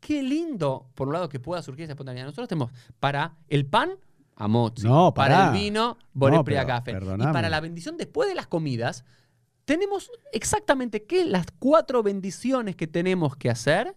qué 0.00 0.22
lindo, 0.22 0.88
por 0.94 1.08
un 1.08 1.14
lado, 1.14 1.28
que 1.28 1.40
pueda 1.40 1.60
surgir 1.62 1.84
esa 1.84 1.92
espontaneidad. 1.94 2.26
Nosotros 2.26 2.48
tenemos 2.48 2.70
para 3.00 3.34
el 3.48 3.66
pan, 3.66 3.90
amotzi. 4.36 4.86
No, 4.86 5.12
para 5.12 5.48
el 5.48 5.52
vino, 5.52 5.96
No, 5.98 5.98
borepria 6.14 6.60
pero, 6.84 7.06
café. 7.06 7.14
Y 7.18 7.32
para 7.32 7.48
la 7.50 7.60
bendición 7.60 7.96
después 7.96 8.28
de 8.28 8.34
las 8.34 8.46
comidas, 8.46 9.04
tenemos 9.64 10.10
exactamente 10.32 11.04
qué 11.04 11.24
las 11.24 11.46
cuatro 11.58 12.02
bendiciones 12.02 12.76
que 12.76 12.86
tenemos 12.86 13.34
que 13.36 13.50
hacer. 13.50 13.94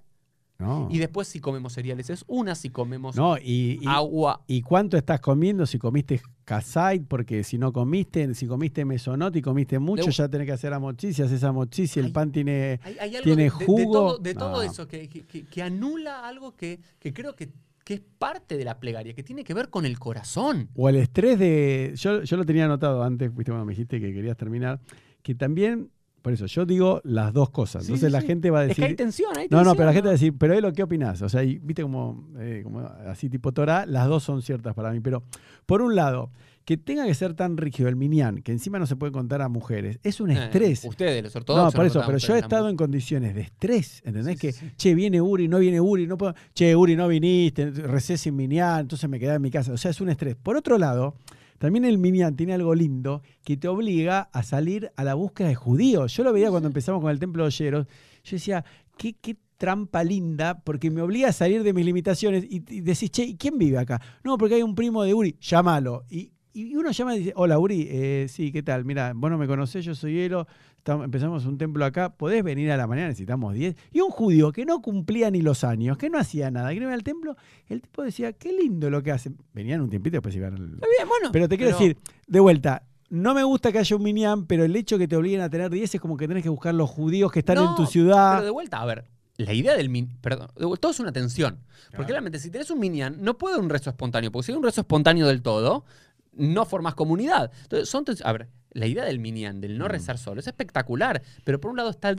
No. 0.57 0.89
Y 0.91 0.97
después 0.97 1.29
si 1.29 1.39
comemos 1.39 1.71
cereales 1.71 2.09
es 2.09 2.25
una, 2.27 2.53
si 2.53 2.69
comemos 2.69 3.15
No, 3.15 3.37
y, 3.37 3.79
y- 3.81 3.87
agua 3.87 4.41
¿y 4.45 4.61
cuánto 4.61 4.97
estás 4.97 5.21
comiendo 5.21 5.65
si 5.65 5.79
comiste 5.79 6.21
kasait? 6.43 7.01
Porque 7.07 7.45
si 7.45 7.57
no 7.57 7.71
comiste, 7.71 8.33
si 8.33 8.45
comiste 8.45 8.83
mesonot 8.83 9.33
y 9.37 9.41
comiste 9.41 9.79
mucho, 9.79 10.03
De- 10.07 10.11
ya 10.11 10.27
tenés 10.27 10.47
que 10.47 10.51
hacer 10.51 10.73
amochis. 10.73 11.15
Si 11.15 11.21
haces 11.21 11.45
amochis, 11.45 11.91
si 11.91 12.01
el 12.01 12.11
pan 12.11 12.33
tiene... 12.33 12.77
Hay, 12.83 12.97
hay 12.99 13.15
algo 13.15 13.23
¿Tiene 13.23 13.43
de, 13.43 13.49
de- 13.51 13.57
de 13.57 13.65
jugo? 13.65 13.91
todo, 13.93 14.17
de 14.17 14.33
todo 14.33 14.51
No. 14.57 14.61
eso 14.63 14.85
que- 14.85 15.07
que 15.07 15.61
anula 15.63 16.27
algo 16.27 16.53
que, 16.57 16.81
que 16.99 17.13
creo 17.13 17.37
que, 17.37 17.49
que 17.89 17.95
es 17.95 18.01
parte 18.19 18.55
de 18.55 18.63
la 18.63 18.79
plegaria, 18.79 19.15
que 19.15 19.23
tiene 19.23 19.43
que 19.43 19.55
ver 19.55 19.69
con 19.69 19.83
el 19.83 19.97
corazón. 19.97 20.69
O 20.75 20.89
el 20.89 20.97
estrés 20.97 21.39
de... 21.39 21.93
Yo, 21.95 22.21
yo 22.21 22.37
lo 22.37 22.45
tenía 22.45 22.65
anotado 22.65 23.01
antes, 23.01 23.33
viste 23.35 23.51
cuando 23.51 23.65
me 23.65 23.71
dijiste 23.71 23.99
que 23.99 24.13
querías 24.13 24.37
terminar, 24.37 24.79
que 25.23 25.33
también... 25.33 25.89
Por 26.21 26.33
eso, 26.33 26.45
yo 26.45 26.67
digo 26.67 27.01
las 27.03 27.33
dos 27.33 27.49
cosas. 27.49 27.85
Sí, 27.85 27.93
Entonces 27.93 28.09
sí, 28.09 28.13
la 28.13 28.21
sí. 28.21 28.27
gente 28.27 28.51
va 28.51 28.59
a 28.59 28.65
Es 28.65 28.75
que 28.75 28.81
decir... 28.81 28.85
hay 28.85 28.95
tensión, 28.95 29.31
hay 29.35 29.47
No, 29.49 29.57
no, 29.57 29.63
tensión, 29.63 29.77
pero 29.77 29.85
la 29.87 29.93
gente 29.93 30.05
va 30.05 30.09
a 30.09 30.11
decir, 30.11 30.35
pero 30.37 30.53
Elo, 30.53 30.71
¿qué 30.71 30.83
opinás? 30.83 31.19
O 31.23 31.29
sea, 31.29 31.43
y, 31.43 31.57
viste 31.57 31.81
como, 31.81 32.29
eh, 32.37 32.61
como 32.63 32.81
así 32.81 33.27
tipo 33.27 33.53
Torah, 33.53 33.87
las 33.87 34.07
dos 34.07 34.21
son 34.21 34.43
ciertas 34.43 34.75
para 34.75 34.91
mí. 34.91 34.99
Pero, 34.99 35.23
por 35.65 35.81
un 35.81 35.95
lado, 35.95 36.29
que 36.69 36.77
tenga 36.77 37.03
que 37.07 37.15
ser 37.15 37.33
tan 37.33 37.57
rígido 37.57 37.89
el 37.89 37.95
minyan, 37.95 38.43
que 38.43 38.51
encima 38.51 38.77
no 38.77 38.85
se 38.85 38.95
puede 38.95 39.11
contar 39.11 39.41
a 39.41 39.49
mujeres, 39.49 39.97
es 40.03 40.21
un 40.21 40.29
Eh, 40.29 40.35
estrés. 40.35 40.85
ustedes, 40.85 41.23
los 41.23 41.33
no, 41.33 41.39
ortodoxos. 41.39 41.73
por 41.73 41.85
eso, 41.87 41.99
no 42.01 42.05
pero 42.05 42.17
yo 42.19 42.35
he 42.35 42.37
estado 42.37 42.69
en 42.69 42.75
condiciones 42.77 43.33
de 43.33 43.41
estrés, 43.41 44.03
¿entendés? 44.05 44.35
Sí, 44.35 44.39
que, 44.39 44.51
sí, 44.51 44.65
che, 44.77 44.93
viene 44.93 45.19
Uri, 45.19 45.47
no 45.47 45.57
viene 45.57 45.81
Uri, 45.81 46.05
no 46.05 46.15
puedo, 46.15 46.35
che, 46.53 46.75
Uri, 46.75 46.95
no 46.95 47.07
viniste, 47.07 47.71
recé 47.71 48.17
sin 48.19 48.35
minyan, 48.35 48.81
entonces 48.81 49.09
me 49.09 49.19
quedé 49.19 49.33
en 49.33 49.41
mi 49.41 49.49
casa. 49.49 49.73
O 49.73 49.77
sea, 49.77 49.89
es 49.89 49.99
un 49.99 50.09
estrés. 50.09 50.35
Por 50.35 50.57
otro 50.57 50.77
lado, 50.77 51.15
también 51.57 51.85
el 51.85 51.97
minyan 51.97 52.35
tiene 52.35 52.53
algo 52.53 52.75
lindo 52.75 53.23
que 53.43 53.57
te 53.57 53.67
obliga 53.67 54.29
a 54.31 54.43
salir 54.43 54.91
a 54.95 55.03
la 55.03 55.15
búsqueda 55.15 55.47
de 55.47 55.55
judíos. 55.55 56.15
Yo 56.15 56.23
lo 56.23 56.31
veía 56.31 56.51
cuando 56.51 56.67
empezamos 56.67 57.01
con 57.01 57.09
el 57.09 57.17
templo 57.17 57.41
de 57.41 57.47
Olleros. 57.47 57.87
Yo 58.23 58.35
decía, 58.35 58.63
qué, 58.95 59.15
qué 59.19 59.35
trampa 59.57 60.03
linda, 60.03 60.61
porque 60.63 60.91
me 60.91 61.01
obliga 61.01 61.29
a 61.29 61.33
salir 61.33 61.63
de 61.63 61.73
mis 61.73 61.83
limitaciones 61.83 62.43
y, 62.47 62.57
y 62.69 62.81
decís, 62.81 63.09
che, 63.09 63.23
¿y 63.23 63.37
quién 63.37 63.57
vive 63.57 63.79
acá? 63.79 63.99
No, 64.23 64.37
porque 64.37 64.53
hay 64.53 64.61
un 64.61 64.75
primo 64.75 65.01
de 65.03 65.15
Uri, 65.15 65.35
llámalo. 65.41 66.03
Y, 66.11 66.31
y 66.53 66.75
uno 66.75 66.91
llama 66.91 67.15
y 67.15 67.19
dice, 67.19 67.33
hola 67.35 67.59
Uri, 67.59 67.87
eh, 67.89 68.25
sí, 68.29 68.51
¿qué 68.51 68.63
tal? 68.63 68.85
Mira, 68.85 69.13
vos 69.15 69.29
no 69.29 69.37
me 69.37 69.47
conocés, 69.47 69.85
yo 69.85 69.95
soy 69.95 70.19
Elo, 70.19 70.47
empezamos 70.85 71.45
un 71.45 71.57
templo 71.57 71.85
acá, 71.85 72.09
podés 72.15 72.43
venir 72.43 72.71
a 72.71 72.77
la 72.77 72.87
mañana, 72.87 73.09
necesitamos 73.09 73.53
10. 73.53 73.75
Y 73.91 74.01
un 74.01 74.09
judío 74.09 74.51
que 74.51 74.65
no 74.65 74.81
cumplía 74.81 75.29
ni 75.29 75.41
los 75.41 75.63
años, 75.63 75.97
que 75.97 76.09
no 76.09 76.17
hacía 76.17 76.49
nada, 76.51 76.69
que 76.73 76.79
no 76.79 76.83
iba 76.87 76.93
al 76.93 77.03
templo, 77.03 77.35
el 77.67 77.81
tipo 77.81 78.01
decía, 78.03 78.33
qué 78.33 78.51
lindo 78.53 78.89
lo 78.89 79.03
que 79.03 79.11
hacen. 79.11 79.37
Venían 79.53 79.81
un 79.81 79.89
tiempito, 79.89 80.15
después 80.15 80.35
iban 80.35 80.53
al, 80.55 80.67
bueno. 81.07 81.29
pero 81.31 81.47
te 81.47 81.57
quiero 81.57 81.71
decir, 81.77 81.97
de 82.27 82.39
vuelta, 82.39 82.83
no 83.09 83.33
me 83.33 83.43
gusta 83.43 83.71
que 83.71 83.79
haya 83.79 83.95
un 83.95 84.03
minyan, 84.03 84.45
pero 84.45 84.63
el 84.65 84.75
hecho 84.75 84.97
que 84.97 85.07
te 85.07 85.15
obliguen 85.15 85.41
a 85.41 85.49
tener 85.49 85.69
10 85.69 85.95
es 85.95 86.01
como 86.01 86.17
que 86.17 86.27
tenés 86.27 86.43
que 86.43 86.49
buscar 86.49 86.73
los 86.73 86.89
judíos 86.89 87.31
que 87.31 87.39
están 87.39 87.55
No, 87.55 87.69
en 87.71 87.75
tu 87.75 87.85
ciudad. 87.85 88.33
Pero 88.35 88.45
de 88.45 88.51
vuelta, 88.51 88.79
a 88.81 88.85
ver, 88.85 89.05
la 89.37 89.53
idea 89.53 89.75
del 89.75 89.89
min, 89.89 90.09
perdón, 90.21 90.49
todo 90.79 90.91
es 90.91 90.99
una 90.99 91.11
tensión. 91.11 91.59
Porque 91.85 91.97
Claro. 91.97 92.07
realmente 92.09 92.39
si 92.39 92.51
tenés 92.51 92.69
un 92.71 92.79
minyan, 92.79 93.17
no 93.21 93.37
puede 93.37 93.55
haber 93.55 93.63
un 93.63 93.69
rezo 93.69 93.89
espontáneo, 93.89 94.31
porque 94.31 94.47
si 94.47 94.51
hay 94.51 94.57
un 94.57 94.63
rezo 94.63 94.81
espontáneo 94.81 95.27
del 95.27 95.41
todo, 95.41 95.85
no 96.33 96.65
formas 96.65 96.95
comunidad. 96.95 97.51
Entonces, 97.63 97.89
son 97.89 98.05
a 98.23 98.31
ver, 98.33 98.49
la 98.71 98.85
idea 98.85 99.05
del 99.05 99.19
minyan, 99.19 99.61
del 99.61 99.77
no 99.77 99.85
Mm. 99.85 99.89
rezar 99.89 100.17
solo, 100.17 100.39
es 100.39 100.47
espectacular, 100.47 101.21
pero 101.43 101.59
por 101.59 101.71
un 101.71 101.77
lado 101.77 101.89
está, 101.89 102.13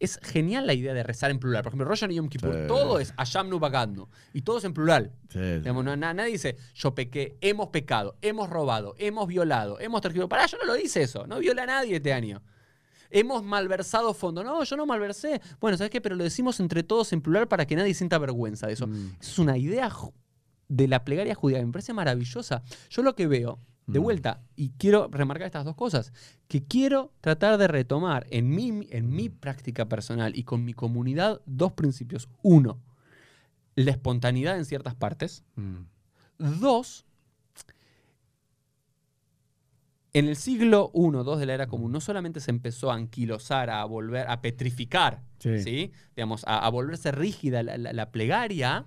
es 0.00 0.18
genial 0.22 0.66
la 0.66 0.74
idea 0.74 0.92
de 0.94 1.02
rezar 1.02 1.30
en 1.30 1.38
plural. 1.38 1.62
Por 1.62 1.70
ejemplo, 1.70 1.86
Rosh 1.86 2.04
y 2.10 2.14
Yom 2.14 2.28
Kippur, 2.28 2.52
Sí. 2.54 2.66
todo 2.66 2.98
es 2.98 3.14
Asham 3.16 3.48
nu 3.48 3.58
Bagadnu, 3.58 4.08
y 4.32 4.42
todo 4.42 4.58
es 4.58 4.64
en 4.64 4.72
plural. 4.74 5.12
Sí, 5.30 5.38
Digamos, 5.38 5.84
no- 5.84 5.96
nadie 5.96 6.32
dice, 6.32 6.56
yo 6.74 6.94
pequé, 6.94 7.36
hemos 7.40 7.68
pecado, 7.68 8.16
hemos 8.22 8.48
robado, 8.50 8.94
hemos 8.98 9.26
violado, 9.28 9.78
hemos 9.78 10.00
tergiversado. 10.00 10.28
Pará, 10.30 10.46
yo 10.46 10.58
no 10.58 10.64
lo 10.64 10.76
hice 10.78 11.02
eso, 11.02 11.26
no 11.26 11.38
viola 11.38 11.62
a 11.62 11.66
nadie 11.66 11.96
este 11.96 12.12
año. 12.12 12.42
hemos 13.10 13.44
malversado 13.44 14.12
fondo. 14.12 14.42
No, 14.42 14.64
yo 14.64 14.76
no 14.76 14.86
malversé. 14.86 15.40
Bueno, 15.60 15.76
¿sabes 15.76 15.90
qué? 15.92 16.00
Pero 16.00 16.16
lo 16.16 16.24
decimos 16.24 16.58
entre 16.58 16.82
todos 16.82 17.12
en 17.12 17.20
plural 17.20 17.46
para 17.46 17.64
que 17.64 17.76
nadie 17.76 17.94
sienta 17.94 18.18
vergüenza 18.18 18.66
de 18.66 18.72
eso. 18.72 18.88
Mm. 18.88 19.12
Es 19.20 19.38
una 19.38 19.56
idea 19.56 19.88
de 20.68 20.88
la 20.88 21.04
plegaria 21.04 21.34
judía, 21.34 21.64
me 21.64 21.72
parece 21.72 21.92
maravillosa. 21.92 22.62
Yo 22.90 23.02
lo 23.02 23.14
que 23.14 23.26
veo, 23.26 23.58
de 23.86 24.00
Mm. 24.00 24.02
vuelta, 24.02 24.40
y 24.56 24.70
quiero 24.70 25.08
remarcar 25.10 25.46
estas 25.46 25.64
dos 25.66 25.74
cosas, 25.76 26.12
que 26.48 26.64
quiero 26.64 27.12
tratar 27.20 27.58
de 27.58 27.68
retomar 27.68 28.26
en 28.30 28.48
mi, 28.48 28.86
en 28.90 29.10
mi 29.10 29.28
práctica 29.28 29.88
personal 29.88 30.36
y 30.36 30.44
con 30.44 30.64
mi 30.64 30.72
comunidad 30.72 31.42
dos 31.44 31.72
principios. 31.72 32.28
Uno, 32.42 32.80
la 33.76 33.90
espontaneidad 33.90 34.56
en 34.56 34.64
ciertas 34.64 34.94
partes. 34.94 35.44
Mm. 35.56 35.82
Dos, 36.60 37.04
en 40.12 40.28
el 40.28 40.36
siglo 40.36 40.92
I, 40.94 40.98
II 41.00 41.36
de 41.38 41.46
la 41.46 41.54
era 41.54 41.66
común, 41.66 41.90
no 41.90 42.00
solamente 42.00 42.38
se 42.40 42.50
empezó 42.52 42.90
a 42.90 42.94
anquilosar, 42.94 43.68
a 43.68 43.84
volver, 43.84 44.28
a 44.28 44.40
petrificar, 44.40 45.22
Sí. 45.38 45.60
¿sí? 45.60 45.92
Digamos, 46.16 46.44
a, 46.46 46.64
a 46.64 46.68
volverse 46.70 47.10
rígida 47.12 47.62
la, 47.64 47.76
la- 47.76 47.92
la 47.92 48.10
plegaria, 48.12 48.86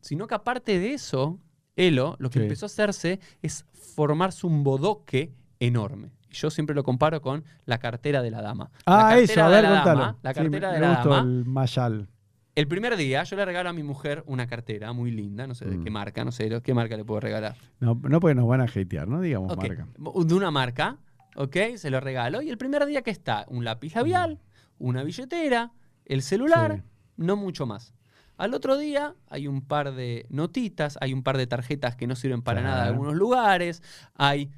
sino 0.00 0.26
que 0.26 0.34
aparte 0.34 0.78
de 0.78 0.94
eso, 0.94 1.38
Elo, 1.76 2.16
lo 2.18 2.30
que 2.30 2.38
Sí. 2.40 2.42
empezó 2.44 2.66
a 2.66 2.68
hacerse 2.68 3.20
es 3.42 3.64
formarse 3.94 4.46
un 4.46 4.64
bodoque 4.64 5.32
enorme. 5.60 6.10
Y 6.30 6.34
Yo 6.34 6.50
siempre 6.50 6.74
lo 6.74 6.82
comparo 6.84 7.22
con 7.22 7.44
la 7.64 7.78
cartera 7.78 8.20
de 8.22 8.30
la 8.30 8.42
dama. 8.42 8.70
Ah, 8.84 9.10
la 9.14 9.18
eso, 9.18 9.42
a 9.42 9.48
ver, 9.48 9.64
contalo. 9.64 10.00
dama, 10.00 10.18
la 10.22 10.34
cartera 10.34 10.68
me, 10.68 10.74
de 10.74 10.80
me 10.80 10.86
la 10.86 10.94
gustó 10.94 11.08
dama. 11.10 11.28
el 11.30 11.44
mayal. 11.44 12.08
El 12.54 12.66
primer 12.66 12.96
día 12.96 13.22
yo 13.22 13.36
le 13.36 13.44
regalo 13.44 13.68
a 13.68 13.72
mi 13.72 13.84
mujer 13.84 14.24
una 14.26 14.46
cartera 14.48 14.92
muy 14.92 15.12
linda, 15.12 15.46
no 15.46 15.54
sé 15.54 15.64
de 15.66 15.76
Mm. 15.78 15.84
qué 15.84 15.90
marca, 15.90 16.24
no 16.24 16.32
sé 16.32 16.48
de 16.48 16.60
qué 16.60 16.74
marca 16.74 16.96
le 16.96 17.04
puedo 17.04 17.20
regalar. 17.20 17.56
No, 17.78 17.98
no 18.02 18.18
porque 18.20 18.34
nos 18.34 18.48
van 18.48 18.60
a 18.60 18.64
hatear, 18.64 19.06
¿no? 19.06 19.20
Digamos 19.20 19.56
marca. 19.56 19.86
De 19.96 20.34
una 20.34 20.50
marca, 20.50 20.98
¿ok? 21.36 21.56
Se 21.76 21.88
lo 21.90 22.00
regalo. 22.00 22.42
Y 22.42 22.50
el 22.50 22.58
primer 22.58 22.84
día 22.86 23.02
que 23.02 23.12
está, 23.12 23.44
un 23.48 23.64
lápiz 23.64 23.94
labial, 23.94 24.40
una 24.78 25.04
billetera, 25.04 25.70
el 26.04 26.22
celular, 26.22 26.72
Mm. 26.72 26.76
Sí. 26.78 26.82
no 27.18 27.36
mucho 27.36 27.64
más. 27.66 27.94
Al 28.38 28.54
otro 28.54 28.78
día 28.78 29.14
hay 29.28 29.46
un 29.48 29.60
par 29.60 29.94
de 29.94 30.24
notitas, 30.30 30.96
hay 31.00 31.12
un 31.12 31.22
par 31.22 31.36
de 31.36 31.46
tarjetas 31.46 31.96
que 31.96 32.06
no 32.06 32.16
sirven 32.16 32.40
para 32.40 32.62
nada 32.62 32.82
en 32.84 32.88
algunos 32.94 33.14
lugares, 33.16 33.82
hay 34.14 34.50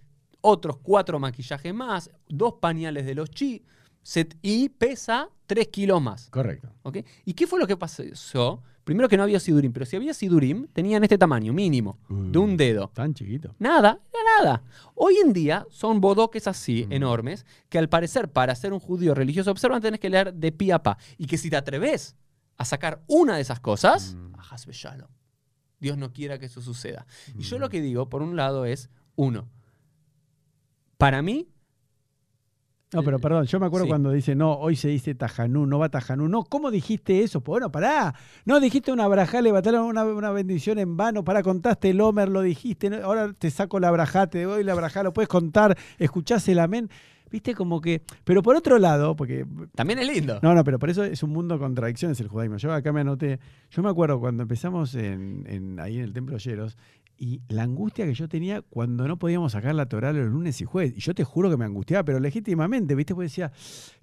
otros 0.43 0.77
cuatro 0.77 1.19
maquillajes 1.19 1.75
más, 1.75 2.11
dos 2.29 2.55
pañales 2.61 3.05
de 3.07 3.15
los 3.15 3.31
chi, 3.31 3.63
set- 4.03 4.37
y 4.43 4.69
pesa 4.69 5.29
tres 5.47 5.69
kilos 5.69 6.01
más. 6.01 6.29
Correcto. 6.31 6.69
¿Y 7.25 7.33
qué 7.35 7.47
fue 7.47 7.59
lo 7.59 7.67
que 7.67 7.77
pasó? 7.77 8.63
Primero 8.85 9.09
que 9.09 9.17
no 9.17 9.23
había 9.23 9.39
sidurim, 9.41 9.73
pero 9.73 9.85
si 9.87 9.97
había 9.97 10.15
sidurim, 10.15 10.67
tenían 10.73 11.03
este 11.05 11.17
tamaño 11.19 11.53
mínimo, 11.53 11.99
de 12.09 12.39
un 12.39 12.57
dedo. 12.57 12.89
Tan 12.95 13.15
chiquito. 13.15 13.55
Nada, 13.59 14.01
era 14.13 14.23
nada. 14.45 14.63
Hoy 14.95 15.17
en 15.25 15.33
día 15.33 15.67
son 15.71 16.01
bodoques 16.01 16.47
así, 16.49 16.87
Mm. 16.89 16.93
enormes, 16.93 17.47
que 17.69 17.79
al 17.79 17.89
parecer 17.89 18.29
para 18.31 18.55
ser 18.55 18.73
un 18.73 18.81
judío 18.81 19.15
religioso 19.15 19.51
observante 19.51 19.87
tenés 19.89 20.01
que 20.01 20.11
leer 20.11 20.33
de 20.35 20.51
pie 20.53 20.73
a 20.73 20.83
pa. 20.83 20.99
Y 21.19 21.27
que 21.27 21.37
si 21.39 21.51
te 21.51 21.57
atreves 21.57 22.17
a 22.61 22.65
sacar 22.67 23.03
una 23.07 23.37
de 23.37 23.41
esas 23.41 23.59
cosas, 23.59 24.15
Mm. 24.15 24.71
shalom. 24.71 25.09
Dios 25.79 25.97
no 25.97 26.13
quiera 26.13 26.39
que 26.39 26.45
eso 26.45 26.61
suceda. 26.61 27.07
Y 27.35 27.43
yo 27.43 27.57
Mm. 27.57 27.61
lo 27.61 27.69
que 27.71 27.81
digo, 27.81 28.11
por 28.11 28.21
un 28.21 28.37
lado, 28.37 28.67
es, 28.67 28.91
uno, 29.17 29.49
para 30.99 31.23
mí, 31.23 31.49
No, 32.93 33.05
pero 33.05 33.21
perdón, 33.21 33.47
yo 33.47 33.61
me 33.61 33.67
acuerdo 33.67 33.85
Sí. 33.85 33.89
cuando 33.89 34.11
dice, 34.11 34.35
no, 34.35 34.53
hoy 34.55 34.75
se 34.75 34.89
dice 34.89 35.15
Tajanú, 35.15 35.65
no 35.65 35.79
va 35.79 35.89
Tajanú. 35.91 36.29
No, 36.29 36.43
¿cómo 36.43 36.73
dijiste 36.73 37.23
eso? 37.23 37.41
Pues 37.41 37.53
bueno, 37.61 37.71
pará. 37.71 38.17
No 38.45 38.59
dijiste 38.59 38.91
una 38.91 39.07
brajá, 39.07 39.41
le 39.43 39.53
mataron 39.53 39.85
una, 39.87 40.05
una 40.05 40.33
bendición 40.33 40.77
en 40.81 40.97
vano. 40.97 41.23
Pará, 41.25 41.45
contaste 41.45 41.91
el 41.91 42.01
Homer, 42.01 42.29
lo 42.29 42.43
dijiste. 42.43 42.89
ahora 43.03 43.33
te 43.33 43.49
saco 43.53 43.79
la 43.79 43.93
brajá, 43.93 44.27
te 44.27 44.43
doy 44.43 44.65
la 44.65 44.75
brajá, 44.75 45.05
lo 45.05 45.13
puedes 45.13 45.29
contar, 45.29 45.79
escuchás 45.99 46.49
el 46.49 46.59
amén. 46.59 46.91
Viste, 47.31 47.55
como 47.55 47.81
que. 47.81 48.03
Pero 48.25 48.43
por 48.43 48.57
otro 48.57 48.79
lado, 48.79 49.15
porque 49.17 49.47
también 49.75 49.99
es 50.01 50.09
lindo. 50.09 50.39
No, 50.43 50.55
no, 50.55 50.65
pero 50.65 50.79
por 50.79 50.91
eso 50.91 51.05
es 51.05 51.23
un 51.23 51.31
mundo 51.31 51.55
de 51.55 51.61
contradicciones 51.61 52.19
el 52.21 52.29
judaísmo. 52.29 52.57
Yo 52.57 52.73
acá 52.73 52.93
me 52.93 53.01
anoté, 53.03 53.39
yo 53.71 53.83
me 53.83 53.89
acuerdo 53.91 54.19
cuando 54.21 54.43
empezamos 54.43 54.95
en, 54.95 55.45
en- 55.47 55.81
ahí 55.81 55.97
en 55.99 56.05
el 56.05 56.13
Templo 56.13 56.37
Yeros 56.39 56.77
y 57.23 57.43
la 57.49 57.65
angustia 57.65 58.07
que 58.07 58.15
yo 58.15 58.29
tenía 58.31 58.63
cuando 58.63 59.07
no 59.07 59.19
podíamos 59.19 59.53
sacar 59.53 59.75
la 59.75 59.85
Torah 59.87 60.11
los 60.15 60.27
lunes 60.27 60.59
y 60.63 60.65
jueves. 60.65 60.95
Y 60.97 61.01
yo 61.01 61.15
te 61.15 61.23
juro 61.23 61.51
que 61.51 61.59
me 61.59 61.67
angustiaba, 61.67 62.03
pero 62.03 62.19
legítimamente, 62.19 62.95
¿viste? 62.95 63.15
Porque 63.15 63.27
decía, 63.27 63.53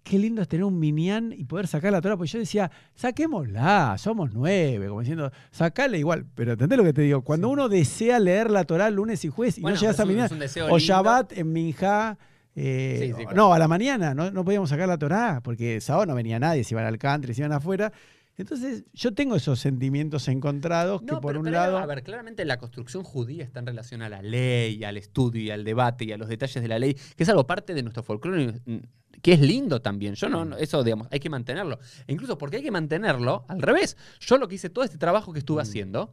qué 0.04 0.20
lindo 0.20 0.42
es 0.44 0.48
tener 0.48 0.63
un 0.63 0.78
minián 0.80 1.34
y 1.36 1.44
poder 1.46 1.66
sacar 1.66 1.92
la 1.92 2.00
Torah. 2.00 2.16
Pues 2.16 2.32
yo 2.32 2.38
decía, 2.38 2.70
saquémosla, 2.94 3.96
somos 3.98 4.34
nueve, 4.34 4.88
como 4.88 5.00
diciendo, 5.00 5.32
sacale 5.52 5.98
igual. 5.98 6.26
Pero 6.36 6.52
¿entendés 6.54 6.78
lo 6.78 6.84
que 6.84 6.94
te 6.94 7.02
digo? 7.02 7.24
Cuando 7.24 7.50
uno 7.50 7.68
desea 7.70 8.20
leer 8.20 8.52
la 8.52 8.63
Torah 8.66 8.90
lunes 8.92 9.26
y 9.26 9.30
jueves 9.30 9.58
y 9.58 9.62
Bueno, 9.62 9.76
no 9.76 9.82
llegas 9.82 10.00
a 10.00 10.06
minián, 10.06 10.30
o. 10.70 10.78
Shabbat 10.80 11.32
en 11.38 11.52
Minjá. 11.52 12.18
Eh, 12.60 12.98
Sí, 13.00 13.08
sí, 13.10 13.13
claro. 13.24 13.36
no, 13.36 13.54
a 13.54 13.60
la 13.60 13.67
mañana 13.67 14.13
no, 14.15 14.32
no 14.32 14.43
podíamos 14.43 14.70
sacar 14.70 14.88
la 14.88 14.98
Torá 14.98 15.41
porque 15.43 15.80
sábado 15.80 16.08
no 16.08 16.15
venía 16.15 16.39
nadie, 16.39 16.63
se 16.63 16.74
iban 16.74 16.86
al 16.86 16.98
country, 16.98 17.34
se 17.36 17.41
iban 17.41 17.52
afuera. 17.52 17.91
Entonces, 18.36 18.84
yo 18.93 19.13
tengo 19.13 19.36
esos 19.36 19.60
sentimientos 19.60 20.28
encontrados 20.28 21.02
que 21.02 21.08
por 21.08 21.22
pero- 21.28 21.39
un 21.39 21.46
pero, 21.46 21.56
lado. 21.58 21.78
A 21.78 21.86
ver, 21.86 22.04
claramente 22.04 22.46
la 22.46 22.58
construcción 22.58 23.04
judía 23.04 23.43
está 23.43 23.60
en 23.60 23.65
relación 23.67 24.02
a 24.02 24.10
la 24.10 24.22
ley, 24.22 24.84
al 24.84 24.98
estudio 24.98 25.41
y 25.41 25.50
al 25.52 25.63
debate 25.63 26.06
y 26.06 26.12
a 26.12 26.17
los 26.17 26.28
detalles 26.30 26.62
de 26.62 26.67
la 26.67 26.78
ley, 26.80 26.93
que 27.15 27.24
es 27.24 27.30
algo 27.30 27.48
parte 27.48 27.74
de 27.74 27.82
nuestro 27.84 28.04
folclore, 28.04 28.60
mm, 28.65 28.78
que 29.24 29.34
es 29.34 29.39
lindo 29.41 29.82
también. 29.82 30.13
Yo 30.13 30.30
no, 30.30 30.46
no- 30.46 30.58
eso, 30.58 30.84
digamos, 30.84 31.08
hay 31.12 31.20
que 31.20 31.30
mantenerlo. 31.32 31.80
E 32.06 32.13
incluso 32.13 32.38
porque 32.38 32.58
hay 32.58 32.63
que 32.63 32.70
mantenerlo, 32.72 33.46
al 33.48 33.60
revés. 33.62 33.98
Yo 34.20 34.38
lo 34.38 34.48
que 34.48 34.56
hice 34.56 34.70
todo 34.70 34.84
este 34.86 35.00
trabajo 35.00 35.34
que 35.34 35.39
estuve 35.39 35.60
Mm. 35.62 35.65
haciendo 35.65 36.12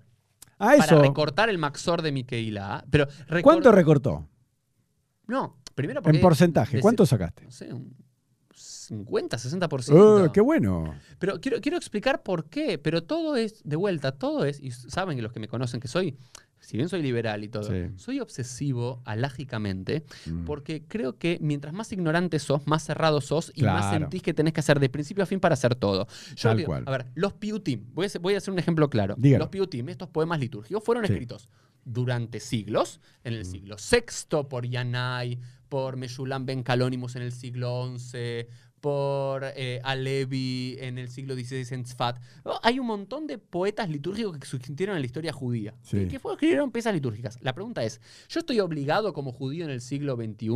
a 0.58 0.68
para 0.68 0.76
eso, 0.76 1.02
recortar 1.02 1.50
el 1.50 1.58
maxor 1.58 2.00
de 2.00 2.12
Miqueila, 2.12 2.84
pero 2.90 3.06
¿cuánto 3.42 3.70
recortó? 3.70 4.26
No, 5.26 5.56
primero 5.74 6.02
porque 6.02 6.18
En 6.18 6.22
porcentaje, 6.22 6.80
¿cuánto 6.80 7.04
sacaste? 7.06 7.44
no 7.44 7.50
sé, 7.50 7.72
un 7.72 7.94
50, 8.56 9.36
60%. 9.38 9.92
¡Oh, 9.94 10.32
¡Qué 10.32 10.40
bueno! 10.40 10.94
Pero 11.18 11.40
quiero, 11.40 11.60
quiero 11.60 11.76
explicar 11.76 12.22
por 12.22 12.48
qué. 12.50 12.78
Pero 12.78 13.02
todo 13.02 13.34
es, 13.36 13.62
de 13.64 13.76
vuelta, 13.76 14.12
todo 14.12 14.44
es, 14.44 14.60
y 14.60 14.70
saben 14.70 15.16
que 15.16 15.22
los 15.22 15.32
que 15.32 15.40
me 15.40 15.48
conocen 15.48 15.80
que 15.80 15.88
soy, 15.88 16.16
si 16.60 16.76
bien 16.76 16.88
soy 16.88 17.02
liberal 17.02 17.42
y 17.44 17.48
todo, 17.48 17.64
Sí. 17.64 17.90
soy 17.96 18.20
obsesivo 18.20 19.02
alágicamente 19.04 20.04
Mm. 20.26 20.44
porque 20.44 20.82
creo 20.86 21.18
que 21.18 21.38
mientras 21.40 21.72
más 21.74 21.92
ignorante 21.92 22.38
sos, 22.38 22.66
más 22.66 22.84
cerrado 22.84 23.20
sos 23.20 23.52
y 23.54 23.62
más 23.62 23.90
sentís 23.92 24.22
que 24.22 24.34
tenés 24.34 24.52
que 24.52 24.60
hacer 24.60 24.78
de 24.80 24.88
principio 24.88 25.24
a 25.24 25.26
fin 25.26 25.40
para 25.40 25.54
hacer 25.54 25.74
todo. 25.74 26.06
Yo 26.36 26.50
Tal 26.50 26.56
digo, 26.58 26.66
cual. 26.68 26.84
A 26.86 26.90
ver, 26.90 27.06
los 27.14 27.32
piutim, 27.34 27.86
voy 27.92 28.04
a, 28.04 28.06
hacer- 28.06 28.20
voy 28.20 28.34
a 28.34 28.38
hacer 28.38 28.52
un 28.52 28.58
ejemplo 28.58 28.88
claro. 28.88 29.14
Dígalo. 29.18 29.44
Los 29.44 29.50
piutim, 29.50 29.88
estos 29.88 30.08
poemas 30.08 30.38
litúrgicos, 30.40 30.82
fueron 30.84 31.06
Sí. 31.06 31.12
escritos 31.12 31.48
durante 31.86 32.40
siglos, 32.40 33.00
en 33.24 33.34
el 33.34 33.40
Mm. 33.42 33.44
siglo 33.44 33.76
VI 33.78 34.44
por 34.48 34.66
Yanai, 34.66 35.38
por 35.74 35.96
Meshulam 35.96 36.46
Ben 36.46 36.62
Calónimos 36.62 37.16
en 37.16 37.22
el 37.22 37.32
siglo 37.32 37.92
XI, 37.98 38.46
por 38.80 39.42
eh, 39.56 39.80
Alevi 39.82 40.76
en 40.78 40.98
el 40.98 41.08
siglo 41.08 41.34
XVI 41.34 41.66
en 41.74 41.82
Tzfat. 41.82 42.20
Oh, 42.44 42.60
Hay 42.62 42.78
un 42.78 42.86
montón 42.86 43.26
de 43.26 43.38
poetas 43.38 43.88
litúrgicos 43.90 44.30
que 44.38 44.38
existieron 44.38 44.94
en 44.94 45.02
la 45.02 45.06
historia 45.06 45.32
judía, 45.32 45.74
Sí. 45.82 45.96
y 46.02 46.06
que 46.06 46.20
fueron, 46.20 46.36
escribieron 46.36 46.70
piezas 46.70 46.94
litúrgicas. 46.94 47.38
La 47.42 47.54
pregunta 47.54 47.82
es, 47.82 48.00
¿yo 48.28 48.38
estoy 48.38 48.60
obligado 48.60 49.12
como 49.12 49.32
judío 49.32 49.64
en 49.64 49.70
el 49.72 49.80
siglo 49.80 50.14
XXI 50.14 50.48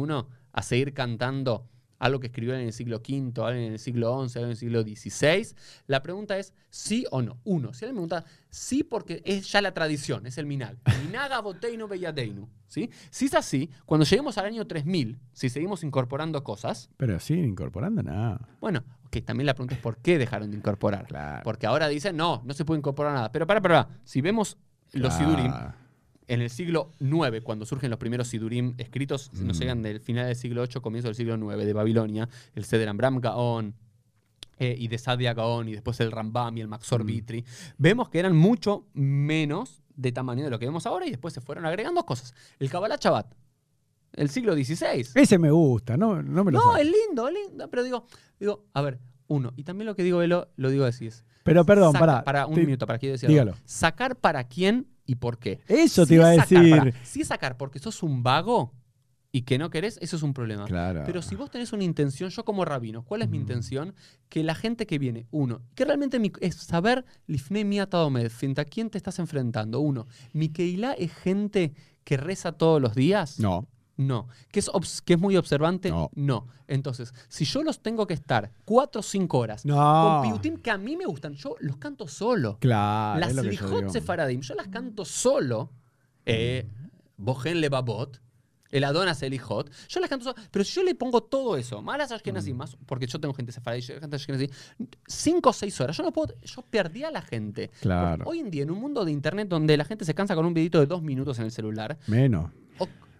a 0.52 0.62
seguir 0.62 0.94
cantando 0.94 1.66
algo 1.98 2.20
que 2.20 2.28
escribió 2.28 2.54
en 2.54 2.60
el 2.60 2.72
siglo 2.72 2.98
V, 2.98 3.32
algo 3.36 3.50
en 3.50 3.72
el 3.72 3.78
siglo 3.78 4.28
XI, 4.28 4.38
algo 4.38 4.46
en 4.46 4.50
el 4.52 4.56
siglo 4.56 4.82
XVI? 4.82 5.54
La 5.86 6.02
pregunta 6.02 6.38
es 6.38 6.52
sí 6.70 7.04
o 7.10 7.22
no. 7.22 7.38
Uno, 7.44 7.72
si 7.72 7.84
alguien 7.84 8.02
me 8.02 8.06
pregunta, 8.08 8.24
sí 8.50 8.84
porque 8.84 9.22
es 9.24 9.50
ya 9.50 9.60
la 9.62 9.72
tradición, 9.74 10.26
es 10.26 10.38
el 10.38 10.46
minag. 10.46 10.76
Minaga 11.04 11.40
boteinu 11.42 11.88
beyadeinu. 11.88 12.48
¿sí? 12.66 12.90
Si 13.10 13.26
es 13.26 13.34
así, 13.34 13.70
cuando 13.86 14.04
lleguemos 14.04 14.38
al 14.38 14.46
año 14.46 14.66
3000, 14.66 15.18
si 15.32 15.48
seguimos 15.48 15.82
incorporando 15.84 16.42
cosas, 16.44 16.90
Pero 16.96 17.18
sí, 17.20 17.34
incorporando 17.34 18.02
nada. 18.02 18.48
bueno, 18.60 18.84
ok, 19.06 19.24
también 19.24 19.46
la 19.46 19.54
pregunta 19.54 19.74
es 19.74 19.80
por 19.80 19.96
qué 19.98 20.18
dejaron 20.18 20.50
de 20.50 20.56
incorporar. 20.56 21.06
Claro. 21.06 21.42
Porque 21.44 21.66
ahora 21.66 21.88
dicen, 21.88 22.16
no, 22.16 22.42
no 22.44 22.54
se 22.54 22.64
puede 22.64 22.78
incorporar 22.78 23.14
nada. 23.14 23.32
Pero 23.32 23.46
para, 23.46 23.60
para, 23.60 23.88
si 24.04 24.20
vemos 24.20 24.56
los 24.92 25.12
sidurim, 25.14 25.46
Claro. 25.50 25.74
En 26.28 26.40
el 26.42 26.50
siglo 26.50 26.92
IX, 27.00 27.42
cuando 27.42 27.64
surgen 27.66 27.90
los 27.90 27.98
primeros 27.98 28.28
sidurim 28.28 28.74
escritos, 28.78 29.30
nos 29.34 29.56
Mm. 29.56 29.60
llegan 29.60 29.82
del 29.82 30.00
final 30.00 30.26
del 30.26 30.36
siglo 30.36 30.62
VIII, 30.62 30.80
comienzo 30.80 31.08
del 31.08 31.14
siglo 31.16 31.34
IX 31.36 31.64
de 31.66 31.72
Babilonia, 31.72 32.28
el 32.54 32.64
Seder 32.64 32.88
Ambram 32.88 33.18
Gaon 33.20 33.74
eh, 34.60 34.74
y 34.78 34.88
de 34.88 34.98
Sadia 34.98 35.34
Gaon 35.34 35.68
y 35.68 35.72
después 35.72 35.98
el 36.00 36.10
Rambam 36.12 36.56
y 36.58 36.60
el 36.60 36.68
Maxor 36.68 37.02
Mm. 37.04 37.06
Vitri, 37.06 37.44
vemos 37.78 38.08
que 38.08 38.18
eran 38.18 38.36
mucho 38.36 38.86
menos 38.92 39.82
de 39.96 40.12
tamaño 40.12 40.44
de 40.44 40.50
lo 40.50 40.58
que 40.58 40.66
vemos 40.66 40.84
ahora 40.86 41.06
y 41.06 41.10
después 41.10 41.32
se 41.34 41.40
fueron 41.40 41.64
agregando 41.66 42.04
cosas. 42.04 42.34
El 42.58 42.68
Kabbalah 42.70 42.96
Shabbat, 43.00 43.32
el 44.14 44.28
siglo 44.30 44.54
XVI. 44.54 45.06
Ese 45.14 45.38
me 45.38 45.50
gusta, 45.50 45.96
no, 45.96 46.22
no 46.22 46.44
me 46.44 46.52
lo 46.52 46.58
No, 46.58 46.76
es 46.76 46.84
lindo, 46.86 47.28
es 47.28 47.34
lindo, 47.34 47.68
pero 47.70 47.82
digo, 47.84 48.06
digo, 48.40 48.64
a 48.74 48.82
ver, 48.82 48.98
uno, 49.28 49.52
y 49.56 49.62
también 49.64 49.86
lo 49.86 49.94
que 49.94 50.02
digo, 50.02 50.22
Elo, 50.22 50.48
lo 50.56 50.70
digo 50.70 50.84
así 50.84 51.06
es. 51.06 51.24
Pero 51.44 51.64
perdón, 51.64 51.92
saca- 51.92 52.00
pará. 52.06 52.24
Para 52.24 52.46
un 52.46 52.54
te- 52.54 52.64
minuto, 52.66 52.86
para 52.86 52.98
que 52.98 53.06
yo 53.06 53.12
decía. 53.12 53.28
algo. 53.28 53.40
dígalo. 53.42 53.56
Sacar 53.64 54.16
para 54.16 54.44
quién 54.44 54.86
y 55.08 55.16
por 55.16 55.38
qué. 55.38 55.58
Eso 55.66 56.04
Si 56.04 56.10
te 56.10 56.14
iba 56.16 56.26
a 56.28 56.34
es 56.34 56.40
sacar, 56.48 56.84
decir. 56.84 56.94
si 57.02 57.20
es 57.22 57.26
sacar 57.28 57.56
porque 57.56 57.80
sos 57.80 58.02
un 58.04 58.22
vago 58.22 58.72
y 59.32 59.42
que 59.42 59.58
no 59.58 59.68
querés, 59.70 59.98
eso 60.00 60.16
es 60.16 60.22
un 60.22 60.32
problema. 60.34 60.64
Claro. 60.66 61.02
Pero 61.04 61.20
si 61.22 61.34
vos 61.34 61.50
tenés 61.50 61.72
una 61.72 61.82
intención, 61.84 62.30
yo 62.30 62.44
como 62.44 62.64
rabino, 62.64 63.04
¿cuál 63.04 63.22
es 63.22 63.28
mi 63.28 63.38
Mm. 63.38 63.40
intención? 63.42 63.94
Que 64.28 64.42
la 64.44 64.54
gente 64.54 64.86
que 64.86 64.98
viene, 64.98 65.26
uno, 65.30 65.62
que 65.74 65.84
realmente 65.84 66.18
mi- 66.18 66.32
es 66.40 66.54
saber 66.56 67.04
lifnei 67.26 67.64
mi 67.64 67.78
ataomed, 67.80 68.30
frente 68.30 68.60
a 68.60 68.64
quién 68.64 68.90
te 68.90 68.96
estás 68.98 69.18
enfrentando. 69.18 69.80
Uno, 69.80 70.06
mi 70.32 70.48
Keilah 70.50 70.92
es 70.92 71.12
gente 71.12 71.72
que 72.04 72.16
reza 72.16 72.52
todos 72.52 72.80
los 72.80 72.94
días. 72.94 73.38
No. 73.40 73.66
No. 73.98 74.28
¿Que 74.50 74.60
es, 74.60 74.70
que 75.04 75.12
es 75.14 75.20
muy 75.20 75.36
observante? 75.36 75.92
No. 76.14 76.46
Entonces, 76.66 77.12
si 77.28 77.44
yo 77.44 77.62
los 77.62 77.80
tengo 77.82 78.06
que 78.06 78.14
estar 78.14 78.50
cuatro 78.64 79.00
o 79.00 79.02
cinco 79.02 79.38
horas 79.38 79.64
No. 79.66 79.74
con 80.22 80.30
piutim 80.30 80.56
que 80.62 80.70
a 80.70 80.78
mí 80.78 80.96
me 80.96 81.04
gustan, 81.04 81.34
yo 81.34 81.56
los 81.60 81.76
canto 81.76 82.08
solo. 82.08 82.56
Claro. 82.60 83.20
las 83.20 83.42
digo. 83.42 83.90
Sefaradim, 83.90 84.40
yo 84.40 84.54
las 84.54 84.68
canto 84.68 85.04
solo. 85.04 85.70
Eh, 86.24 86.66
Bojen 87.16 87.60
Levavot, 87.60 88.20
el 88.70 88.84
Adonas 88.84 89.22
Elijot, 89.22 89.70
yo 89.88 89.98
las 90.00 90.10
canto 90.10 90.24
solo. 90.26 90.36
Pero 90.50 90.64
si 90.64 90.74
yo 90.74 90.82
le 90.84 90.94
pongo 90.94 91.22
todo 91.22 91.56
eso, 91.56 91.80
malas 91.82 92.12
Ashkenazim, 92.12 92.54
Mm. 92.54 92.58
más, 92.58 92.76
porque 92.86 93.06
yo 93.06 93.18
tengo 93.18 93.34
gente 93.34 93.50
sefaradí, 93.50 93.82
Ashkenazí, 94.12 94.48
cinco 95.06 95.50
o 95.50 95.52
seis 95.52 95.80
horas, 95.80 95.96
yo 95.96 96.02
no 96.04 96.12
puedo, 96.12 96.34
yo 96.44 96.62
perdí 96.62 97.02
a 97.02 97.10
la 97.10 97.22
gente. 97.22 97.70
Claro. 97.80 98.24
Hoy 98.28 98.40
en 98.40 98.50
día, 98.50 98.62
en 98.62 98.70
un 98.70 98.78
mundo 98.78 99.04
de 99.04 99.10
internet 99.10 99.48
donde 99.48 99.76
la 99.76 99.84
gente 99.84 100.04
se 100.04 100.14
cansa 100.14 100.36
con 100.36 100.44
un 100.46 100.54
videito 100.54 100.78
de 100.78 100.86
dos 100.86 101.02
minutos 101.02 101.38
en 101.40 101.46
el 101.46 101.50
celular, 101.50 101.98
Menos. 102.06 102.50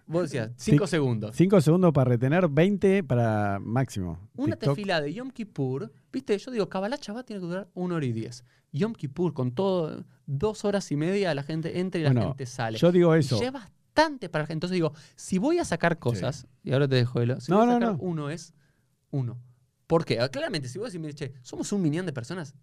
Vos 0.09 0.23
decías, 0.23 0.51
cinco 0.57 0.85
Sí. 0.87 0.91
segundos. 0.91 1.35
Cinco 1.35 1.61
segundos 1.61 1.93
para 1.93 2.09
retener, 2.09 2.47
20 2.49 3.03
para 3.03 3.59
máximo. 3.59 4.29
Una 4.35 4.55
TikTok. 4.57 4.75
tefila 4.75 4.99
de 5.01 5.13
Yom 5.13 5.29
Kippur, 5.31 5.91
viste, 6.11 6.37
yo 6.37 6.51
digo, 6.51 6.67
Kabbalah 6.67 6.97
Shabbat 7.01 7.25
tiene 7.25 7.39
que 7.41 7.47
durar 7.47 7.69
una 7.73 7.95
hora 7.95 8.05
y 8.05 8.11
diez. 8.11 8.43
Yom 8.71 8.93
Kippur, 8.93 9.33
con 9.33 9.51
todo, 9.53 10.03
dos 10.25 10.65
horas 10.65 10.91
y 10.91 10.95
media, 10.95 11.33
la 11.33 11.43
gente 11.43 11.79
entra 11.79 11.99
y 12.01 12.03
la 12.03 12.09
Bueno, 12.11 12.27
gente 12.29 12.45
sale. 12.45 12.77
Yo 12.77 12.91
digo 12.91 13.15
eso. 13.15 13.39
Lleva 13.39 13.59
bastante 13.61 14.29
para 14.29 14.43
la 14.43 14.47
gente. 14.47 14.53
Entonces 14.65 14.73
digo, 14.75 14.93
si 15.15 15.37
voy 15.37 15.59
a 15.59 15.65
sacar 15.65 15.97
cosas, 15.99 16.47
y 16.63 16.71
ahora 16.73 16.87
te 16.87 16.95
dejo 16.95 17.21
Elo, 17.21 17.39
si 17.39 17.51
No, 17.51 17.57
voy 17.59 17.63
a 17.63 17.67
no, 17.67 17.73
sacar 17.79 17.91
no. 17.93 17.97
uno 17.99 18.29
es 18.29 18.53
uno. 19.11 19.39
¿Por 19.87 20.05
qué? 20.05 20.19
Ah, 20.19 20.29
Claramente, 20.29 20.67
si 20.69 20.77
vos 20.77 20.93
decís, 20.93 21.15
che, 21.15 21.33
somos 21.41 21.71
un 21.71 21.81
minián 21.81 22.05
de 22.05 22.13
personas 22.13 22.53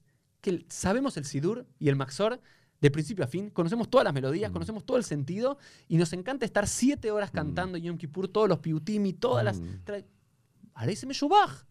que 0.40 0.64
sabemos 0.68 1.16
el 1.16 1.24
Sidur 1.24 1.66
y 1.80 1.88
el 1.88 1.96
Maxor 1.96 2.40
de 2.80 2.90
principio 2.90 3.24
a 3.24 3.28
fin, 3.28 3.50
conocemos 3.50 3.88
todas 3.88 4.04
las 4.04 4.14
melodías, 4.14 4.50
Mm. 4.50 4.52
conocemos 4.52 4.84
todo 4.84 4.96
el 4.96 5.04
sentido 5.04 5.58
y 5.88 5.96
nos 5.96 6.12
encanta 6.12 6.44
estar 6.44 6.66
siete 6.68 7.10
horas 7.10 7.30
cantando 7.30 7.78
Yom 7.78 7.96
Kippur, 7.96 8.28
todos 8.28 8.48
los 8.48 8.58
piutimi, 8.58 9.12
todas 9.12 9.44
las... 9.44 9.58
Mm. 9.60 9.80
Ahora 10.74 10.92
Meshubaj. 11.06 11.64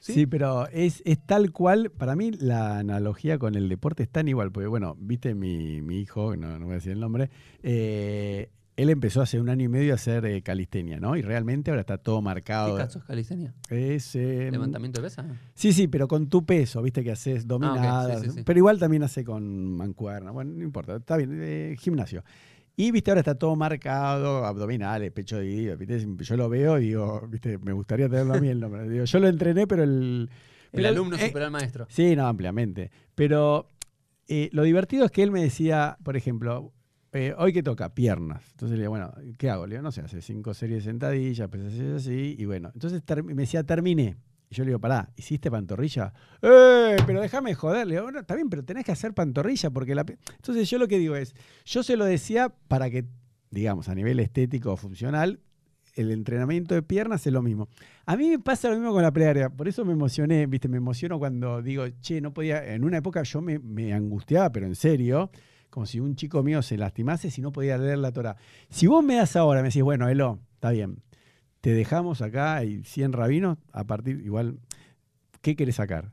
Sí, 0.00 0.14
¿Sí? 0.14 0.26
pero 0.26 0.66
es, 0.68 1.00
es 1.04 1.24
tal 1.24 1.52
cual, 1.52 1.90
para 1.90 2.16
mí 2.16 2.32
la 2.32 2.78
analogía 2.78 3.38
con 3.38 3.54
el 3.54 3.68
deporte 3.68 4.02
es 4.02 4.08
tan 4.08 4.26
igual, 4.26 4.50
porque 4.50 4.66
bueno, 4.66 4.96
viste 4.98 5.34
mi, 5.34 5.80
mi 5.80 6.00
hijo, 6.00 6.34
no, 6.34 6.58
no 6.58 6.64
voy 6.66 6.72
a 6.72 6.74
decir 6.76 6.92
el 6.92 6.98
nombre, 7.00 7.30
eh, 7.62 8.50
él 8.82 8.90
empezó 8.90 9.22
hace 9.22 9.40
un 9.40 9.48
año 9.48 9.64
y 9.64 9.68
medio 9.68 9.92
a 9.92 9.94
hacer 9.96 10.24
eh, 10.26 10.42
calistenia, 10.42 10.98
¿no? 11.00 11.16
Y 11.16 11.22
realmente 11.22 11.70
ahora 11.70 11.80
está 11.80 11.98
todo 11.98 12.18
¿Qué 12.18 12.24
marcado. 12.24 12.76
caso 12.76 12.98
es 12.98 13.04
calistenia? 13.04 13.54
Es, 13.70 14.14
eh, 14.14 14.48
¿Levantamiento 14.50 15.00
de 15.00 15.06
pesa? 15.06 15.24
Sí, 15.54 15.72
sí, 15.72 15.88
pero 15.88 16.08
con 16.08 16.28
tu 16.28 16.44
peso, 16.44 16.82
viste 16.82 17.02
que 17.02 17.12
haces 17.12 17.44
Ah, 17.44 17.46
dominadas, 17.48 18.16
ok, 18.18 18.22
sí, 18.24 18.30
sí, 18.30 18.36
sí. 18.38 18.42
pero 18.44 18.58
igual 18.58 18.78
también 18.78 19.02
hace 19.02 19.24
con 19.24 19.72
mancuerna, 19.76 20.30
bueno, 20.30 20.52
no 20.54 20.62
importa, 20.64 20.96
está 20.96 21.16
bien, 21.16 21.38
eh, 21.40 21.76
gimnasio. 21.78 22.22
Y 22.76 22.90
viste, 22.90 23.10
ahora 23.10 23.20
está 23.20 23.34
todo 23.34 23.54
marcado, 23.54 24.46
abdominales, 24.46 25.12
pecho 25.12 25.36
de 25.38 25.76
¿viste? 25.76 26.06
Yo 26.24 26.36
lo 26.36 26.48
veo 26.48 26.78
y 26.78 26.86
digo, 26.86 27.26
viste, 27.28 27.58
me 27.58 27.72
gustaría 27.72 28.08
tenerlo 28.08 28.34
a 28.34 28.40
mí 28.40 28.48
el 28.48 28.60
nombre. 28.60 28.88
Digo, 28.88 29.04
yo 29.04 29.18
lo 29.20 29.28
entrené, 29.28 29.66
pero 29.66 29.82
el. 29.82 30.30
El 30.72 30.86
alumno 30.86 31.16
eh, 31.16 31.26
superó 31.26 31.44
al 31.44 31.50
maestro. 31.50 31.86
Sí, 31.90 32.16
no, 32.16 32.26
ampliamente. 32.26 32.90
Pero 33.14 33.66
lo 34.52 34.62
divertido 34.62 35.04
es 35.04 35.10
que 35.10 35.22
él 35.22 35.30
me 35.30 35.42
decía, 35.42 35.98
por 36.02 36.16
ejemplo, 36.16 36.72
eh, 37.12 37.34
hoy 37.36 37.52
que 37.52 37.62
toca, 37.62 37.94
piernas. 37.94 38.42
Entonces 38.52 38.78
le 38.78 38.84
digo, 38.84 38.90
bueno, 38.90 39.12
¿qué 39.38 39.50
hago? 39.50 39.66
Le 39.66 39.74
digo, 39.74 39.82
no 39.82 39.92
sé, 39.92 40.00
hace 40.00 40.22
cinco 40.22 40.54
series 40.54 40.84
de 40.84 40.90
sentadillas, 40.90 41.48
pues 41.48 41.64
así, 41.64 41.80
así, 41.94 42.36
y 42.38 42.44
bueno. 42.46 42.70
Entonces 42.74 43.02
me 43.24 43.34
decía, 43.34 43.64
terminé. 43.64 44.16
Y 44.48 44.54
yo 44.54 44.64
le 44.64 44.68
digo, 44.68 44.80
pará, 44.80 45.10
¿hiciste 45.16 45.50
pantorrilla? 45.50 46.12
¡Eh! 46.42 46.96
Pero 47.06 47.20
déjame 47.20 47.54
joder. 47.54 47.86
Le 47.86 47.94
digo, 47.94 48.04
bueno, 48.04 48.20
está 48.20 48.34
bien, 48.34 48.50
pero 48.50 48.64
tenés 48.64 48.84
que 48.84 48.92
hacer 48.92 49.14
pantorrilla 49.14 49.70
porque 49.70 49.94
la... 49.94 50.04
pi-". 50.04 50.16
Entonces 50.36 50.68
yo 50.68 50.78
lo 50.78 50.88
que 50.88 50.98
digo 50.98 51.16
es, 51.16 51.34
yo 51.64 51.82
se 51.82 51.96
lo 51.96 52.04
decía 52.04 52.50
para 52.68 52.90
que, 52.90 53.06
digamos, 53.50 53.88
a 53.88 53.94
nivel 53.94 54.20
estético 54.20 54.72
o 54.72 54.76
funcional, 54.76 55.40
el 55.94 56.10
entrenamiento 56.10 56.74
de 56.74 56.82
piernas 56.82 57.26
es 57.26 57.32
lo 57.32 57.42
mismo. 57.42 57.68
A 58.06 58.16
mí 58.16 58.28
me 58.30 58.38
pasa 58.38 58.68
lo 58.68 58.76
mismo 58.76 58.92
con 58.92 59.02
la 59.02 59.12
plegaria, 59.12 59.50
por 59.50 59.68
eso 59.68 59.84
me 59.84 59.92
emocioné, 59.92 60.46
viste, 60.46 60.68
me 60.68 60.78
emociono 60.78 61.18
cuando 61.18 61.62
digo, 61.62 61.84
che, 62.00 62.20
no 62.20 62.32
podía, 62.32 62.74
en 62.74 62.84
una 62.84 62.98
época 62.98 63.22
yo 63.22 63.40
me, 63.40 63.58
me 63.58 63.92
angustiaba, 63.92 64.50
pero 64.52 64.66
en 64.66 64.74
serio, 64.74 65.30
como 65.72 65.86
si 65.86 66.00
un 66.00 66.16
chico 66.16 66.42
mío 66.42 66.60
se 66.60 66.76
lastimase 66.76 67.30
si 67.30 67.40
no 67.40 67.50
podía 67.50 67.78
leer 67.78 67.96
la 67.96 68.12
Torah. 68.12 68.36
Si 68.68 68.86
vos 68.86 69.02
me 69.02 69.14
das 69.16 69.36
ahora, 69.36 69.62
me 69.62 69.68
decís, 69.68 69.82
bueno, 69.82 70.06
Elo, 70.06 70.38
está 70.54 70.70
bien, 70.70 70.98
te 71.62 71.72
dejamos 71.72 72.20
acá, 72.20 72.56
hay 72.56 72.82
100 72.84 73.14
rabinos, 73.14 73.56
a 73.72 73.84
partir, 73.84 74.20
igual, 74.22 74.58
¿qué 75.40 75.56
querés 75.56 75.76
sacar? 75.76 76.12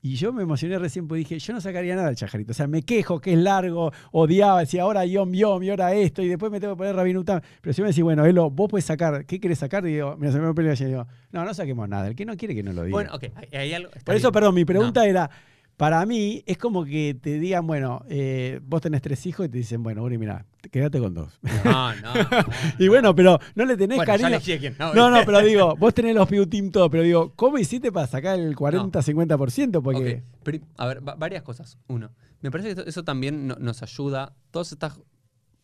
Y 0.00 0.14
yo 0.14 0.32
me 0.32 0.42
emocioné 0.44 0.78
recién 0.78 1.08
porque 1.08 1.20
dije, 1.20 1.38
yo 1.40 1.54
no 1.54 1.60
sacaría 1.60 1.96
nada 1.96 2.08
del 2.08 2.16
chajarito. 2.16 2.52
O 2.52 2.54
sea, 2.54 2.66
me 2.68 2.82
quejo 2.82 3.20
que 3.20 3.32
es 3.32 3.38
largo, 3.38 3.90
odiaba, 4.12 4.60
decía 4.60 4.82
ahora 4.82 5.04
yom 5.06 5.32
yom 5.32 5.62
y 5.64 5.70
ahora 5.70 5.92
esto, 5.94 6.22
y 6.22 6.28
después 6.28 6.52
me 6.52 6.60
tengo 6.60 6.74
que 6.74 6.78
poner 6.78 6.94
rabinutam. 6.94 7.40
Pero 7.62 7.72
si 7.72 7.82
me 7.82 7.88
decís, 7.88 8.04
bueno, 8.04 8.24
Elo, 8.26 8.48
vos 8.50 8.68
puedes 8.68 8.84
sacar, 8.84 9.24
¿qué 9.26 9.40
querés 9.40 9.58
sacar? 9.58 9.84
Y 9.88 9.94
digo, 9.94 10.14
mira, 10.18 10.30
se 10.30 10.38
me 10.38 10.54
pelea 10.54 10.74
y 10.74 10.84
digo, 10.84 11.06
no, 11.32 11.44
no 11.44 11.52
saquemos 11.52 11.88
nada. 11.88 12.06
El 12.06 12.14
que 12.14 12.26
no 12.26 12.36
quiere 12.36 12.54
que 12.54 12.62
no 12.62 12.72
lo 12.74 12.84
diga. 12.84 12.94
Bueno, 12.94 13.14
ok, 13.14 13.24
hay, 13.34 13.58
hay 13.58 13.72
algo. 13.72 13.90
Por 14.04 14.14
eso, 14.14 14.28
bien. 14.28 14.32
perdón, 14.34 14.54
mi 14.54 14.64
pregunta 14.64 15.00
No. 15.00 15.06
era, 15.06 15.30
para 15.76 16.04
mí 16.06 16.42
es 16.46 16.56
como 16.58 16.84
que 16.84 17.16
te 17.20 17.38
digan, 17.40 17.66
bueno, 17.66 18.04
eh, 18.08 18.60
vos 18.64 18.80
tenés 18.80 19.02
tres 19.02 19.26
hijos 19.26 19.46
y 19.46 19.48
te 19.48 19.58
dicen, 19.58 19.82
bueno, 19.82 20.02
Uri, 20.04 20.18
mira, 20.18 20.46
quédate 20.70 21.00
con 21.00 21.14
dos. 21.14 21.38
No, 21.64 21.94
no. 22.02 22.14
no, 22.14 22.24
y 22.78 22.88
bueno, 22.88 23.14
pero 23.14 23.38
no 23.56 23.64
le 23.64 23.76
tenés 23.76 23.96
Bueno, 23.96 24.12
cariño. 24.12 24.38
No, 24.94 25.10
no, 25.10 25.18
pero 25.26 25.40
digo, 25.42 25.74
vos 25.76 25.92
tenés 25.92 26.14
los 26.14 26.28
Piutim 26.28 26.70
todo, 26.70 26.88
pero 26.90 27.02
digo, 27.02 27.32
¿cómo 27.34 27.58
hiciste 27.58 27.90
para 27.90 28.06
sacar 28.06 28.38
el 28.38 28.54
40-50%? 28.56 29.82
Porque. 29.82 30.22
A 30.76 30.86
ver, 30.86 31.06
va- 31.06 31.14
varias 31.16 31.42
cosas. 31.42 31.76
Uno, 31.88 32.10
me 32.40 32.50
parece 32.50 32.74
que 32.74 32.88
eso- 32.88 33.02
también 33.04 33.46
no- 33.48 33.56
nos 33.58 33.82
ayuda. 33.82 34.34
Todas 34.50 34.70
estas 34.72 35.00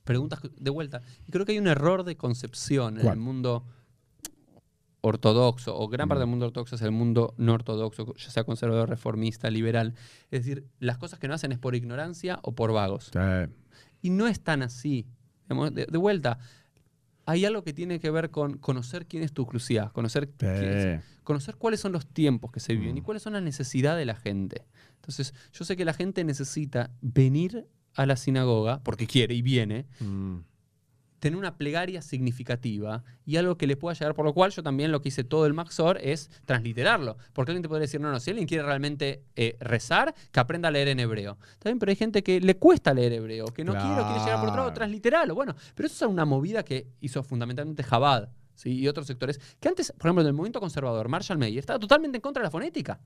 preguntas 0.04 0.40
de 0.58 0.70
vuelta. 0.70 1.02
Y 1.28 1.30
creo 1.30 1.44
que 1.46 1.52
hay 1.52 1.58
un 1.58 1.68
error 1.68 2.02
de 2.04 2.16
concepción 2.16 2.98
en 2.98 3.06
el 3.06 3.16
mundo 3.18 3.64
ortodoxo, 5.02 5.76
o 5.78 5.88
gran 5.88 6.08
parte 6.08 6.20
del 6.20 6.28
mundo 6.28 6.46
ortodoxo 6.46 6.74
es 6.76 6.82
el 6.82 6.90
mundo 6.90 7.34
no 7.38 7.54
ortodoxo, 7.54 8.14
ya 8.16 8.30
sea 8.30 8.44
conservador, 8.44 8.88
reformista, 8.88 9.50
liberal. 9.50 9.94
Es 10.30 10.44
decir, 10.44 10.66
las 10.78 10.98
cosas 10.98 11.18
que 11.18 11.28
no 11.28 11.34
hacen 11.34 11.52
es 11.52 11.58
por 11.58 11.74
ignorancia 11.74 12.38
o 12.42 12.52
por 12.54 12.72
vagos. 12.72 13.10
Sí. 13.12 13.52
Y 14.02 14.10
no 14.10 14.26
es 14.26 14.40
tan 14.40 14.62
así. 14.62 15.06
De, 15.48 15.86
de 15.86 15.98
vuelta, 15.98 16.38
hay 17.26 17.44
algo 17.44 17.62
que 17.64 17.72
tiene 17.72 17.98
que 18.00 18.10
ver 18.10 18.30
con 18.30 18.58
conocer 18.58 19.06
quién 19.06 19.22
es 19.22 19.32
tu 19.32 19.46
crucía, 19.46 19.90
conocer, 19.92 20.28
quién 20.36 20.50
es- 20.54 21.04
conocer 21.24 21.56
cuáles 21.56 21.80
son 21.80 21.92
los 21.92 22.06
tiempos 22.06 22.50
que 22.50 22.60
se 22.60 22.74
viven 22.74 22.96
y 22.96 23.00
Mm. 23.00 23.04
cuáles 23.04 23.22
son 23.22 23.32
las 23.34 23.42
necesidades 23.42 24.00
de 24.00 24.06
la 24.06 24.16
gente. 24.16 24.64
Entonces, 24.96 25.32
yo 25.52 25.64
sé 25.64 25.76
que 25.76 25.84
la 25.84 25.92
gente 25.94 26.24
necesita 26.24 26.90
venir 27.00 27.66
a 27.94 28.06
la 28.06 28.16
sinagoga, 28.16 28.80
porque 28.82 29.06
quiere 29.06 29.34
y 29.34 29.42
viene, 29.42 29.86
Mm. 30.00 30.38
Tener 31.20 31.38
una 31.38 31.56
plegaria 31.56 32.02
significativa 32.02 33.04
y 33.24 33.36
algo 33.36 33.56
que 33.56 33.66
le 33.66 33.76
pueda 33.76 33.94
llegar, 33.94 34.14
por 34.14 34.24
lo 34.24 34.34
cual 34.34 34.50
yo 34.50 34.62
también 34.62 34.90
lo 34.90 35.00
que 35.00 35.10
hice 35.10 35.22
todo 35.22 35.46
el 35.46 35.52
Maxor 35.54 35.98
es 36.02 36.30
transliterarlo. 36.46 37.16
Porque 37.32 37.52
alguien 37.52 37.62
te 37.62 37.68
podría 37.68 37.82
decir, 37.82 38.00
no, 38.00 38.10
no, 38.10 38.18
si 38.18 38.30
alguien 38.30 38.48
quiere 38.48 38.64
realmente 38.64 39.22
eh, 39.36 39.56
rezar, 39.60 40.14
que 40.32 40.40
aprenda 40.40 40.68
a 40.68 40.72
leer 40.72 40.88
en 40.88 40.98
hebreo. 40.98 41.38
Bien, 41.62 41.78
pero 41.78 41.90
hay 41.90 41.96
gente 41.96 42.22
que 42.22 42.40
le 42.40 42.56
cuesta 42.56 42.92
leer 42.92 43.12
hebreo, 43.12 43.46
que 43.46 43.64
no 43.64 43.72
quiere 43.72 44.00
o 44.00 44.06
quiere 44.06 44.20
llegar 44.20 44.40
por 44.40 44.48
otro 44.48 44.56
lado, 44.56 44.70
Claro. 44.70 44.74
transliterarlo. 44.74 45.34
Bueno, 45.34 45.54
pero 45.74 45.86
eso 45.86 46.04
es 46.04 46.10
una 46.10 46.24
movida 46.24 46.64
que 46.64 46.88
hizo 47.00 47.22
fundamentalmente 47.22 47.82
Jabad 47.82 48.30
¿sí? 48.54 48.72
y 48.72 48.88
otros 48.88 49.06
sectores, 49.06 49.38
que 49.60 49.68
antes, 49.68 49.92
por 49.92 50.06
ejemplo, 50.06 50.24
del 50.24 50.32
movimiento 50.32 50.60
conservador, 50.60 51.08
Marshall 51.08 51.38
Mayer 51.38 51.58
estaba 51.58 51.78
totalmente 51.78 52.16
en 52.16 52.22
contra 52.22 52.40
de 52.42 52.46
la 52.46 52.50
fonética 52.50 53.00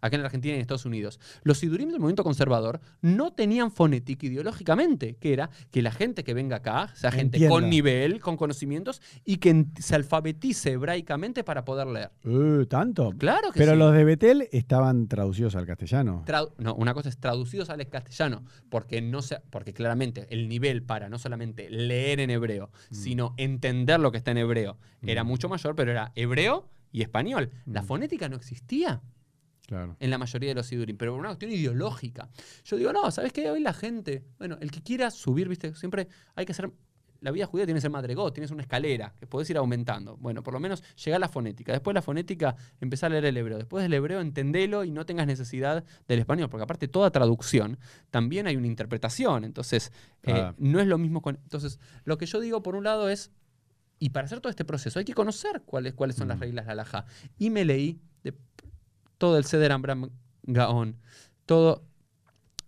acá 0.00 0.16
en 0.16 0.22
la 0.22 0.26
Argentina 0.26 0.52
y 0.52 0.56
en 0.56 0.60
Estados 0.60 0.86
Unidos. 0.86 1.20
Los 1.42 1.58
sidurim 1.58 1.88
del 1.90 2.00
movimiento 2.00 2.24
conservador 2.24 2.80
no 3.02 3.32
tenían 3.32 3.70
fonética 3.70 4.26
ideológicamente, 4.26 5.16
que 5.16 5.32
era 5.32 5.50
que 5.70 5.82
la 5.82 5.92
gente 5.92 6.24
que 6.24 6.34
venga 6.34 6.56
acá 6.56 6.92
sea 6.94 7.10
gente 7.10 7.36
Entienda. 7.38 7.54
con 7.54 7.68
nivel, 7.70 8.20
con 8.20 8.36
conocimientos 8.36 9.00
y 9.24 9.36
que 9.38 9.66
se 9.78 9.94
alfabetice 9.94 10.72
hebraicamente 10.72 11.44
para 11.44 11.64
poder 11.64 11.86
leer. 11.86 12.10
Uh, 12.24 12.64
¿Tanto? 12.66 13.12
Claro 13.18 13.52
que 13.52 13.58
Pero 13.58 13.72
sí. 13.72 13.78
los 13.78 13.92
de 13.92 14.04
Betel 14.04 14.48
estaban 14.52 15.08
traducidos 15.08 15.54
al 15.56 15.66
castellano. 15.66 16.24
Tradu- 16.26 16.52
no, 16.58 16.74
una 16.74 16.94
cosa 16.94 17.08
es 17.08 17.18
traducidos 17.18 17.70
al 17.70 17.86
castellano, 17.88 18.44
porque, 18.68 19.00
no 19.02 19.22
se, 19.22 19.40
porque 19.50 19.72
claramente 19.72 20.26
el 20.30 20.48
nivel 20.48 20.82
para 20.82 21.08
no 21.08 21.18
solamente 21.18 21.68
leer 21.70 22.20
en 22.20 22.30
hebreo, 22.30 22.70
Mm. 22.90 22.94
sino 22.94 23.34
entender 23.36 24.00
lo 24.00 24.10
que 24.12 24.18
está 24.18 24.30
en 24.30 24.38
hebreo, 24.38 24.78
era 25.02 25.24
Mm. 25.24 25.26
mucho 25.26 25.48
mayor, 25.48 25.74
pero 25.74 25.90
era 25.90 26.12
hebreo 26.14 26.68
y 26.92 27.02
español. 27.02 27.50
La 27.66 27.82
Mm. 27.82 27.86
fonética 27.86 28.28
no 28.28 28.36
existía. 28.36 29.00
Claro. 29.70 29.96
en 30.00 30.10
la 30.10 30.18
mayoría 30.18 30.48
de 30.50 30.56
los 30.56 30.66
sidurim, 30.66 30.96
pero 30.96 31.12
por 31.12 31.20
una 31.20 31.28
cuestión 31.28 31.52
ideológica. 31.52 32.28
Yo 32.64 32.76
digo, 32.76 32.92
no, 32.92 33.08
¿sabes 33.12 33.32
qué? 33.32 33.48
Hoy 33.52 33.60
la 33.60 33.72
gente, 33.72 34.24
bueno, 34.38 34.58
el 34.60 34.72
que 34.72 34.82
quiera 34.82 35.10
subir, 35.12 35.48
viste, 35.48 35.74
siempre 35.76 36.08
hay 36.34 36.44
que 36.44 36.50
hacer. 36.52 36.72
La 37.20 37.30
vida 37.30 37.46
judía 37.46 37.66
tiene 37.66 37.78
ese 37.78 37.88
madregó, 37.90 38.32
tienes 38.32 38.50
una 38.50 38.62
escalera 38.62 39.14
que 39.20 39.26
podés 39.28 39.48
ir 39.50 39.58
aumentando. 39.58 40.16
Bueno, 40.16 40.42
por 40.42 40.54
lo 40.54 40.58
menos 40.58 40.82
llega 41.04 41.18
a 41.18 41.20
la 41.20 41.28
fonética. 41.28 41.70
Después 41.70 41.92
de 41.92 41.98
la 41.98 42.02
fonética, 42.02 42.56
empezá 42.80 43.06
a 43.06 43.10
leer 43.10 43.26
el 43.26 43.36
hebreo. 43.36 43.58
Después 43.58 43.82
del 43.84 43.92
hebreo, 43.92 44.20
entendelo 44.20 44.82
y 44.84 44.90
no 44.90 45.04
tengas 45.06 45.26
necesidad 45.28 45.84
del 46.08 46.18
español, 46.18 46.48
porque 46.48 46.64
aparte 46.64 46.88
toda 46.88 47.10
traducción 47.10 47.78
también 48.10 48.46
hay 48.48 48.56
una 48.56 48.66
interpretación. 48.66 49.44
Entonces, 49.44 49.92
eh, 50.24 50.50
no 50.58 50.80
es 50.80 50.86
lo 50.88 50.96
mismo 50.98 51.20
con. 51.22 51.36
Entonces, 51.44 51.78
lo 52.04 52.16
que 52.18 52.26
yo 52.26 52.40
digo, 52.40 52.62
por 52.62 52.74
un 52.74 52.84
lado, 52.84 53.08
es. 53.08 53.30
Y 53.98 54.08
para 54.10 54.24
hacer 54.24 54.40
todo 54.40 54.48
este 54.50 54.64
proceso 54.64 54.98
hay 54.98 55.04
que 55.04 55.12
conocer 55.14 55.60
cuáles, 55.66 55.92
cuáles 55.92 56.16
son 56.16 56.26
las 56.28 56.38
Mm. 56.38 56.40
reglas 56.40 56.64
de 56.64 56.66
la 56.68 56.72
halajá. 56.72 57.04
Y 57.38 57.50
me 57.50 57.66
leí 57.66 58.00
de 58.24 58.32
todo 59.20 59.36
el 59.36 59.44
Seder 59.44 59.70
Ambram 59.72 60.08
Gaon, 60.44 60.96
todo 61.44 61.84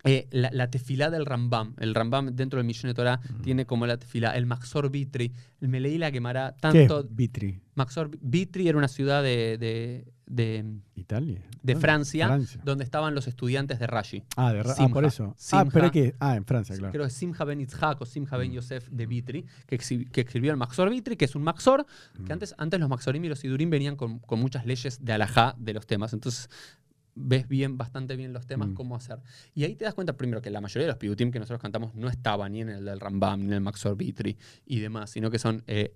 eh, 0.04 0.26
la, 0.32 0.50
la 0.52 0.68
tefilá 0.70 1.08
del 1.10 1.24
Rambam. 1.24 1.74
El 1.78 1.94
Rambam 1.94 2.34
dentro 2.36 2.58
del 2.58 2.66
de 2.88 2.94
Torah 2.94 3.20
Mm. 3.38 3.42
tiene 3.42 3.66
como 3.66 3.86
la 3.86 3.96
tefilá, 3.96 4.36
el 4.36 4.44
Maxor 4.46 4.90
Vitri, 4.90 5.32
el 5.60 5.68
Meleí 5.68 5.96
la 5.96 6.12
quemará 6.12 6.50
¿Qué 6.60 6.68
es 6.68 6.88
tanto. 6.88 7.06
Vitri? 7.08 7.60
Maxor 7.74 8.10
Vitri 8.20 8.68
era 8.68 8.76
una 8.76 8.88
ciudad 8.88 9.22
de, 9.22 9.56
de- 9.58 10.12
de- 10.34 10.64
¿Italia? 10.94 11.42
de. 11.62 11.76
Francia, 11.76 12.26
Francia. 12.26 12.60
donde 12.64 12.84
estaban 12.84 13.14
los 13.14 13.26
estudiantes 13.28 13.78
de 13.78 13.86
Rashi. 13.86 14.22
Ah, 14.36 14.52
de 14.52 14.62
Ra- 14.62 14.74
ah, 14.78 14.88
por 14.88 15.04
eso. 15.04 15.36
Ah, 15.52 15.64
pero 15.72 15.90
que. 15.90 16.14
Ah, 16.20 16.36
en 16.36 16.44
Francia, 16.44 16.74
claro. 16.76 16.90
Creo 16.92 17.04
que 17.04 17.08
es 17.08 17.14
Simha 17.14 17.44
Ben 17.44 17.60
Itzhak 17.60 18.00
o 18.00 18.06
Simha 18.06 18.36
Ben 18.36 18.50
Mm. 18.50 18.54
Yosef 18.54 18.88
de 18.88 19.06
Vitri, 19.06 19.46
que, 19.66 19.76
escribió 19.76 20.50
el 20.50 20.56
Maxor 20.56 20.88
Vitri, 20.90 21.16
que 21.16 21.26
es 21.26 21.34
un 21.34 21.42
Maxor, 21.42 21.84
que 22.14 22.22
Mm. 22.22 22.32
antes, 22.32 22.54
antes 22.58 22.80
los 22.80 22.88
Maxorim 22.88 23.24
y 23.24 23.28
los 23.28 23.38
Sidurim 23.40 23.68
venían 23.70 23.96
con, 23.96 24.18
con 24.20 24.40
muchas 24.40 24.64
leyes 24.66 25.04
de 25.04 25.12
alajá 25.12 25.54
de 25.58 25.74
los 25.74 25.86
temas. 25.86 26.12
Entonces 26.12 26.48
ves 27.14 27.46
bien, 27.46 27.76
bastante 27.76 28.16
bien 28.16 28.32
los 28.32 28.46
temas, 28.46 28.68
Mm. 28.68 28.74
cómo 28.74 28.96
hacer. 28.96 29.18
Y 29.54 29.64
ahí 29.64 29.74
te 29.76 29.84
das 29.84 29.92
cuenta, 29.94 30.16
primero, 30.16 30.40
que 30.40 30.48
la 30.50 30.62
mayoría 30.62 30.86
de 30.86 30.92
los 30.92 30.96
pibutim 30.98 31.30
que 31.30 31.38
nosotros 31.38 31.60
cantamos 31.60 31.94
no 31.94 32.08
estaba 32.08 32.48
ni 32.48 32.62
en 32.62 32.70
el 32.70 32.84
del 32.86 33.00
Rambam, 33.00 33.40
ni 33.40 33.46
en 33.48 33.52
el 33.52 33.60
Maxor 33.60 33.96
Vitri 33.96 34.38
y 34.64 34.80
demás, 34.80 35.10
sino 35.10 35.30
que 35.30 35.38
son 35.38 35.62
eh, 35.66 35.92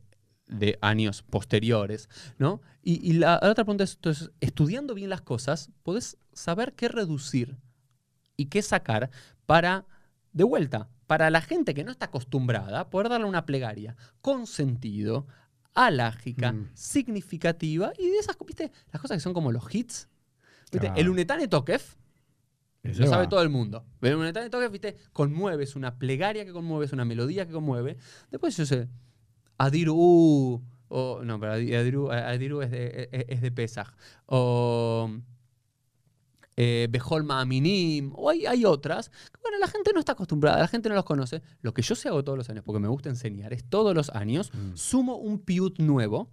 de 0.47 0.79
años 0.81 1.23
posteriores, 1.23 2.09
¿no? 2.39 2.61
Y, 2.83 3.05
y 3.09 3.15
la, 3.15 3.39
la 3.43 3.51
otra 3.51 3.65
pregunta 3.65 3.85
es, 3.85 3.95
entonces, 3.95 4.31
estudiando 4.41 4.95
bien 4.95 5.11
las 5.11 5.23
cosas, 5.23 5.71
podés 5.83 6.19
saber 6.33 6.75
qué 6.75 6.89
reducir 6.89 7.57
y 8.37 8.47
qué 8.47 8.63
sacar 8.63 9.11
para, 9.47 9.87
de 10.33 10.45
vuelta, 10.45 10.89
para 11.07 11.31
la 11.31 11.41
gente 11.41 11.75
que 11.75 11.85
no 11.85 11.91
está 11.91 12.07
acostumbrada, 12.07 12.91
poder 12.91 13.09
darle 13.09 13.27
una 13.27 13.47
plegaria 13.47 13.97
con 14.21 14.47
sentido, 14.47 15.27
alágica, 15.75 16.53
Mm. 16.53 16.71
significativa 16.75 17.93
y 17.99 18.09
de 18.09 18.19
esas, 18.19 18.37
¿viste? 18.47 18.73
Las 18.93 19.03
cosas 19.03 19.17
que 19.17 19.21
son 19.21 19.35
como 19.35 19.53
los 19.53 19.73
hits. 19.75 20.09
¿Viste? 20.73 20.93
El 20.97 21.09
Unetane 21.09 21.49
Tokef 21.49 21.95
Ese 22.83 23.03
lo 23.03 23.07
sabe 23.09 23.27
todo 23.29 23.43
el 23.43 23.49
mundo. 23.51 23.85
El 24.01 24.15
Unetane 24.17 24.49
Tokef, 24.51 24.71
¿viste? 24.73 24.97
Conmueve, 25.13 25.65
es 25.65 25.77
una 25.77 25.99
plegaria 25.99 26.45
que 26.45 26.53
conmueve, 26.53 26.87
es 26.87 26.93
una 26.93 27.05
melodía 27.05 27.47
que 27.47 27.53
conmueve. 27.53 27.97
Después 28.31 28.57
yo 28.57 28.65
sé, 28.67 28.89
Adiru, 29.59 30.63
o 30.89 31.21
no, 31.25 31.41
pero 31.41 31.53
Adi- 31.53 31.75
Adiru, 31.75 32.11
Adiru 32.11 32.63
es, 32.63 32.71
de, 32.71 33.09
es, 33.13 33.25
es 33.29 33.41
de 33.41 33.51
Pesach. 33.53 33.89
O 34.27 35.11
eh, 36.59 36.89
Behol 36.91 37.25
Ma'aminim, 37.25 38.13
o 38.15 38.31
hay, 38.31 38.47
hay 38.47 38.65
otras. 38.65 39.11
Bueno, 39.43 39.59
la 39.59 39.67
gente 39.69 39.93
no 39.93 39.99
está 40.01 40.13
acostumbrada, 40.13 40.59
la 40.59 40.69
gente 40.69 40.89
no 40.89 40.95
los 40.95 41.05
conoce. 41.05 41.43
Lo 41.61 41.75
que 41.75 41.83
yo 41.83 41.95
sé 41.95 42.09
hago 42.09 42.25
todos 42.25 42.39
los 42.39 42.49
años, 42.49 42.65
porque 42.65 42.81
me 42.81 42.89
gusta 42.89 43.09
enseñar, 43.11 43.53
es 43.53 43.65
todos 43.65 43.95
los 43.95 44.11
años 44.11 44.51
Mm. 44.55 44.75
sumo 44.75 45.17
un 45.17 45.39
piut 45.41 45.79
nuevo, 45.79 46.31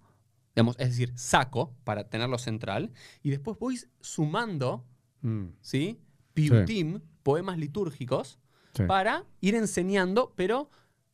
digamos, 0.56 0.76
es 0.80 0.90
decir, 0.90 1.12
saco 1.16 1.74
para 1.84 2.10
tenerlo 2.10 2.38
central, 2.38 2.92
y 3.22 3.32
después 3.32 3.58
voy 3.60 3.80
sumando, 4.02 4.86
Mm, 5.22 5.48
¿sí? 5.62 6.00
Piutim, 6.34 7.00
poemas 7.24 7.58
litúrgicos, 7.58 8.40
sí. 8.76 8.84
para 8.86 9.24
ir 9.42 9.56
enseñando, 9.56 10.34
pero 10.36 10.70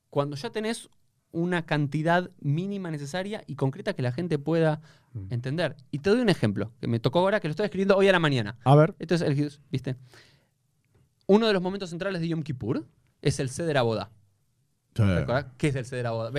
cuando 0.10 0.36
ya 0.36 0.50
tenés 0.52 0.90
una 1.32 1.66
cantidad 1.66 2.32
mínima 2.40 2.90
necesaria 2.92 3.44
y 3.48 3.56
concreta 3.56 3.94
que 3.94 4.02
la 4.02 4.12
gente 4.12 4.40
pueda 4.40 4.82
Mm. 5.14 5.34
entender. 5.34 5.76
Y 5.90 6.00
te 6.00 6.12
doy 6.12 6.20
un 6.22 6.30
ejemplo, 6.30 6.72
que 6.80 6.88
me 6.88 7.00
tocó 7.00 7.20
ahora, 7.20 7.40
que 7.40 7.48
lo 7.48 7.52
estoy 7.52 7.66
escribiendo 7.66 7.98
hoy 7.98 8.08
a 8.08 8.12
la 8.12 8.20
mañana. 8.20 8.58
A 8.64 8.76
ver. 8.76 8.94
Esto 9.00 9.16
es 9.16 9.22
el 9.22 9.52
¿viste? 9.72 9.96
Uno 11.26 11.48
de 11.48 11.54
los 11.54 11.62
momentos 11.64 11.90
centrales 11.90 12.22
de 12.22 12.28
Yom 12.28 12.44
Kippur 12.44 12.86
es 13.22 13.40
el 13.40 13.50
Seder 13.50 13.82
Boda. 13.82 14.12
Sí. 14.96 15.04
¿Qué 15.58 15.68
es 15.70 15.76
el 15.76 15.86
Seder 15.86 16.10
Boda? 16.10 16.32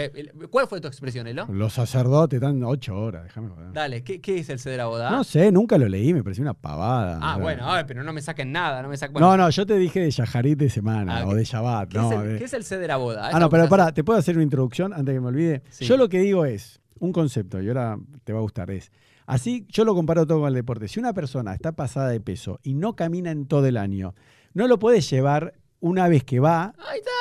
¿Cuál 0.50 0.66
fue 0.66 0.80
tu 0.82 0.88
expresión, 0.88 1.26
Elo? 1.26 1.46
Los 1.50 1.72
sacerdotes 1.72 2.36
están 2.36 2.62
ocho 2.64 2.94
horas, 2.94 3.24
déjame 3.24 3.48
joder. 3.48 3.72
Dale, 3.72 4.02
¿qué, 4.04 4.20
qué 4.20 4.38
es 4.38 4.50
el 4.50 4.58
Seder 4.58 4.84
Boda? 4.84 5.10
No 5.10 5.24
sé, 5.24 5.50
nunca 5.50 5.78
lo 5.78 5.88
leí, 5.88 6.12
me 6.12 6.22
pareció 6.22 6.42
una 6.42 6.52
pavada. 6.52 7.18
ah, 7.22 7.34
sea, 7.36 7.42
bueno, 7.42 7.62
ay, 7.66 7.84
pero 7.86 8.02
no 8.04 8.12
me 8.12 8.20
saquen 8.20 8.52
nada, 8.52 8.82
no 8.82 8.88
me 8.88 8.96
saquen. 8.98 9.14
bueno, 9.14 9.28
No, 9.30 9.36
no, 9.44 9.50
yo 9.50 9.64
te 9.64 9.76
dije 9.78 10.00
de 10.00 10.10
Yajarit 10.10 10.58
de 10.58 10.68
semana 10.68 11.20
Ah, 11.20 11.24
o 11.26 11.30
¿qué- 11.30 11.36
de 11.36 11.44
Shabbat. 11.44 11.88
¿qué, 11.88 11.98
no, 11.98 12.12
es 12.12 12.18
el, 12.18 12.28
de- 12.32 12.38
qué 12.38 12.44
es 12.44 12.52
el 12.52 12.64
Seder 12.64 12.94
Boda? 12.98 13.30
Ah, 13.32 13.38
no, 13.40 13.48
pero 13.48 13.66
pará, 13.68 13.92
¿te 13.92 14.04
puedo 14.04 14.18
hacer 14.18 14.34
una 14.36 14.44
introducción 14.44 14.92
antes 14.92 15.14
que 15.14 15.20
me 15.20 15.28
olvide? 15.28 15.62
Sí. 15.70 15.86
Yo 15.86 15.96
lo 15.96 16.08
que 16.10 16.18
digo 16.18 16.44
es, 16.44 16.80
un 16.98 17.12
concepto, 17.12 17.62
y 17.62 17.68
ahora 17.68 17.98
te 18.24 18.32
va 18.34 18.40
a 18.40 18.42
gustar, 18.42 18.70
es, 18.70 18.92
así 19.26 19.64
yo 19.70 19.84
lo 19.86 19.94
comparo 19.94 20.26
todo 20.26 20.40
con 20.40 20.48
el 20.48 20.54
deporte. 20.54 20.86
Si 20.88 21.00
una 21.00 21.14
persona 21.14 21.54
está 21.54 21.72
pasada 21.72 22.10
de 22.10 22.20
peso 22.20 22.58
y 22.62 22.74
no 22.74 22.94
camina 22.94 23.30
en 23.30 23.46
todo 23.46 23.64
el 23.66 23.78
año, 23.78 24.14
no 24.52 24.66
lo 24.68 24.78
puedes 24.78 25.08
llevar 25.08 25.54
una 25.80 26.08
vez 26.08 26.24
que 26.24 26.40
va 26.40 26.74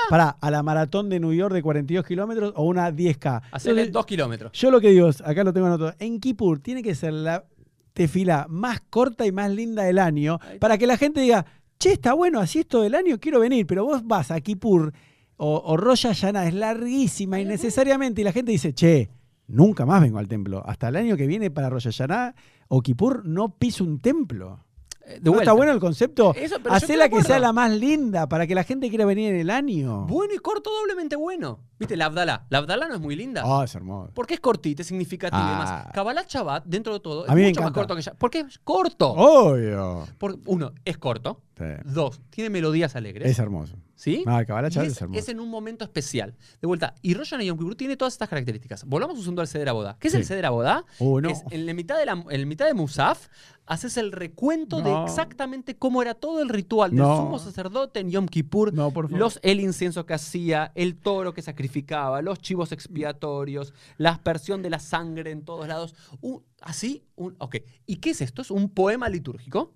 para 0.10 0.30
a 0.30 0.52
la 0.52 0.64
maratón 0.64 1.10
de 1.10 1.20
New 1.20 1.34
York 1.34 1.54
de 1.54 1.62
42 1.62 2.06
kilómetros 2.06 2.54
o 2.56 2.64
una 2.64 2.92
10K. 2.92 3.42
Hacerle 3.52 3.82
Entonces, 3.82 3.92
dos 3.94 4.06
kilómetros. 4.06 4.52
yo 4.54 4.72
lo 4.72 4.82
que 4.82 4.90
digo 4.90 5.08
es, 5.10 5.22
acá 5.22 5.44
lo 5.44 5.54
tengo 5.54 5.68
anotado, 5.68 5.94
en 6.00 6.20
Kippur 6.20 6.60
tiene 6.60 6.84
que 6.84 6.96
ser 6.96 7.14
la 7.14 7.46
tefila 7.94 8.46
más 8.50 8.82
corta 8.90 9.26
y 9.26 9.32
más 9.32 9.52
linda 9.52 9.84
del 9.84 10.00
año 10.00 10.40
para 10.60 10.78
que 10.78 10.88
la 10.88 10.98
gente 10.98 11.22
diga, 11.22 11.46
che, 11.80 11.94
está 11.94 12.14
bueno, 12.14 12.40
así 12.40 12.60
es 12.60 12.68
todo 12.68 12.84
el 12.84 12.96
año, 12.96 13.20
quiero 13.20 13.40
venir, 13.40 13.66
pero 13.66 13.86
vos 13.86 14.06
vas 14.06 14.32
a 14.32 14.40
Kippur 14.42 14.94
o, 15.38 15.62
o 15.66 15.78
Rosh 15.78 16.04
Hashanah, 16.08 16.48
es 16.48 16.54
larguísima 16.54 17.40
innecesariamente 17.40 18.22
y 18.22 18.24
la 18.26 18.32
gente 18.34 18.52
dice, 18.52 18.74
che, 18.74 19.10
nunca 19.48 19.86
más 19.86 20.02
vengo 20.02 20.20
al 20.20 20.28
templo. 20.28 20.62
Hasta 20.66 20.90
el 20.90 20.96
año 20.98 21.16
que 21.18 21.28
viene 21.28 21.50
para 21.50 21.70
Rosh 21.70 21.86
Hashanah 21.86 22.36
o 22.68 22.82
Kippur 22.82 23.26
no 23.26 23.56
piso 23.58 23.84
un 23.84 24.00
templo. 24.00 24.66
Eh, 25.10 25.20
De 25.22 25.32
¿No 25.32 25.40
está 25.40 25.54
bueno 25.54 25.72
el 25.72 25.80
concepto? 25.80 26.34
Eso, 26.36 26.58
Hacela 26.70 27.10
que 27.10 27.24
sea 27.24 27.40
la 27.40 27.52
más 27.52 27.72
linda 27.72 28.30
para 28.30 28.46
que 28.46 28.54
la 28.54 28.64
gente 28.64 28.90
quiera 28.90 29.06
venir 29.06 29.34
en 29.34 29.40
el 29.40 29.50
año. 29.50 30.06
Bueno 30.06 30.34
y 30.34 30.38
corto, 30.38 30.70
doblemente 30.82 31.16
bueno. 31.16 31.60
¿Viste? 31.80 31.96
La 31.98 32.06
Abdalá. 32.06 32.46
La 32.50 32.58
Abdalá 32.60 32.88
no 32.88 32.96
es 32.96 33.00
muy 33.02 33.16
linda. 33.16 33.42
Ah, 33.46 33.64
es 33.64 33.74
hermoso. 33.74 34.12
Porque 34.14 34.34
es 34.36 34.40
cortita, 34.40 34.82
es 34.82 34.88
significativa 34.88 35.40
y 35.42 35.46
Ah. 35.46 35.52
demás. 35.52 35.94
Kabbalah 35.94 36.26
Shabbat, 36.28 36.66
dentro 36.66 36.94
de 36.94 37.00
todo, 37.00 37.26
es 37.26 37.34
mucho 37.34 37.62
más 37.62 37.72
corto 37.72 37.96
que 37.96 38.02
ya. 38.02 38.14
Porque 38.14 38.40
es 38.42 38.60
corto. 38.60 39.10
Obvio. 39.14 40.06
Por- 40.18 40.38
uno, 40.46 40.74
es 40.86 40.98
corto. 40.98 41.42
Sí, 41.58 41.66
Dos, 41.86 42.22
tiene 42.30 42.50
melodías 42.50 42.96
alegres. 42.96 43.30
Es 43.30 43.40
hermoso. 43.40 43.76
¿Sí? 43.96 44.24
Ah, 44.28 44.46
Kabbalah 44.46 44.70
Y 44.70 44.72
Shabbat 44.72 44.88
es, 44.88 44.94
es 44.96 45.02
hermoso. 45.02 45.20
es 45.20 45.30
en 45.30 45.40
un 45.42 45.50
momento 45.50 45.84
especial. 45.84 46.36
De 46.62 46.68
vuelta, 46.68 46.96
y 47.02 47.14
Rosh 47.14 47.30
Hashanah 47.32 47.44
y 47.44 47.48
Yom 47.48 47.58
Kippur 47.58 47.76
tiene 47.76 47.98
todas 47.98 48.14
estas 48.14 48.30
características. 48.30 48.86
Volvamos 48.86 49.18
un 49.18 49.24
segundo 49.24 49.42
al 49.42 49.48
Seder 49.48 49.68
Abodá. 49.70 49.98
¿Qué 50.00 50.08
es 50.10 50.14
el. 50.14 50.24
Seder 50.26 50.46
Abodá? 50.46 50.86
Uh, 51.00 51.20
no. 51.20 51.30
Es 51.30 51.44
en 51.52 51.66
la 51.66 51.74
mitad 51.74 51.98
de, 51.98 52.06
la, 52.06 52.14
en 52.30 52.42
la 52.42 52.46
mitad 52.48 52.66
de 52.66 52.74
Musaf, 52.74 53.28
haces 53.70 53.96
el 53.98 54.12
recuento 54.12 54.82
de 54.82 54.92
exactamente 55.04 55.78
cómo 55.78 56.02
era 56.02 56.14
todo 56.16 56.42
el 56.42 56.50
ritual 56.50 56.90
del 56.92 57.00
No. 57.00 57.16
sumo 57.18 57.40
sacerdote 57.40 58.00
en 58.02 58.10
Yom 58.12 58.26
Kippur. 58.28 58.74
No, 58.74 58.92
por 58.92 59.06
favor. 59.06 59.20
Los, 59.20 59.40
el 59.44 59.60
incienso 59.62 60.06
que 60.06 60.16
hacía, 60.16 60.72
el 60.76 60.98
toro 60.98 61.34
que 61.34 61.42
sacrificaba, 61.42 62.22
los 62.22 62.40
chivos 62.40 62.72
expiatorios, 62.72 63.74
la 63.98 64.10
aspersión 64.10 64.62
de 64.62 64.72
la 64.72 64.80
sangre 64.80 65.32
en 65.32 65.46
todos 65.46 65.68
lados. 65.68 65.96
Un- 66.20 66.44
así, 66.62 67.06
un, 67.16 67.36
ok. 67.38 67.58
¿Y 67.86 67.98
qué 67.98 68.10
es 68.10 68.22
esto? 68.22 68.42
Es 68.42 68.52
un 68.52 68.70
poema 68.70 69.08
litúrgico. 69.08 69.74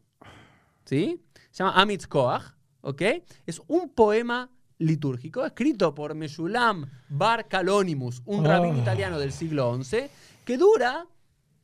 ¿Sí? 0.86 1.22
Se 1.52 1.64
llama 1.64 1.80
Amitz 1.80 2.08
Koach. 2.08 2.44
¿Ok? 2.82 3.02
Es 3.46 3.62
un 3.68 3.90
poema 3.90 4.50
litúrgico 4.80 5.46
escrito 5.46 5.94
por 5.96 6.16
Meshulam 6.16 6.86
Bar 7.10 7.48
Calonimus, 7.48 8.22
un 8.26 8.46
Oh. 8.46 8.50
rabino 8.50 8.78
italiano 8.78 9.18
del 9.20 9.32
siglo 9.32 9.82
XI, 9.82 10.10
que 10.44 10.58
dura, 10.58 11.08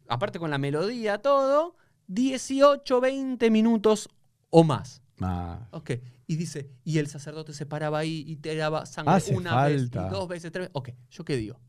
aparte 0.07 0.39
con 0.39 0.49
la 0.49 0.57
melodía, 0.57 1.17
todo, 1.21 1.75
18, 2.09 2.99
20 3.01 3.49
minutos 3.51 4.09
o 4.49 4.63
más. 4.63 5.01
Ah, 5.21 5.67
Ok. 5.71 5.91
Y 6.27 6.35
dice, 6.35 6.69
y 6.83 6.99
el 6.99 7.07
sacerdote 7.07 7.53
se 7.53 7.65
paraba 7.65 7.97
ahí 7.97 8.23
y 8.27 8.35
te 8.35 8.55
daba 8.55 8.85
sangre 8.85 9.15
Hace 9.15 9.35
una 9.35 9.49
falta. 9.49 10.01
vez, 10.03 10.11
y 10.11 10.13
dos 10.13 10.27
veces, 10.27 10.51
tres 10.51 10.63
veces. 10.67 10.71
Ok, 10.75 10.89
¿yo 11.09 11.25
qué 11.25 11.35
digo? 11.37 11.59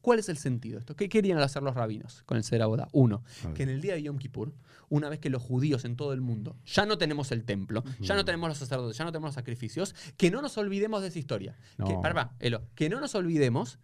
¿Cuál 0.00 0.18
es 0.18 0.28
el 0.28 0.36
sentido 0.38 0.74
de 0.74 0.80
esto? 0.80 0.96
¿Qué 0.96 1.08
querían 1.08 1.38
hacer 1.38 1.62
los 1.62 1.76
rabinos 1.76 2.24
con 2.24 2.36
el 2.36 2.42
Seraboda? 2.42 2.88
Uno, 2.92 3.22
que 3.54 3.62
en 3.62 3.68
el 3.68 3.80
día 3.80 3.94
de 3.94 4.02
Yom 4.02 4.18
Kippur, 4.18 4.52
una 4.88 5.08
vez 5.08 5.20
que 5.20 5.30
los 5.30 5.40
judíos 5.40 5.84
en 5.84 5.94
todo 5.94 6.12
el 6.14 6.20
mundo 6.20 6.56
ya 6.66 6.84
no 6.84 6.98
tenemos 6.98 7.30
el 7.30 7.44
templo, 7.44 7.84
ya 8.00 8.16
no 8.16 8.24
tenemos 8.24 8.48
los 8.48 8.58
sacerdotes, 8.58 8.96
ya 8.98 9.04
no 9.04 9.12
tenemos 9.12 9.28
los 9.28 9.34
sacrificios, 9.36 9.94
que 10.16 10.32
no 10.32 10.42
nos 10.42 10.58
olvidemos 10.58 11.00
de 11.02 11.08
esa 11.08 11.18
historia. 11.20 11.56
Que, 11.76 11.92
No. 11.94 12.00
pará, 12.02 12.34
Elo, 12.40 12.62
que 12.74 12.88
no 12.88 13.00
nos 13.00 13.14
olvidemos 13.14 13.78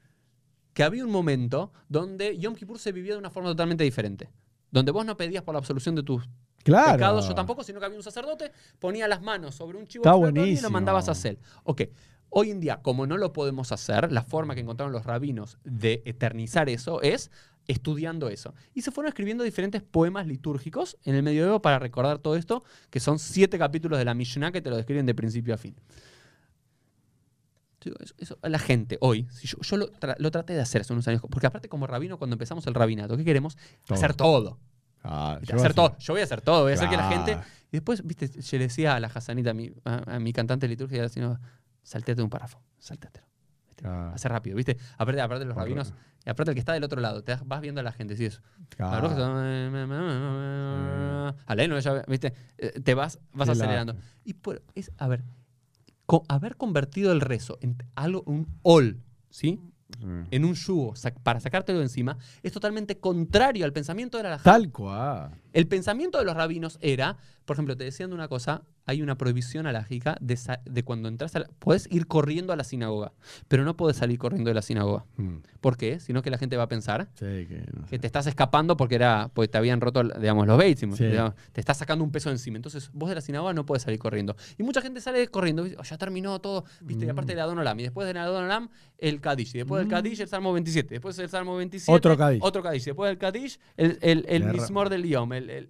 que 0.72 0.82
había 0.82 1.04
un 1.04 1.12
momento 1.12 1.72
donde 1.88 2.36
Yom 2.38 2.54
Kippur 2.56 2.80
se 2.80 2.90
vivió 2.90 3.12
de 3.12 3.20
una 3.20 3.30
forma 3.30 3.50
totalmente 3.50 3.84
diferente. 3.84 4.30
Donde 4.75 4.91
vos 4.91 5.07
no 5.07 5.16
pedías 5.16 5.45
por 5.45 5.55
la 5.55 5.61
absolución 5.61 5.95
de 5.95 6.03
tus 6.03 6.29
claro. 6.64 6.95
pecados, 6.95 7.29
yo 7.29 7.35
tampoco, 7.37 7.62
sino 7.62 7.79
que 7.79 7.87
había 7.87 7.97
un 7.97 8.03
sacerdote, 8.03 8.51
ponía 8.81 9.07
las 9.07 9.22
manos 9.22 9.55
sobre 9.55 9.79
un 9.79 9.87
chivo 9.87 10.03
y 10.35 10.61
lo 10.61 10.70
mandabas 10.70 11.09
a 11.09 11.12
hacer. 11.12 11.39
Ok, 11.62 11.83
hoy 12.29 12.51
en 12.51 12.59
día, 12.59 12.83
como 12.83 13.07
no 13.07 13.16
lo 13.16 13.33
podemos 13.33 13.70
hacer, 13.70 14.11
la 14.11 14.25
forma 14.25 14.57
que 14.57 14.62
encontraron 14.62 14.93
los 14.93 15.07
rabinos 15.07 15.59
de 15.62 16.03
eternizar 16.07 16.68
eso 16.68 17.01
es 17.03 17.31
estudiando 17.68 18.29
eso. 18.29 18.53
Y 18.75 18.83
se 18.83 18.91
fueron 18.91 19.11
escribiendo 19.11 19.45
diferentes 19.45 19.81
poemas 19.81 20.27
litúrgicos 20.27 20.99
en 21.05 21.14
el 21.14 21.22
medioevo 21.22 21.62
para 21.62 21.79
recordar 21.79 22.18
todo 22.18 22.35
esto, 22.35 22.64
que 22.91 22.99
son 22.99 23.20
siete 23.20 23.59
capítulos 23.59 23.97
de 24.01 24.05
la 24.05 24.14
Mishnah 24.14 24.51
que 24.51 24.61
te 24.61 24.70
lo 24.70 24.77
describen 24.77 25.07
de 25.07 25.14
principio 25.14 25.55
a 25.55 25.57
fin. 25.57 25.77
Eso, 28.01 28.14
eso, 28.18 28.39
la 28.43 28.59
gente 28.59 28.99
hoy, 29.01 29.26
si 29.30 29.47
yo, 29.47 29.59
yo 29.61 29.76
lo, 29.76 29.91
tra- 29.93 30.16
lo 30.18 30.30
traté 30.30 30.53
de 30.55 30.61
hacer 30.61 30.80
hace 30.80 30.93
unos 30.93 31.07
años, 31.09 31.20
porque 31.30 31.47
aparte 31.47 31.68
como 31.68 31.87
rabino, 31.87 32.18
cuando 32.18 32.35
empezamos 32.35 32.66
el 32.66 32.74
rabinato, 32.74 33.16
¿qué 33.16 33.24
queremos? 33.24 33.57
Todo. 33.87 33.97
Hacer 33.99 34.14
todo. 34.14 34.59
Ah, 35.03 35.39
yo 35.43 35.57
hacer 35.57 35.72
a 35.72 35.74
todo. 35.74 35.97
Yo 35.99 36.14
voy 36.14 36.20
a 36.22 36.24
hacer 36.24 36.41
todo, 36.41 36.62
voy 36.62 36.72
a 36.72 36.74
hacer 36.76 36.89
que 36.89 36.97
la 36.97 37.09
gente. 37.11 37.32
Claro. 37.32 37.47
Y 37.70 37.76
después, 37.76 38.07
viste, 38.07 38.28
yo 38.28 38.59
le 38.59 38.64
decía 38.64 38.95
a 38.97 39.01
la 39.01 39.09
Hassanita, 39.09 39.51
a 39.51 39.55
mi, 39.55 39.72
a, 39.85 40.14
a 40.16 40.18
mi 40.20 40.32
cantante 40.32 40.66
litúrgica, 40.68 41.09
sino, 41.09 41.39
salteate 41.82 42.22
un 42.22 42.30
párrafo, 42.30 42.62
saltéatelo. 42.78 43.26
¿viste? 43.66 43.82
Claro. 43.82 44.12
Hace 44.14 44.28
rápido, 44.28 44.57
¿viste? 44.57 44.78
Aparte, 44.97 45.20
aparte 45.20 45.45
los 45.45 45.55
Por- 45.55 45.64
rabinos, 45.64 45.93
y 46.24 46.30
aparte 46.30 46.53
el 46.53 46.55
que 46.55 46.61
está 46.61 46.72
del 46.72 46.85
otro 46.85 47.01
lado, 47.03 47.22
te 47.22 47.32
das- 47.32 47.47
vas 47.47 47.61
viendo 47.61 47.80
a 47.80 47.85
la 47.85 47.93
gente, 47.93 48.16
sí, 48.16 48.24
eso. 48.24 48.41
Claro. 48.70 49.09
Aleno, 51.47 51.78
ya, 51.78 52.03
¿viste? 52.09 52.32
Eh, 52.59 52.80
Te 52.80 52.95
vas, 52.95 53.18
vas 53.32 53.49
acelerando. 53.49 53.97
Y 54.24 54.35
por, 54.35 54.62
es, 54.74 54.91
a 54.99 55.09
ver, 55.09 55.22
haber 56.28 56.57
convertido 56.57 57.12
el 57.12 57.20
rezo 57.20 57.59
en 57.61 57.76
algo, 57.94 58.22
un 58.26 58.46
ol, 58.62 59.00
¿sí? 59.30 59.61
Mm. 60.00 60.22
En 60.30 60.44
un 60.44 60.55
yugo 60.55 60.94
sac- 60.94 61.18
para 61.22 61.40
sacártelo 61.40 61.78
de 61.78 61.84
encima, 61.84 62.18
es 62.42 62.52
totalmente 62.52 62.98
contrario 62.98 63.64
al 63.64 63.72
pensamiento 63.72 64.16
de 64.18 64.24
la 64.24 64.38
Tal 64.38 64.70
cual. 64.72 65.40
El 65.55 65.66
pensamiento 65.66 66.18
de 66.18 66.24
los 66.24 66.34
rabinos 66.36 66.76
era, 66.82 67.16
por 67.46 67.55
ejemplo, 67.55 67.76
te 67.76 67.84
decían 67.84 68.11
de 68.11 68.14
una 68.16 68.28
cosa, 68.28 68.62
hay 68.86 69.00
una 69.00 69.16
prohibición 69.16 69.66
alágica 69.66 70.18
de, 70.20 70.38
de 70.66 70.82
cuando 70.82 71.09
entras 71.09 71.34
a 71.36 71.38
la... 71.38 71.46
Puedes 71.59 71.90
ir 71.90 72.07
corriendo 72.07 72.52
a 72.52 72.57
la 72.57 72.64
sinagoga, 72.64 73.12
pero 73.48 73.64
no 73.64 73.76
puedes 73.78 73.96
salir 73.96 74.18
corriendo 74.18 74.50
de 74.50 74.55
la 74.55 74.61
sinagoga. 74.61 75.07
Mm. 75.16 75.36
¿Por 75.62 75.78
qué? 75.78 76.00
Sino 76.00 76.20
que 76.20 76.28
la 76.30 76.36
gente 76.36 76.59
va 76.59 76.64
a 76.64 76.68
pensar 76.68 77.09
Sí, 77.14 77.24
que 77.46 77.64
no 77.72 77.84
sé. 77.84 77.90
que 77.90 77.98
te 77.98 78.07
estás 78.07 78.26
escapando 78.26 78.76
porque 78.76 78.96
era 78.96 79.30
porque 79.32 79.48
te 79.48 79.57
habían 79.57 79.80
roto, 79.80 80.02
digamos, 80.02 80.46
los 80.46 80.59
baits, 80.59 80.80
Sí. 80.80 80.86
te 81.52 81.61
estás 81.61 81.78
sacando 81.78 82.05
un 82.05 82.11
peso 82.12 82.28
de 82.28 82.34
encima. 82.34 82.57
Entonces, 82.57 82.90
vos 82.92 83.09
de 83.09 83.14
la 83.14 83.20
sinagoga 83.22 83.55
no 83.55 83.64
puedes 83.64 83.84
salir 83.84 83.98
corriendo. 83.98 84.36
Y 84.59 84.62
mucha 84.64 84.82
gente 84.82 85.00
sale 85.00 85.26
corriendo. 85.28 85.64
Oh, 85.78 85.82
ya 85.82 85.96
terminó 85.96 86.38
todo, 86.40 86.64
¿viste? 86.82 87.07
Y 87.07 87.09
aparte 87.09 87.32
Mm. 87.32 87.36
del 87.36 87.40
Adon 87.44 87.59
Olam. 87.61 87.80
Y 87.80 87.84
después 87.84 88.14
Adon 88.14 88.44
Olam, 88.44 88.68
el 88.98 89.20
Kadish. 89.22 89.55
Y 89.55 89.59
después 89.59 89.78
del 89.78 89.86
Mm. 89.86 89.90
Kadish, 89.90 90.20
el 90.20 90.28
Salmo 90.28 90.52
27. 90.52 90.94
Después 90.96 91.16
del 91.16 91.30
Salmo 91.30 91.57
27, 91.57 91.90
Otro 91.96 92.16
Kadish. 92.18 92.40
Otro 92.42 92.62
Kadish. 92.62 92.84
Después 92.84 93.09
del 93.09 93.16
Kadish, 93.18 93.59
el, 93.78 93.98
el. 94.28 94.44
Mismor 94.44 94.90
del 94.90 95.05
Yom. 95.05 95.32
El, 95.32 95.43
el- 95.51 95.68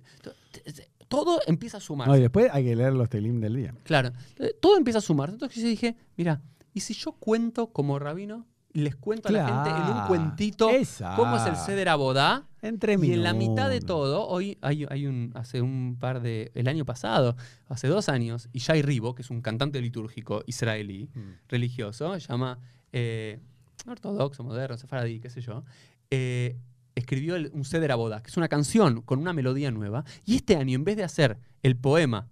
todo 1.09 1.41
empieza 1.47 1.77
a 1.77 1.81
sumarse. 1.81 2.11
No, 2.11 2.16
y 2.16 2.20
después 2.20 2.49
hay 2.53 2.64
que 2.64 2.75
leer 2.77 2.93
los 2.93 3.09
telim 3.09 3.41
del 3.41 3.55
día. 3.57 3.75
Claro, 3.85 4.11
eh, 4.39 4.55
todo 4.61 4.77
empieza 4.77 4.99
a 4.99 5.03
sumar. 5.03 5.31
Entonces 5.31 5.62
yo 5.62 5.68
dije, 5.68 5.97
mira, 6.16 6.41
¿y 6.72 6.81
si 6.81 6.95
yo 6.95 7.12
cuento 7.12 7.68
como 7.68 7.99
rabino 7.99 8.47
y 8.72 8.81
les 8.81 8.97
cuento 8.97 9.29
a 9.29 9.33
la 9.33 9.47
gente 9.47 9.70
en 9.70 9.97
un 9.97 10.07
cuentito 10.07 10.70
Esa. 10.70 11.14
cómo 11.14 11.37
es 11.37 11.47
el 11.47 11.57
Seder 11.57 11.89
Abodá? 11.89 12.49
Entre 12.62 12.95
Y 12.95 13.12
en 13.12 13.22
la 13.22 13.35
mitad 13.35 13.68
de 13.68 13.75
minutos. 13.75 13.87
todo, 13.87 14.27
hoy 14.27 14.57
hay, 14.62 14.87
hay 14.89 15.07
un, 15.07 15.31
hace 15.35 15.61
un 15.61 15.97
par 16.01 16.22
de, 16.22 16.51
el 16.55 16.66
año 16.66 16.85
pasado, 16.87 17.37
hace 17.68 17.87
dos 17.89 18.09
años, 18.09 18.49
Ishai 18.53 18.81
Ribo, 18.83 19.14
que 19.14 19.20
es 19.22 19.29
un 19.31 19.43
cantante 19.43 19.81
litúrgico 19.83 20.43
israelí, 20.47 21.11
Mm. 21.14 21.20
religioso, 21.49 22.18
se 22.18 22.27
llama 22.27 22.59
eh, 22.93 23.39
ortodoxo, 23.87 24.43
moderno, 24.43 24.79
sefaradí, 24.79 25.20
qué 25.20 25.29
sé 25.29 25.41
yo, 25.43 25.62
eh, 26.11 26.57
escribió 26.95 27.36
el- 27.36 27.51
un 27.53 27.64
Seder 27.64 27.92
Abodá, 27.92 28.22
que 28.22 28.30
es 28.30 28.36
una 28.36 28.49
canción 28.49 29.03
con 29.03 29.18
una 29.18 29.32
melodía 29.32 29.70
nueva, 29.70 30.05
y 30.24 30.36
este 30.36 30.57
año, 30.57 30.74
en 30.76 30.84
vez 30.84 30.97
de 30.97 31.05
hacer 31.05 31.38
el 31.62 31.76
poema 31.76 32.28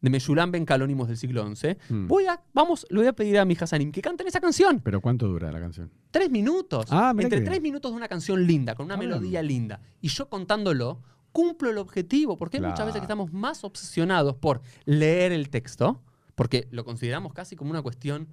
de 0.00 0.10
Meshulam 0.10 0.50
Ben 0.52 0.66
Calónimos 0.66 1.08
del 1.08 1.16
siglo 1.16 1.42
XI, 1.46 1.78
Mm. 1.88 2.06
voy 2.08 2.26
a, 2.26 2.42
vamos, 2.52 2.86
le 2.90 2.98
voy 2.98 3.06
a 3.06 3.14
pedir 3.14 3.38
a 3.38 3.46
mi 3.46 3.56
Hasanim 3.58 3.90
que 3.90 4.02
canten 4.02 4.26
esa 4.26 4.38
canción. 4.38 4.80
Pero 4.80 5.00
¿cuánto 5.00 5.26
dura 5.26 5.50
la 5.50 5.60
canción? 5.60 5.90
Tres 6.10 6.30
minutos. 6.30 6.86
Ah, 6.90 7.12
Entre 7.18 7.38
tres 7.40 7.50
bien. 7.52 7.62
minutos 7.62 7.90
de 7.90 7.96
una 7.96 8.08
canción 8.08 8.46
linda, 8.46 8.74
con 8.74 8.84
una 8.84 8.94
Ah, 8.94 8.98
bien. 8.98 9.10
melodía 9.10 9.42
linda. 9.42 9.80
Y 10.02 10.08
yo 10.08 10.28
contándolo, 10.28 11.00
cumplo 11.32 11.70
el 11.70 11.78
objetivo. 11.78 12.36
Porque 12.36 12.58
hay 12.58 12.62
muchas 12.62 12.84
veces 12.84 13.00
que 13.00 13.04
estamos 13.06 13.32
más 13.32 13.64
obsesionados 13.64 14.36
por 14.36 14.60
leer 14.84 15.32
el 15.32 15.48
texto, 15.48 16.02
porque 16.34 16.68
lo 16.70 16.84
consideramos 16.84 17.32
casi 17.32 17.56
como 17.56 17.70
una 17.70 17.80
cuestión 17.80 18.28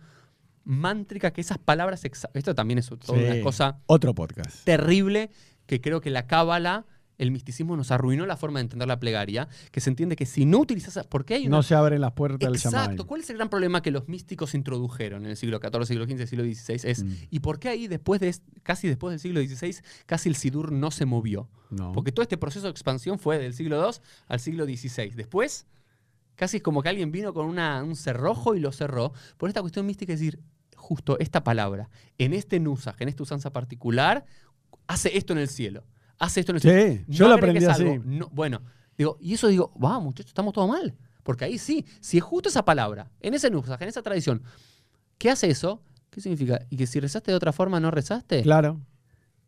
mántrica, 0.64 1.32
que 1.32 1.42
esas 1.42 1.58
palabras. 1.58 2.04
Esto 2.34 2.56
también 2.56 2.78
es 2.80 2.88
toda 2.88 3.20
Sí. 3.20 3.26
una 3.26 3.42
cosa 3.44 3.80
Otro 3.88 4.14
podcast. 4.14 4.64
terrible 4.64 5.30
que 5.66 5.82
creo 5.82 6.02
que 6.02 6.10
la 6.10 6.28
cábala. 6.28 6.86
El 7.18 7.30
misticismo 7.30 7.78
nos 7.78 7.92
arruinó 7.92 8.26
la 8.26 8.36
forma 8.36 8.58
de 8.58 8.64
entender 8.64 8.88
la 8.88 9.00
plegaria, 9.00 9.48
que 9.70 9.80
se 9.80 9.92
entiende 9.92 10.16
que 10.16 10.26
si 10.26 10.46
no 10.46 10.58
utilizas... 10.58 10.98
Hay 11.30 11.46
una 11.46 11.58
No 11.58 11.62
se 11.62 11.76
abren 11.76 12.02
las 12.02 12.14
puertas 12.14 12.40
del 12.40 12.56
Exacto. 12.56 13.06
¿Cuál 13.06 13.22
es 13.22 13.30
el 13.30 13.36
gran 13.38 13.48
problema 13.48 13.84
que 13.84 13.92
los 13.92 14.08
místicos 14.08 14.56
introdujeron 14.56 15.26
en 15.26 15.30
el 15.32 15.38
siglo 15.38 15.60
XIV, 15.60 15.86
siglo 15.86 16.06
XV, 16.06 16.26
siglo 16.26 16.44
XVI? 16.44 16.80
Es, 16.90 17.04
Mm. 17.04 17.14
¿y 17.30 17.40
por 17.42 17.60
qué 17.60 17.70
ahí, 17.70 17.88
después 17.88 18.20
de, 18.22 18.36
casi 18.64 18.88
después 18.88 19.12
del 19.12 19.20
siglo 19.20 19.40
XVI, 19.40 19.84
casi 20.08 20.30
el 20.30 20.36
Sidur 20.36 20.72
no 20.72 20.90
se 20.90 21.06
movió? 21.06 21.48
No. 21.70 21.92
Porque 21.92 22.12
todo 22.12 22.24
este 22.24 22.40
proceso 22.40 22.66
de 22.66 22.72
expansión 22.72 23.20
fue 23.20 23.38
del 23.38 23.54
siglo 23.54 23.80
II 23.88 24.02
al 24.28 24.40
siglo 24.40 24.66
XVI. 24.66 25.12
Después, 25.12 25.68
casi 26.36 26.58
es 26.58 26.64
como 26.64 26.82
que 26.82 26.90
alguien 26.90 27.12
vino 27.12 27.34
con 27.34 27.46
una- 27.46 27.84
un 27.84 27.96
cerrojo 27.96 28.56
y 28.56 28.60
lo 28.60 28.72
cerró 28.72 29.14
por 29.38 29.50
esta 29.50 29.62
cuestión 29.62 29.86
mística, 29.86 30.14
es 30.14 30.20
decir, 30.20 30.40
justo 30.76 31.18
esta 31.20 31.44
palabra, 31.44 31.90
en 32.18 32.34
este 32.34 32.60
nusaj, 32.60 32.96
en 33.02 33.10
esta 33.10 33.24
usanza 33.24 33.52
particular, 33.52 34.26
hace 34.88 35.18
esto 35.18 35.34
en 35.34 35.40
el 35.40 35.48
cielo. 35.48 35.84
Hace 36.18 36.40
esto 36.42 36.52
en 36.52 36.56
el 36.58 36.62
cielo. 36.62 36.82
Sí, 36.98 37.06
yo 37.08 37.28
lo 37.28 37.36
aprendí 37.36 37.64
así. 37.66 38.00
no- 38.06 38.30
bueno, 38.32 38.62
digo, 38.98 39.18
y 39.20 39.34
eso 39.34 39.48
digo, 39.48 39.74
va, 39.80 40.00
muchachos, 40.00 40.30
estamos 40.32 40.54
todo 40.54 40.68
mal. 40.68 40.96
Porque 41.24 41.46
ahí 41.46 41.58
sí, 41.60 41.86
si 42.00 42.18
es 42.18 42.24
justo 42.24 42.50
esa 42.50 42.66
palabra, 42.66 43.12
en 43.20 43.34
ese 43.36 43.50
nusaj, 43.52 43.80
en 43.84 43.90
esa 43.90 44.02
tradición, 44.02 44.42
¿qué 45.20 45.30
hace 45.30 45.50
eso? 45.52 45.84
¿Qué 46.10 46.20
significa? 46.20 46.66
¿Y 46.70 46.78
que 46.78 46.88
si 46.88 47.00
rezaste 47.00 47.32
de 47.32 47.38
otra 47.38 47.54
forma 47.54 47.80
no 47.80 47.92
rezaste? 47.92 48.42
Claro. 48.42 48.82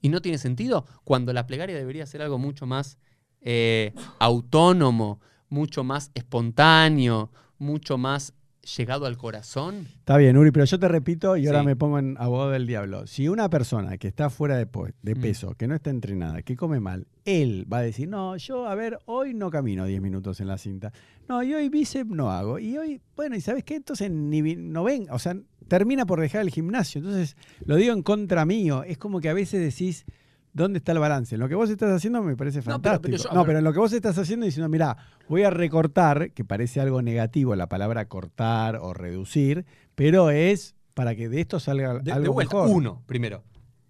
¿Y 0.01 0.09
no 0.09 0.21
tiene 0.21 0.37
sentido? 0.37 0.85
Cuando 1.03 1.33
la 1.33 1.47
plegaria 1.47 1.75
debería 1.75 2.05
ser 2.05 2.21
algo 2.21 2.37
mucho 2.37 2.65
más 2.67 2.97
eh, 3.41 3.93
autónomo, 4.19 5.19
mucho 5.49 5.83
más 5.83 6.11
espontáneo, 6.15 7.31
mucho 7.57 7.97
más 7.97 8.33
llegado 8.77 9.05
al 9.05 9.17
corazón. 9.17 9.87
Está 9.99 10.15
bien, 10.17 10.37
Uri, 10.37 10.51
pero 10.51 10.63
yo 10.65 10.79
te 10.79 10.87
repito 10.87 11.35
y 11.35 11.47
ahora 11.47 11.63
me 11.63 11.75
pongo 11.75 11.99
en 11.99 12.15
abogado 12.17 12.51
del 12.51 12.65
diablo. 12.65 13.07
Si 13.07 13.27
una 13.27 13.49
persona 13.49 13.97
que 13.97 14.07
está 14.07 14.29
fuera 14.29 14.55
de, 14.57 14.65
Mm. 14.65 15.21
peso, 15.21 15.53
que 15.55 15.67
no 15.67 15.75
está 15.75 15.89
entrenada, 15.89 16.41
que 16.43 16.55
come 16.55 16.79
mal, 16.79 17.05
él 17.25 17.67
va 17.71 17.79
a 17.79 17.81
decir, 17.81 18.07
no, 18.07 18.37
yo, 18.37 18.65
a 18.67 18.75
ver, 18.75 18.99
hoy 19.05 19.33
no 19.33 19.49
camino 19.49 19.85
10 19.85 20.01
minutos 20.01 20.39
en 20.39 20.47
la 20.47 20.57
cinta. 20.57 20.93
No, 21.27 21.43
y 21.43 21.53
hoy 21.53 21.67
bíceps 21.67 22.09
no 22.09 22.31
hago. 22.31 22.57
Y 22.57 22.77
hoy, 22.77 23.01
bueno, 23.17 23.35
¿y 23.35 23.41
sabes 23.41 23.65
qué? 23.65 23.75
Entonces 23.75 24.09
ni, 24.09 24.41
no 24.55 24.83
ven, 24.85 25.07
o 25.11 25.19
sea, 25.19 25.35
termina 25.67 26.05
por 26.05 26.21
dejar 26.21 26.41
el 26.41 26.49
gimnasio. 26.49 26.99
Entonces, 26.99 27.35
lo 27.65 27.75
digo 27.75 27.93
en 27.93 28.01
contra 28.01 28.45
mío. 28.45 28.83
Es 28.83 28.97
como 28.97 29.19
que 29.19 29.27
a 29.29 29.33
veces 29.33 29.59
decís, 29.61 30.05
¿dónde 30.53 30.77
está 30.77 30.91
el 30.93 30.99
balance? 30.99 31.35
En 31.35 31.41
lo 31.41 31.49
que 31.49 31.55
vos 31.55 31.69
estás 31.69 31.91
haciendo 31.91 32.21
me 32.23 32.35
parece 32.37 32.59
No, 32.59 32.63
pero- 32.63 32.73
fantástico. 32.75 33.01
pero 33.03 33.17
yo- 33.23 33.29
no, 33.33 33.45
pero 33.45 33.57
en 33.57 33.63
lo 33.63 33.73
que 33.73 33.79
vos 33.79 33.91
estás 33.93 34.17
haciendo 34.17 34.45
diciendo, 34.45 34.69
mira, 34.69 34.95
voy 35.27 35.43
a 35.43 35.49
recortar, 35.49 36.31
que 36.31 36.45
parece 36.45 36.79
algo 36.79 37.01
negativo 37.01 37.55
la 37.55 37.67
palabra 37.67 38.05
cortar 38.07 38.77
o 38.77 38.93
reducir, 38.93 39.65
pero 39.95 40.29
es 40.29 40.75
para 40.93 41.15
que 41.15 41.27
de 41.29 41.41
esto 41.41 41.59
salga 41.59 41.95
De, 41.95 42.01
de 42.01 42.11
algo 42.11 42.33
vuelta, 42.33 42.55
mejor. 42.55 42.69
uno, 42.69 43.01
primero. 43.05 43.43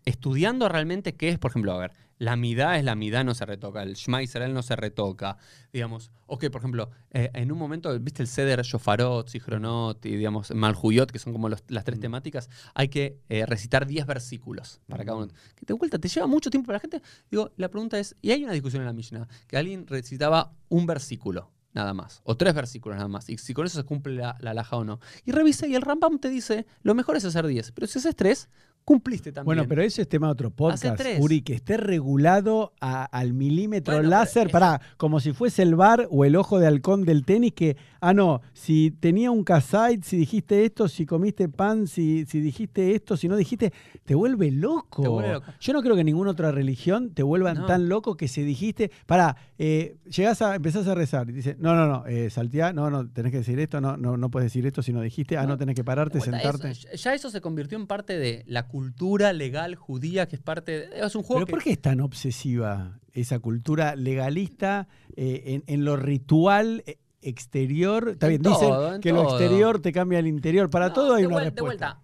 Estudiando 0.05 0.68
realmente 0.70 1.14
qué 1.16 1.30
es, 1.30 1.38
por 1.39 1.51
ejemplo, 1.51 1.72
a 1.74 1.78
ver, 1.78 1.91
la 2.24 2.36
midá 2.36 2.78
es 2.78 2.84
la 2.86 2.95
midá, 2.95 3.24
no 3.24 3.34
se 3.36 3.45
retoca, 3.45 3.84
el 3.84 3.93
Shema 3.95 4.24
Israel 4.24 4.53
no 4.53 4.63
se 4.63 4.76
retoca, 4.76 5.38
digamos. 5.71 6.11
Ok, 6.28 6.45
por 6.49 6.61
ejemplo, 6.61 6.89
eh, 7.11 7.30
en 7.34 7.51
un 7.51 7.57
momento, 7.57 7.97
viste 7.99 8.21
el 8.24 8.28
Seder 8.28 8.61
Shofarot, 8.61 9.28
Sichronot 9.28 10.05
y, 10.05 10.15
digamos, 10.15 10.51
Malhuyot, 10.53 11.11
que 11.11 11.19
son 11.19 11.34
como 11.34 11.49
los- 11.49 11.63
las 11.67 11.84
tres 11.84 11.97
Mm. 11.99 12.01
temáticas, 12.01 12.49
hay 12.74 12.88
que 12.89 13.19
eh, 13.30 13.45
recitar 13.45 13.86
10 13.86 14.05
versículos 14.05 14.80
para 14.88 15.03
cada 15.05 15.17
uno. 15.17 15.28
Mm. 15.28 15.55
Que 15.55 15.65
de 15.65 15.74
vuelta 15.74 15.99
te 15.99 16.07
lleva 16.07 16.28
mucho 16.28 16.49
tiempo 16.49 16.67
para 16.67 16.78
la 16.78 16.82
gente. 16.82 17.01
Digo, 17.30 17.51
la 17.57 17.69
pregunta 17.69 17.99
es, 17.99 18.15
y 18.21 18.32
hay 18.32 18.43
una 18.43 18.53
discusión 18.53 18.82
en 18.82 18.88
la 18.88 18.93
Mishnah, 18.93 19.28
que 19.47 19.57
alguien 19.57 19.86
recitaba 19.88 20.53
un 20.69 20.86
versículo. 20.86 21.51
Nada 21.76 21.95
más, 21.95 22.21
o 22.24 22.38
tres 22.38 22.53
versículos 22.53 22.97
nada 22.97 23.07
más, 23.07 23.28
y 23.32 23.39
si 23.39 23.55
con 23.55 23.65
eso 23.65 23.80
se 23.80 23.84
cumple 23.84 24.13
la, 24.13 24.38
la 24.41 24.51
alhaja 24.51 24.78
o 24.78 24.84
no. 24.84 24.99
Y 25.26 25.32
revisa 25.32 25.65
y 25.65 25.74
el 25.74 25.82
Rambam 25.82 26.19
te 26.19 26.30
dice: 26.30 26.67
lo 26.84 26.93
mejor 26.93 27.15
es 27.17 27.26
hacer 27.26 27.47
10, 27.47 27.71
pero 27.71 27.88
si 27.88 27.97
haces 27.97 28.15
tres, 28.15 28.47
cumpliste 28.86 29.31
también. 29.31 29.45
Bueno, 29.45 29.65
pero 29.67 29.81
eso 29.81 30.01
es 30.01 30.07
tema 30.09 30.27
de 30.27 30.34
otro 30.34 30.49
podcast. 30.51 30.99
Uri, 31.19 31.41
que 31.41 31.53
esté 31.53 31.77
regulado 31.77 32.73
a- 32.81 33.05
al 33.05 33.34
milímetro 33.34 33.95
Bueno, 33.95 34.09
láser, 34.09 34.49
pará, 34.49 34.81
como 34.97 35.19
si 35.19 35.31
fuese 35.34 35.61
el 35.63 35.75
bar 35.75 36.07
o 36.11 36.25
el 36.25 36.36
ojo 36.36 36.59
de 36.59 36.67
halcón 36.67 37.03
del 37.05 37.23
tenis, 37.25 37.53
que, 37.53 37.77
ah, 38.01 38.13
no, 38.13 38.41
si 38.53 38.91
tenía 38.91 39.31
un 39.31 39.43
casait, 39.43 40.03
si 40.03 40.17
dijiste 40.17 40.65
esto, 40.65 40.88
si 40.88 41.05
comiste 41.05 41.47
pan, 41.49 41.88
si, 41.88 42.25
si 42.25 42.39
dijiste 42.41 42.93
esto, 42.93 43.15
si 43.17 43.27
no 43.27 43.36
dijiste, 43.38 43.71
te 44.03 44.15
vuelve 44.15 44.51
loco. 44.51 45.01
Te 45.01 45.07
vuelve 45.07 45.34
loco. 45.34 45.51
Yo 45.59 45.73
no 45.73 45.81
creo 45.81 45.95
que 45.95 46.03
ninguna 46.03 46.31
otra 46.31 46.51
religión 46.51 47.11
te 47.13 47.23
vuelvan 47.23 47.57
No. 47.59 47.65
tan 47.65 47.88
loco 47.89 48.15
que 48.17 48.27
se 48.27 48.43
dijiste, 48.43 48.91
pará, 49.05 49.38
eh, 49.57 49.95
llegás 50.13 50.41
a, 50.41 50.55
empezás 50.55 50.88
a 50.88 50.95
rezar 50.95 51.29
y 51.29 51.34
dice, 51.34 51.55
no, 51.59 51.73
no, 51.75 51.88
no, 51.88 52.05
eh, 52.07 52.29
salteá, 52.29 52.73
no, 52.73 52.89
no, 52.89 53.09
tenés 53.09 53.31
que 53.31 53.38
decir 53.39 53.59
esto, 53.59 53.79
no, 53.79 53.97
no, 53.97 54.17
no 54.17 54.29
puedes 54.29 54.47
decir 54.51 54.65
esto 54.65 54.81
si 54.81 54.91
no 54.91 55.01
dijiste, 55.01 55.38
ah, 55.38 55.43
No. 55.43 55.49
no 55.49 55.57
tenés 55.57 55.75
que 55.75 55.84
pararte, 55.84 56.19
sentarte. 56.19 56.71
eso- 56.71 56.88
ya 56.95 57.13
eso 57.13 57.29
se 57.29 57.39
convirtió 57.41 57.77
en 57.77 57.88
parte 57.88 58.17
de 58.17 58.43
la 58.47 58.67
cultura 58.74 59.34
legal 59.34 59.76
judía, 59.76 60.28
que 60.28 60.36
es 60.36 60.41
parte. 60.41 60.71
de- 60.71 60.99
es 61.05 61.15
un 61.15 61.21
juego 61.21 61.41
¿Pero 61.41 61.45
que- 61.45 61.51
por 61.51 61.63
qué 61.63 61.71
es 61.74 61.80
tan 61.82 62.01
obsesiva 62.01 62.99
esa 63.13 63.38
cultura 63.38 63.95
legalista 63.95 64.88
eh, 65.15 65.43
en, 65.45 65.63
en 65.67 65.86
lo 65.86 65.95
ritual 65.95 66.82
eh, 66.88 66.97
exterior? 67.21 68.09
Está 68.09 68.26
En 68.26 68.41
bien, 68.41 68.41
dicen 68.41 68.67
todo, 68.69 68.95
en 68.95 69.01
que 69.01 69.11
lo 69.13 69.24
exterior 69.30 69.80
te 69.80 69.91
cambia 69.91 70.17
el 70.17 70.26
interior. 70.26 70.71
Para 70.71 70.88
No, 70.88 70.93
todo 70.93 71.13
hay 71.13 71.21
de 71.21 71.28
una 71.28 71.36
vuel- 71.38 71.43
respuesta. 71.51 71.86
De 71.86 71.93
vuelta. 71.93 72.03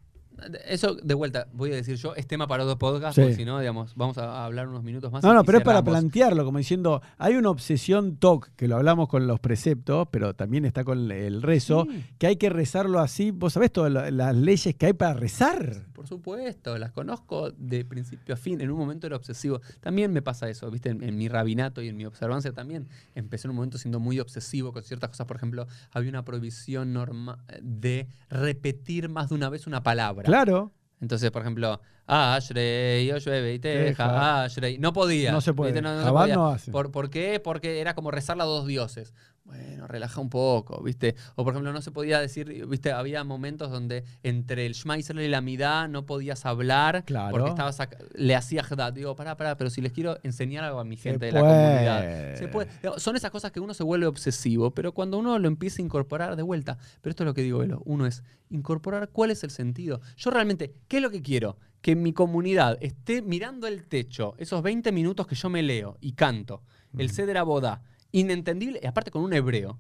Eso, 0.65 0.95
de 0.95 1.13
vuelta, 1.13 1.47
voy 1.53 1.71
a 1.71 1.75
decir 1.75 1.95
yo, 1.95 2.15
es 2.15 2.27
tema 2.27 2.47
para 2.47 2.63
otro 2.63 2.77
podcast, 2.77 3.15
Sí. 3.15 3.21
porque 3.21 3.35
si 3.35 3.45
no, 3.45 3.59
digamos, 3.59 3.95
vamos 3.95 4.17
a 4.17 4.45
hablar 4.45 4.67
unos 4.67 4.83
minutos 4.83 5.11
más. 5.11 5.23
No, 5.23 5.33
no, 5.33 5.43
pero 5.43 5.59
es 5.59 5.63
para 5.63 5.83
plantearlo, 5.83 6.45
como 6.45 6.57
diciendo, 6.57 7.01
hay 7.17 7.35
una 7.35 7.49
obsesión 7.49 8.17
TOC, 8.17 8.49
que 8.55 8.67
lo 8.67 8.75
hablamos 8.77 9.07
con 9.09 9.27
los 9.27 9.39
preceptos, 9.39 10.07
pero 10.11 10.33
también 10.33 10.65
está 10.65 10.83
con 10.83 11.11
el 11.11 11.41
rezo, 11.41 11.85
Sí. 11.89 12.05
que 12.17 12.27
hay 12.27 12.35
que 12.37 12.49
rezarlo 12.49 12.99
así. 12.99 13.31
¿Vos 13.31 13.53
sabés 13.53 13.71
todas 13.71 13.91
la- 13.91 14.11
las 14.11 14.35
leyes 14.35 14.75
que 14.75 14.85
hay 14.87 14.93
para 14.93 15.13
rezar? 15.13 15.85
Por 15.93 16.07
supuesto, 16.07 16.77
las 16.77 16.91
conozco 16.91 17.51
de 17.51 17.83
principio 17.85 18.33
a 18.33 18.37
fin. 18.37 18.61
En 18.61 18.71
un 18.71 18.77
momento 18.77 19.07
era 19.07 19.15
obsesivo. 19.15 19.59
También 19.81 20.13
me 20.13 20.21
pasa 20.21 20.49
eso, 20.49 20.69
¿viste? 20.71 20.89
En, 20.89 21.03
en 21.03 21.17
mi 21.17 21.27
rabinato 21.27 21.81
y 21.81 21.89
en 21.89 21.97
mi 21.97 22.05
observancia 22.05 22.53
también. 22.53 22.87
Empecé 23.15 23.47
en 23.47 23.51
un 23.51 23.55
momento 23.57 23.77
siendo 23.77 23.99
muy 23.99 24.19
obsesivo 24.19 24.71
con 24.71 24.83
ciertas 24.83 25.09
cosas. 25.09 25.27
Por 25.27 25.35
ejemplo, 25.37 25.67
había 25.91 26.09
una 26.09 26.23
prohibición 26.23 26.93
norma 26.93 27.43
de 27.61 28.07
repetir 28.29 29.09
más 29.09 29.29
de 29.29 29.35
una 29.35 29.49
vez 29.49 29.67
una 29.67 29.83
palabra. 29.83 30.28
Claro, 30.30 30.71
Entonces, 31.01 31.32
por 31.32 31.41
ejemplo, 31.41 31.82
Ashrei, 32.05 33.05
yo 33.07 33.17
llueve 33.17 33.53
y 33.53 33.59
Teja. 33.59 34.43
Ashrei. 34.43 34.77
No 34.80 34.93
podía. 34.93 35.32
no 35.32 35.41
se 35.41 35.53
puede. 35.53 35.71
¿viste? 35.71 35.82
No, 35.82 35.93
no 35.93 35.99
se 35.99 36.05
Jabal 36.05 36.23
podía. 36.23 36.36
no 36.36 36.47
hace. 36.47 36.71
¿Por, 36.71 36.91
por 36.91 37.09
qué? 37.09 37.39
Porque 37.39 37.80
era 37.82 37.93
como 37.93 38.09
rezarla 38.11 38.43
a 38.43 38.47
dos 38.47 38.65
dioses. 38.65 39.13
Bueno, 39.50 39.88
relaja 39.88 40.22
un 40.22 40.30
poco, 40.30 40.84
¿viste? 40.84 41.16
O 41.36 41.43
por 41.43 41.54
ejemplo, 41.54 41.74
no 41.74 41.82
se 41.82 41.89
podía 41.89 42.20
decir, 42.20 42.68
¿viste? 42.68 42.91
Había 42.91 43.24
momentos 43.24 43.72
donde 43.72 44.04
entre 44.22 44.68
el 44.68 44.74
Israel 44.74 45.20
y 45.26 45.28
la 45.28 45.41
Midá 45.41 45.88
no 45.88 46.06
podías 46.06 46.45
hablar 46.45 47.04
Claro. 47.06 47.32
porque 47.32 47.50
estabas 47.50 47.80
le 48.14 48.36
hacía 48.36 48.62
Haddad. 48.62 48.93
Digo, 48.93 49.16
pará, 49.16 49.36
pará, 49.38 49.58
pero 49.58 49.72
si 49.72 49.82
les 49.82 49.91
quiero 49.91 50.20
enseñar 50.22 50.64
algo 50.64 50.80
a 50.80 50.84
mi 50.84 50.97
Se 50.97 51.10
gente 51.10 51.26
de 51.26 51.32
la 51.32 51.39
comunidad. 51.39 52.36
Se 52.38 52.47
puede. 52.47 52.70
Digo, 52.84 53.00
Son 53.00 53.16
esas 53.16 53.32
cosas 53.32 53.52
que 53.52 53.60
uno 53.60 53.74
se 53.74 53.82
vuelve 53.84 54.06
obsesivo, 54.06 54.72
pero 54.72 54.93
cuando 54.93 55.18
uno 55.18 55.39
lo 55.39 55.47
empieza 55.47 55.82
a 55.82 55.86
incorporar 55.86 56.36
de 56.36 56.43
vuelta, 56.43 56.78
pero 57.02 57.10
esto 57.10 57.24
es 57.24 57.26
lo 57.26 57.34
que 57.34 57.41
digo, 57.41 57.64
Elo, 57.64 57.82
uno 57.86 58.06
es 58.06 58.22
incorporar 58.52 59.10
cuál 59.10 59.32
es 59.32 59.43
el 59.43 59.50
sentido. 59.50 60.00
Yo 60.16 60.30
realmente, 60.30 60.76
¿qué 60.88 60.97
es 60.97 61.04
lo 61.04 61.10
que 61.10 61.24
quiero? 61.24 61.58
Que 61.82 61.95
mi 61.95 62.14
comunidad 62.14 62.78
esté 62.82 63.24
mirando 63.24 63.66
el 63.66 63.86
techo, 63.88 64.36
esos 64.38 64.62
20 64.62 64.91
minutos 64.91 65.26
que 65.26 65.34
yo 65.36 65.50
me 65.50 65.64
leo 65.64 65.97
y 66.02 66.12
canto, 66.12 66.62
el 66.97 67.10
Ceder 67.10 67.38
Abodá, 67.38 67.82
inentendible, 68.12 68.80
y 68.82 68.88
aparte 68.88 69.12
con 69.12 69.24
un 69.24 69.34
hebreo, 69.34 69.78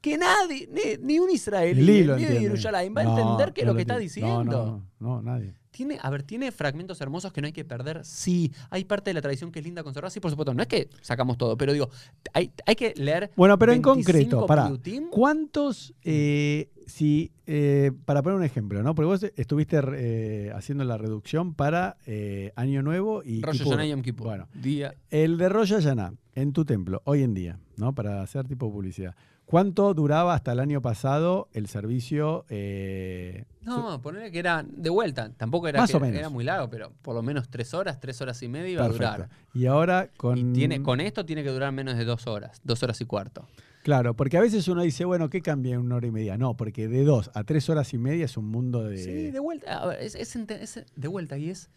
que 0.00 0.16
nadie, 0.16 0.68
ni, 0.70 1.04
ni 1.04 1.18
un 1.18 1.30
israelí, 1.30 1.82
Ni 1.82 2.04
lo 2.04 2.16
de 2.16 2.90
va 2.90 3.00
a 3.00 3.04
entender 3.04 3.52
qué 3.52 3.62
es 3.62 3.66
lo 3.66 3.74
que 3.74 3.82
está 3.82 3.98
diciendo. 3.98 4.82
No, 5.00 5.16
no, 5.16 5.22
nadie. 5.22 5.54
Tiene, 5.70 5.98
a 6.00 6.10
ver, 6.10 6.22
tiene 6.22 6.50
fragmentos 6.50 7.00
hermosos 7.00 7.32
que 7.32 7.40
no 7.40 7.46
hay 7.46 7.52
que 7.52 7.64
perder. 7.64 8.04
Sí, 8.04 8.52
hay 8.70 8.84
parte 8.84 9.10
de 9.10 9.14
la 9.14 9.20
tradición 9.20 9.52
que 9.52 9.58
es 9.58 9.64
linda 9.64 9.82
conservar. 9.82 10.10
Sí, 10.10 10.18
por 10.18 10.30
supuesto. 10.30 10.54
No 10.54 10.62
es 10.62 10.68
que 10.68 10.88
sacamos 11.02 11.36
todo, 11.36 11.56
pero 11.56 11.72
digo, 11.72 11.88
hay, 12.32 12.52
hay 12.66 12.74
que 12.74 12.94
leer. 12.96 13.30
Bueno, 13.36 13.58
pero 13.58 13.72
en 13.72 13.82
25 13.82 14.04
concreto, 14.04 14.46
para. 14.46 14.70
¿cuántos, 15.10 15.94
eh, 16.02 16.70
si, 16.86 17.32
eh, 17.46 17.92
para 18.06 18.22
poner 18.22 18.38
un 18.38 18.44
ejemplo, 18.44 18.82
¿no? 18.82 18.94
Porque 18.94 19.06
vos 19.06 19.32
estuviste 19.36 19.80
eh, 19.94 20.52
haciendo 20.54 20.84
la 20.84 20.96
reducción 20.96 21.54
para 21.54 21.96
Año 22.56 22.82
Nuevo 22.82 23.22
y 23.24 23.42
Rosh. 23.42 23.62
Hashanah 23.62 23.86
y 23.86 23.90
Yom 23.90 24.02
Kippur. 24.02 24.26
Bueno, 24.26 24.48
Día. 24.54 24.94
el 25.10 25.38
de 25.38 25.48
Rosh 25.48 25.74
Hashanah, 25.74 26.14
en 26.34 26.52
tu 26.52 26.64
templo, 26.64 27.02
hoy 27.04 27.22
en 27.22 27.34
día, 27.34 27.60
¿no? 27.76 27.94
Para 27.94 28.22
hacer 28.22 28.48
tipo 28.48 28.72
publicidad. 28.72 29.14
¿Cuánto 29.48 29.94
duraba 29.94 30.34
hasta 30.34 30.52
el 30.52 30.60
año 30.60 30.82
pasado 30.82 31.48
el 31.54 31.68
servicio? 31.68 32.44
eh, 32.50 33.46
No, 33.62 33.98
ponerle 34.02 34.30
que 34.30 34.40
era 34.40 34.62
de 34.68 34.90
vuelta. 34.90 35.32
Tampoco 35.38 35.68
era, 35.68 35.80
Más 35.80 35.90
que 35.90 35.96
o 35.96 36.00
menos. 36.00 36.18
era 36.18 36.28
muy 36.28 36.44
largo, 36.44 36.68
pero 36.68 36.92
por 37.00 37.14
lo 37.14 37.22
menos 37.22 37.48
tres 37.48 37.72
horas, 37.72 37.98
tres 37.98 38.20
horas 38.20 38.42
y 38.42 38.48
media 38.48 38.68
iba 38.72 38.84
a 38.84 38.88
durar. 38.88 39.30
Y 39.54 39.64
ahora 39.64 40.10
con... 40.18 40.36
Y 40.36 40.52
tiene, 40.52 40.82
con 40.82 41.00
esto 41.00 41.24
tiene 41.24 41.42
que 41.42 41.48
durar 41.48 41.72
menos 41.72 41.96
de 41.96 42.04
dos 42.04 42.26
horas, 42.26 42.60
dos 42.62 42.82
horas 42.82 43.00
y 43.00 43.06
cuarto. 43.06 43.48
Claro, 43.84 44.14
porque 44.14 44.36
a 44.36 44.42
veces 44.42 44.68
uno 44.68 44.82
dice, 44.82 45.06
bueno, 45.06 45.30
¿qué 45.30 45.40
cambia 45.40 45.76
en 45.76 45.80
una 45.80 45.96
hora 45.96 46.06
y 46.06 46.10
media? 46.10 46.36
No, 46.36 46.54
porque 46.54 46.86
de 46.86 47.04
dos 47.04 47.30
a 47.32 47.44
tres 47.44 47.70
horas 47.70 47.94
y 47.94 47.98
media 47.98 48.26
es 48.26 48.36
un 48.36 48.50
mundo 48.50 48.84
de... 48.84 48.98
Sí, 48.98 49.30
de 49.30 49.40
vuelta. 49.40 49.78
A 49.78 49.86
ver, 49.86 50.02
es, 50.02 50.14
es 50.14 50.84
de 50.94 51.08
vuelta 51.08 51.38
y 51.38 51.48
es, 51.48 51.70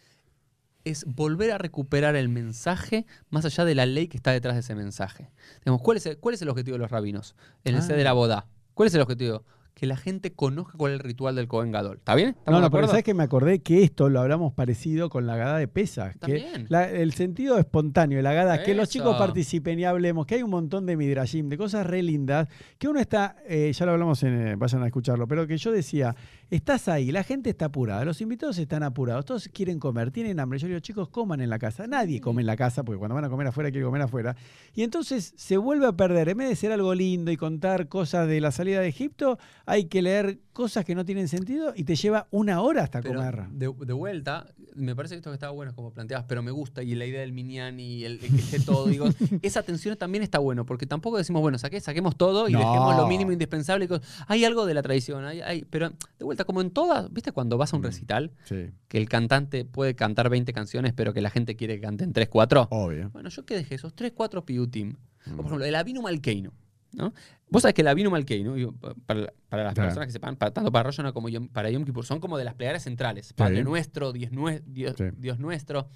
es 0.83 1.05
volver 1.05 1.51
a 1.51 1.57
recuperar 1.57 2.15
el 2.15 2.29
mensaje 2.29 3.05
más 3.29 3.45
allá 3.45 3.65
de 3.65 3.75
la 3.75 3.85
ley 3.85 4.07
que 4.07 4.17
está 4.17 4.31
detrás 4.31 4.55
de 4.55 4.61
ese 4.61 4.75
mensaje. 4.75 5.29
Digamos, 5.63 5.81
¿cuál, 5.81 5.97
es 5.97 6.05
el, 6.05 6.17
cuál 6.17 6.35
es 6.35 6.41
el 6.41 6.49
objetivo 6.49 6.75
de 6.75 6.79
los 6.79 6.91
rabinos? 6.91 7.35
En 7.63 7.75
el 7.75 7.81
Ah. 7.81 7.87
de 7.87 8.03
la 8.03 8.13
boda. 8.13 8.47
¿Cuál 8.73 8.87
es 8.87 8.95
el 8.95 9.01
objetivo? 9.01 9.43
Que 9.73 9.85
la 9.85 9.95
gente 9.95 10.33
conozca 10.33 10.73
cuál 10.77 10.91
es 10.93 10.99
el 10.99 11.03
ritual 11.05 11.33
del 11.35 11.47
Cohen 11.47 11.71
Gadol. 11.71 11.97
¿Está 11.97 12.13
bien? 12.13 12.29
¿Estamos 12.29 12.59
No, 12.59 12.67
no, 12.67 12.71
pero 12.71 12.87
sabes 12.87 13.03
que 13.05 13.13
me 13.13 13.23
acordé 13.23 13.59
que 13.61 13.83
esto 13.83 14.09
lo 14.09 14.19
hablamos 14.19 14.51
parecido 14.53 15.09
con 15.09 15.25
la 15.25 15.37
gada 15.37 15.57
de 15.57 15.67
pesas. 15.69 16.15
Que 16.17 16.65
la- 16.67 16.89
el 16.89 17.13
sentido 17.13 17.57
espontáneo 17.57 18.17
de 18.17 18.21
la 18.23 18.33
gada, 18.33 18.63
que 18.63 18.75
los 18.75 18.89
chicos 18.89 19.17
participen 19.17 19.79
y 19.79 19.85
hablemos, 19.85 20.25
que 20.25 20.35
hay 20.35 20.43
un 20.43 20.49
montón 20.51 20.85
de 20.85 20.97
midrashim, 20.97 21.47
de 21.47 21.57
cosas 21.57 21.85
re 21.85 22.03
lindas, 22.03 22.49
que 22.77 22.89
uno 22.89 22.99
está, 22.99 23.37
eh, 23.47 23.71
ya 23.73 23.85
lo 23.85 23.93
hablamos, 23.93 24.21
en, 24.23 24.47
eh, 24.49 24.55
vayan 24.55 24.83
a 24.83 24.87
escucharlo, 24.87 25.25
pero 25.27 25.47
que 25.47 25.57
yo 25.57 25.71
decía, 25.71 26.15
estás 26.51 26.87
ahí, 26.89 27.11
la 27.11 27.23
gente 27.23 27.49
está 27.49 27.65
apurada, 27.65 28.03
los 28.05 28.19
invitados 28.21 28.57
están 28.59 28.83
apurados, 28.83 29.25
todos 29.25 29.47
quieren 29.51 29.79
comer, 29.79 30.11
tienen 30.11 30.39
hambre. 30.39 30.59
Yo 30.59 30.67
digo, 30.67 30.79
chicos, 30.81 31.09
coman 31.09 31.41
en 31.41 31.49
la 31.49 31.57
casa. 31.57 31.87
Nadie 31.87 32.21
come 32.21 32.41
en 32.41 32.45
la 32.45 32.55
casa, 32.57 32.83
porque 32.83 32.99
cuando 32.99 33.15
van 33.15 33.25
a 33.25 33.29
comer 33.29 33.47
afuera, 33.47 33.71
quiere 33.71 33.85
comer 33.85 34.01
afuera. 34.03 34.35
Y 34.75 34.83
entonces 34.83 35.33
se 35.37 35.57
vuelve 35.57 35.87
a 35.87 35.93
perder, 35.93 36.29
en 36.29 36.37
vez 36.37 36.49
de 36.49 36.55
ser 36.55 36.71
algo 36.71 36.93
lindo 36.93 37.31
y 37.31 37.37
contar 37.37 37.87
cosas 37.87 38.27
de 38.27 38.39
la 38.41 38.51
salida 38.51 38.81
de 38.81 38.87
Egipto, 38.89 39.39
hay 39.65 39.85
que 39.85 40.01
leer 40.01 40.39
cosas 40.53 40.83
que 40.83 40.93
no 40.93 41.05
tienen 41.05 41.29
sentido 41.29 41.73
y 41.75 41.85
te 41.85 41.95
lleva 41.95 42.27
una 42.29 42.61
hora 42.61 42.83
hasta 42.83 43.01
Pero 43.01 43.15
comer. 43.15 43.47
de, 43.51 43.73
de 43.85 43.93
vuelta, 43.93 44.45
me 44.75 44.93
parece 44.95 45.15
que 45.15 45.19
esto 45.19 45.29
que 45.31 45.35
estaba 45.35 45.53
bueno 45.53 45.73
como 45.73 45.91
planteabas, 45.93 46.25
pero 46.27 46.43
me 46.43 46.51
gusta 46.51 46.83
y 46.83 46.93
la 46.95 47.05
idea 47.05 47.21
del 47.21 47.31
minián 47.31 47.79
y 47.79 48.03
el, 48.03 48.13
el 48.21 48.29
que 48.29 48.35
esté 48.41 48.59
todo, 48.59 48.85
digo, 48.87 49.05
esa 49.41 49.61
atención 49.61 49.95
también 49.97 50.23
está 50.23 50.39
bueno, 50.39 50.65
porque 50.65 50.85
tampoco 50.85 51.17
decimos, 51.17 51.41
bueno, 51.41 51.57
saque, 51.57 51.79
saquemos 51.79 52.17
todo 52.17 52.49
y 52.49 52.51
No. 52.51 52.59
dejemos 52.59 52.97
lo 52.97 53.07
mínimo 53.07 53.31
indispensable. 53.31 53.87
Hay 54.27 54.43
algo 54.43 54.65
de 54.65 54.73
la 54.73 54.81
tradición, 54.81 55.23
hay, 55.23 55.39
hay- 55.41 55.63
pero 55.69 55.89
de 56.19 56.25
vuelta, 56.25 56.40
como 56.45 56.61
en 56.61 56.71
todas, 56.71 57.11
¿viste 57.13 57.31
cuando 57.31 57.57
vas 57.57 57.73
a 57.73 57.75
un 57.75 57.81
Mm. 57.81 57.85
recital? 57.85 58.31
Sí, 58.45 58.71
Que 58.87 58.97
el 58.97 59.07
cantante 59.09 59.65
puede 59.65 59.95
cantar 59.95 60.29
20 60.29 60.53
canciones, 60.53 60.93
pero 60.93 61.13
que 61.13 61.21
la 61.21 61.29
gente 61.29 61.55
quiere 61.55 61.75
que 61.75 61.81
canten 61.81 62.13
3, 62.13 62.27
4. 62.29 62.67
obvio. 62.71 63.09
Bueno, 63.11 63.29
yo 63.29 63.45
que 63.45 63.55
dejé 63.55 63.75
esos 63.75 63.93
3, 63.95 64.11
4 64.15 64.45
piutim. 64.45 64.95
O 65.27 65.29
Mm. 65.31 65.35
por 65.35 65.45
ejemplo, 65.45 65.65
el 65.65 65.75
Avinu 65.75 66.01
Malkeinu. 66.01 66.51
¿no? 66.93 67.13
Vos 67.49 67.61
sabés 67.61 67.73
que 67.73 67.83
el 67.83 67.87
Avinu 67.87 68.11
Malkeinu, 68.11 68.53
digo, 68.55 68.73
para, 69.05 69.31
para 69.47 69.63
las 69.63 69.73
Claro. 69.75 69.87
personas 69.87 70.07
que 70.07 70.11
sepan, 70.11 70.35
para, 70.35 70.51
tanto 70.51 70.73
para 70.73 70.83
Rosh 70.83 70.97
Hashanah 70.97 71.13
como 71.13 71.29
para 71.53 71.69
Yom 71.69 71.85
Kippur, 71.85 72.05
son 72.05 72.19
como 72.19 72.37
de 72.37 72.43
las 72.43 72.53
plegarias 72.55 72.83
centrales. 72.83 73.31
Padre 73.31 73.63
nuestro, 73.63 74.11
Dios, 74.11 74.29
Dios, 74.65 74.95
Sí. 74.97 75.05
Dios 75.17 75.39
nuestro, 75.39 75.87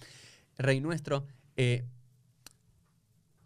Rey 0.58 0.80
nuestro. 0.80 1.26
eh, 1.58 1.84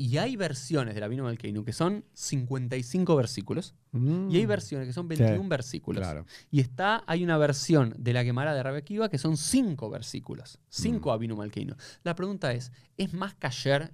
y 0.02 0.16
hay 0.18 0.38
versiones 0.38 0.96
del 0.96 1.04
Avinu 1.04 1.24
Malkeinu 1.26 1.66
que 1.66 1.74
son 1.74 2.06
55 2.14 3.16
versículos. 3.18 3.76
Mm. 3.92 4.30
Y 4.32 4.38
hay 4.38 4.46
versiones 4.46 4.88
que 4.88 4.94
son 4.94 5.10
21 5.10 5.50
versículos. 5.50 6.02
Claro. 6.02 6.26
Y 6.50 6.62
está, 6.62 7.04
hay 7.06 7.22
una 7.22 7.38
versión 7.38 7.94
de 7.98 8.14
la 8.14 8.24
Gemara 8.24 8.54
de 8.56 8.64
Rabbi 8.64 8.78
Akiva 8.78 9.10
que 9.10 9.18
son 9.18 9.36
cinco 9.36 9.90
versículos. 9.90 10.58
Cinco 10.70 11.10
Mm. 11.10 11.14
Avinu 11.14 11.36
Malkeinu. 11.36 11.76
La 12.04 12.16
pregunta 12.16 12.54
es, 12.54 12.72
¿es 12.98 13.14
más 13.14 13.36
cayer 13.36 13.92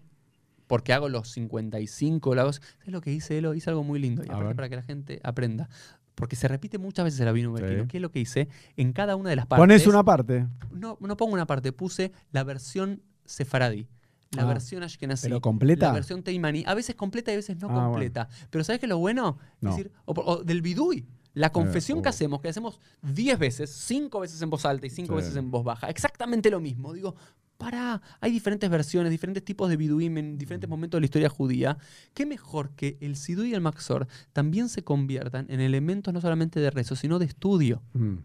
porque 0.68 0.94
hago 0.94 1.10
los 1.10 1.30
55? 1.32 2.36
Lo 2.36 2.42
hago- 2.42 2.54
¿Sabes 2.54 2.88
lo 2.88 3.02
que 3.02 3.12
hice 3.12 3.40
Elo? 3.40 3.56
Hice 3.56 3.72
algo 3.72 3.84
muy 3.84 3.98
lindo. 4.00 4.24
Y 4.24 4.30
aparte 4.30 4.54
para 4.56 4.70
que 4.70 4.76
la 4.76 4.84
gente 4.84 5.20
aprenda. 5.24 5.70
Porque 6.14 6.36
se 6.36 6.48
repite 6.48 6.78
muchas 6.78 7.04
veces 7.06 7.20
el 7.20 7.28
Avinu 7.28 7.52
Malkeinu. 7.52 7.84
Sí. 7.84 7.88
¿Qué 7.90 7.98
es 7.98 8.02
lo 8.02 8.12
que 8.12 8.20
hice? 8.20 8.48
En 8.78 8.94
cada 8.94 9.16
una 9.16 9.32
de 9.32 9.36
las 9.38 9.48
partes. 9.48 9.62
Pones 9.64 9.88
una 9.88 10.04
parte, 10.04 10.46
No, 10.72 10.98
no 11.02 11.18
pongo 11.18 11.34
una 11.34 11.48
parte, 11.48 11.72
puse 11.74 12.12
la 12.32 12.44
versión 12.44 13.02
sefaradí. 13.26 13.88
La 14.36 14.44
Ah, 14.44 14.46
versión 14.54 14.84
ashkenazí. 14.84 15.24
pero 15.28 15.42
completa. 15.42 15.88
La 15.88 15.94
versión 15.94 16.24
teimaní. 16.24 16.64
A 16.68 16.74
veces 16.74 16.96
completa 16.96 17.32
y 17.32 17.36
a 17.36 17.38
veces 17.38 17.58
no 17.58 17.68
Ah, 17.70 17.74
bueno. 17.74 17.90
completa. 17.92 18.30
Pero 18.50 18.64
¿sabes 18.64 18.80
qué 18.80 18.86
es 18.86 18.90
lo 18.90 18.98
bueno? 19.00 19.38
No. 19.62 19.70
Es 19.72 19.76
decir, 19.78 19.92
o, 20.06 20.44
del 20.44 20.62
bidui. 20.62 21.06
La 21.34 21.52
confesión 21.52 22.02
que 22.02 22.08
oh. 22.08 22.12
hacemos, 22.12 22.40
que 22.42 22.48
hacemos 22.48 22.80
10 23.02 23.38
veces, 23.40 23.70
5 23.70 24.20
veces 24.22 24.42
en 24.42 24.50
voz 24.50 24.66
alta 24.66 24.88
y 24.88 24.90
5 24.90 25.14
Sí. 25.14 25.16
veces 25.18 25.36
en 25.36 25.52
voz 25.52 25.64
baja. 25.66 25.90
Exactamente 25.90 26.50
lo 26.50 26.62
mismo. 26.62 26.94
Digo, 26.94 27.16
para, 27.58 28.02
hay 28.22 28.32
diferentes 28.32 28.70
versiones, 28.70 29.12
diferentes 29.12 29.44
tipos 29.44 29.70
de 29.70 29.76
biduim 29.78 30.18
en 30.18 30.38
diferentes 30.38 30.70
momentos 30.70 30.98
de 30.98 31.02
la 31.02 31.06
historia 31.06 31.30
judía. 31.30 31.78
¿Qué 32.14 32.26
mejor 32.26 32.72
que 32.76 32.98
el 33.02 33.16
sidui 33.18 33.50
y 33.52 33.54
el 33.54 33.62
maxor 33.62 34.08
también 34.34 34.70
se 34.70 34.84
conviertan 34.84 35.46
en 35.50 35.60
elementos 35.60 36.14
no 36.14 36.22
solamente 36.22 36.60
de 36.62 36.70
rezo, 36.70 36.96
sino 36.96 37.20
de 37.20 37.26
estudio? 37.26 37.82
Mm. 37.94 38.16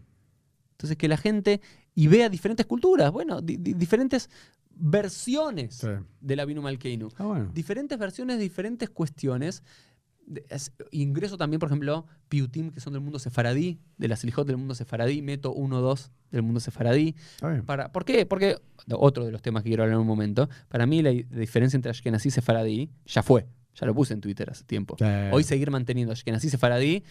Entonces, 0.73 0.97
que 0.97 1.07
la 1.07 1.17
gente 1.17 1.61
y 1.93 2.07
vea 2.07 2.29
diferentes 2.29 2.65
culturas, 2.65 3.11
bueno, 3.11 3.41
di- 3.41 3.57
di- 3.57 3.73
diferentes 3.73 4.29
versiones 4.81 5.75
Sí. 5.75 5.87
del 6.19 6.39
Avinu 6.39 6.61
Malkeinu. 6.61 7.09
Ah, 7.17 7.23
bueno. 7.25 7.51
Diferentes 7.53 7.97
versiones, 7.97 8.39
diferentes 8.39 8.89
cuestiones. 8.89 9.63
De- 10.25 10.45
es- 10.49 10.71
ingreso 10.91 11.37
también, 11.37 11.59
por 11.59 11.69
ejemplo, 11.69 12.05
Piutim, 12.29 12.71
que 12.71 12.79
son 12.79 12.93
del 12.93 13.01
mundo 13.01 13.19
sefaradí, 13.19 13.79
de 13.97 14.07
las 14.07 14.19
Selijot 14.19 14.45
del 14.47 14.57
mundo 14.57 14.75
sefaradí, 14.75 15.21
meto 15.21 15.51
1, 15.53 15.81
2 15.81 16.11
del 16.31 16.41
mundo 16.43 16.59
sefaradí. 16.59 17.15
Para, 17.65 17.91
¿Por 17.91 18.05
qué? 18.05 18.25
Porque, 18.25 18.57
otro 18.93 19.25
de 19.25 19.31
los 19.31 19.41
temas 19.41 19.63
que 19.63 19.69
quiero 19.69 19.83
hablar 19.83 19.95
en 19.95 20.01
un 20.01 20.07
momento, 20.07 20.47
para 20.69 20.85
mí 20.85 21.01
la, 21.01 21.11
la 21.11 21.21
diferencia 21.39 21.75
entre 21.77 21.89
Ashkenazí 21.91 22.29
y 22.29 22.31
sefaradí 22.31 22.89
ya 23.05 23.23
fue. 23.23 23.47
Ya 23.75 23.87
lo 23.87 23.95
puse 23.95 24.13
en 24.13 24.21
Twitter 24.21 24.49
hace 24.49 24.63
tiempo. 24.65 24.95
Sí. 24.99 25.05
Hoy 25.31 25.43
seguir 25.43 25.71
manteniendo 25.71 26.11
Ashkenazí 26.13 26.49
sefaradí 26.49 27.03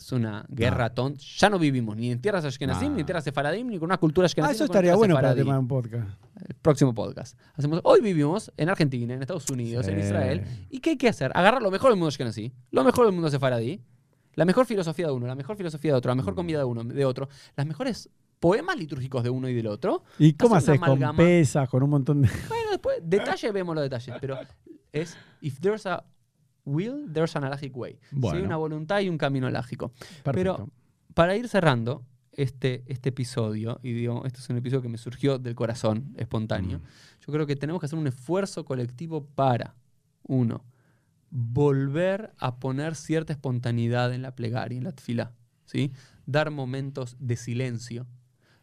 es 0.00 0.12
una 0.12 0.46
guerra 0.48 0.94
tonta. 0.94 1.20
Ya 1.38 1.50
no 1.50 1.58
vivimos 1.58 1.94
ni 1.96 2.10
en 2.10 2.20
tierras 2.20 2.44
Ashkenazim, 2.44 2.88
No. 2.88 2.94
ni 2.94 3.00
en 3.00 3.06
tierras 3.06 3.22
sefaradim, 3.22 3.68
ni 3.68 3.78
con 3.78 3.86
una 3.86 3.98
cultura 3.98 4.24
Ashkenazí. 4.24 4.52
Ah, 4.52 4.54
eso 4.54 4.64
estaría 4.64 4.94
bueno 4.96 5.14
para 5.14 5.34
sefaradí. 5.34 5.50
de 5.52 5.58
un 5.58 5.68
podcast. 5.68 6.08
El 6.48 6.54
próximo 6.56 6.94
podcast. 6.94 7.38
Hacemos, 7.54 7.80
hoy 7.84 8.00
vivimos 8.00 8.50
en 8.56 8.70
Argentina, 8.70 9.12
en 9.14 9.20
Estados 9.20 9.48
Unidos, 9.50 9.86
en. 9.88 9.98
Israel. 10.00 10.42
¿Y 10.70 10.80
qué 10.80 10.90
hay 10.90 10.96
que 10.96 11.08
hacer? 11.08 11.30
Agarrar 11.34 11.62
lo 11.62 11.70
mejor 11.70 11.90
del 11.90 11.98
mundo 11.98 12.08
Ashkenazí, 12.08 12.52
lo 12.70 12.82
mejor 12.82 13.04
del 13.04 13.12
mundo 13.14 13.28
sefaradí, 13.30 13.82
la 14.34 14.44
mejor 14.46 14.64
filosofía 14.64 15.06
de 15.06 15.12
uno, 15.12 15.26
la 15.26 15.34
mejor 15.34 15.56
filosofía 15.56 15.92
de 15.92 15.98
otro, 15.98 16.10
la 16.10 16.14
mejor 16.14 16.34
comida 16.34 16.58
de 16.58 16.64
uno, 16.64 16.82
de 16.82 17.04
otro, 17.04 17.28
las 17.56 17.66
mejores 17.66 18.08
poemas 18.38 18.78
litúrgicos 18.78 19.22
de 19.22 19.28
uno 19.28 19.48
y 19.50 19.54
del 19.54 19.66
otro. 19.66 20.02
¿Y 20.18 20.32
cómo 20.32 20.54
haces 20.56 20.80
con 20.80 20.98
pesas, 21.14 21.68
con 21.68 21.82
un 21.82 21.90
montón 21.90 22.22
de... 22.22 22.30
Bueno, 22.48 22.70
después, 22.70 22.96
detalle 23.02 23.52
vemos 23.52 23.74
los 23.74 23.82
detalles, 23.84 24.16
pero 24.18 24.38
es, 24.92 25.14
if 25.42 25.60
there's 25.60 25.84
a 25.84 26.02
will, 26.64 27.06
there's 27.12 27.34
an 27.36 27.44
halachic 27.44 27.76
way. 27.76 27.98
Bueno. 28.10 28.44
una 28.44 28.56
voluntad 28.56 29.00
y 29.00 29.08
un 29.08 29.18
camino. 29.18 29.48
Perfecto. 29.50 29.92
Pero 30.32 30.68
para 31.14 31.36
ir 31.36 31.48
cerrando 31.48 32.04
este, 32.32 32.84
este 32.86 33.08
episodio, 33.10 33.80
y 33.82 33.92
digo, 33.92 34.24
este 34.24 34.38
es 34.40 34.48
un 34.48 34.56
episodio 34.56 34.82
que 34.82 34.88
me 34.88 34.98
surgió 34.98 35.38
del 35.38 35.54
corazón, 35.54 36.14
espontáneo, 36.16 36.78
Mm. 36.78 36.82
yo 37.26 37.32
creo 37.32 37.46
que 37.46 37.56
tenemos 37.56 37.80
que 37.80 37.86
hacer 37.86 37.98
un 37.98 38.06
esfuerzo 38.06 38.64
colectivo 38.64 39.26
para, 39.26 39.74
uno, 40.22 40.64
volver 41.30 42.32
a 42.38 42.58
poner 42.58 42.94
cierta 42.96 43.32
espontaneidad 43.32 44.12
en 44.12 44.22
la 44.22 44.34
plegaria, 44.34 44.78
en 44.78 44.84
la 44.84 44.92
tefilá, 44.92 45.32
¿sí? 45.64 45.92
Dar 46.26 46.50
momentos 46.50 47.16
de 47.20 47.36
silencio, 47.36 48.06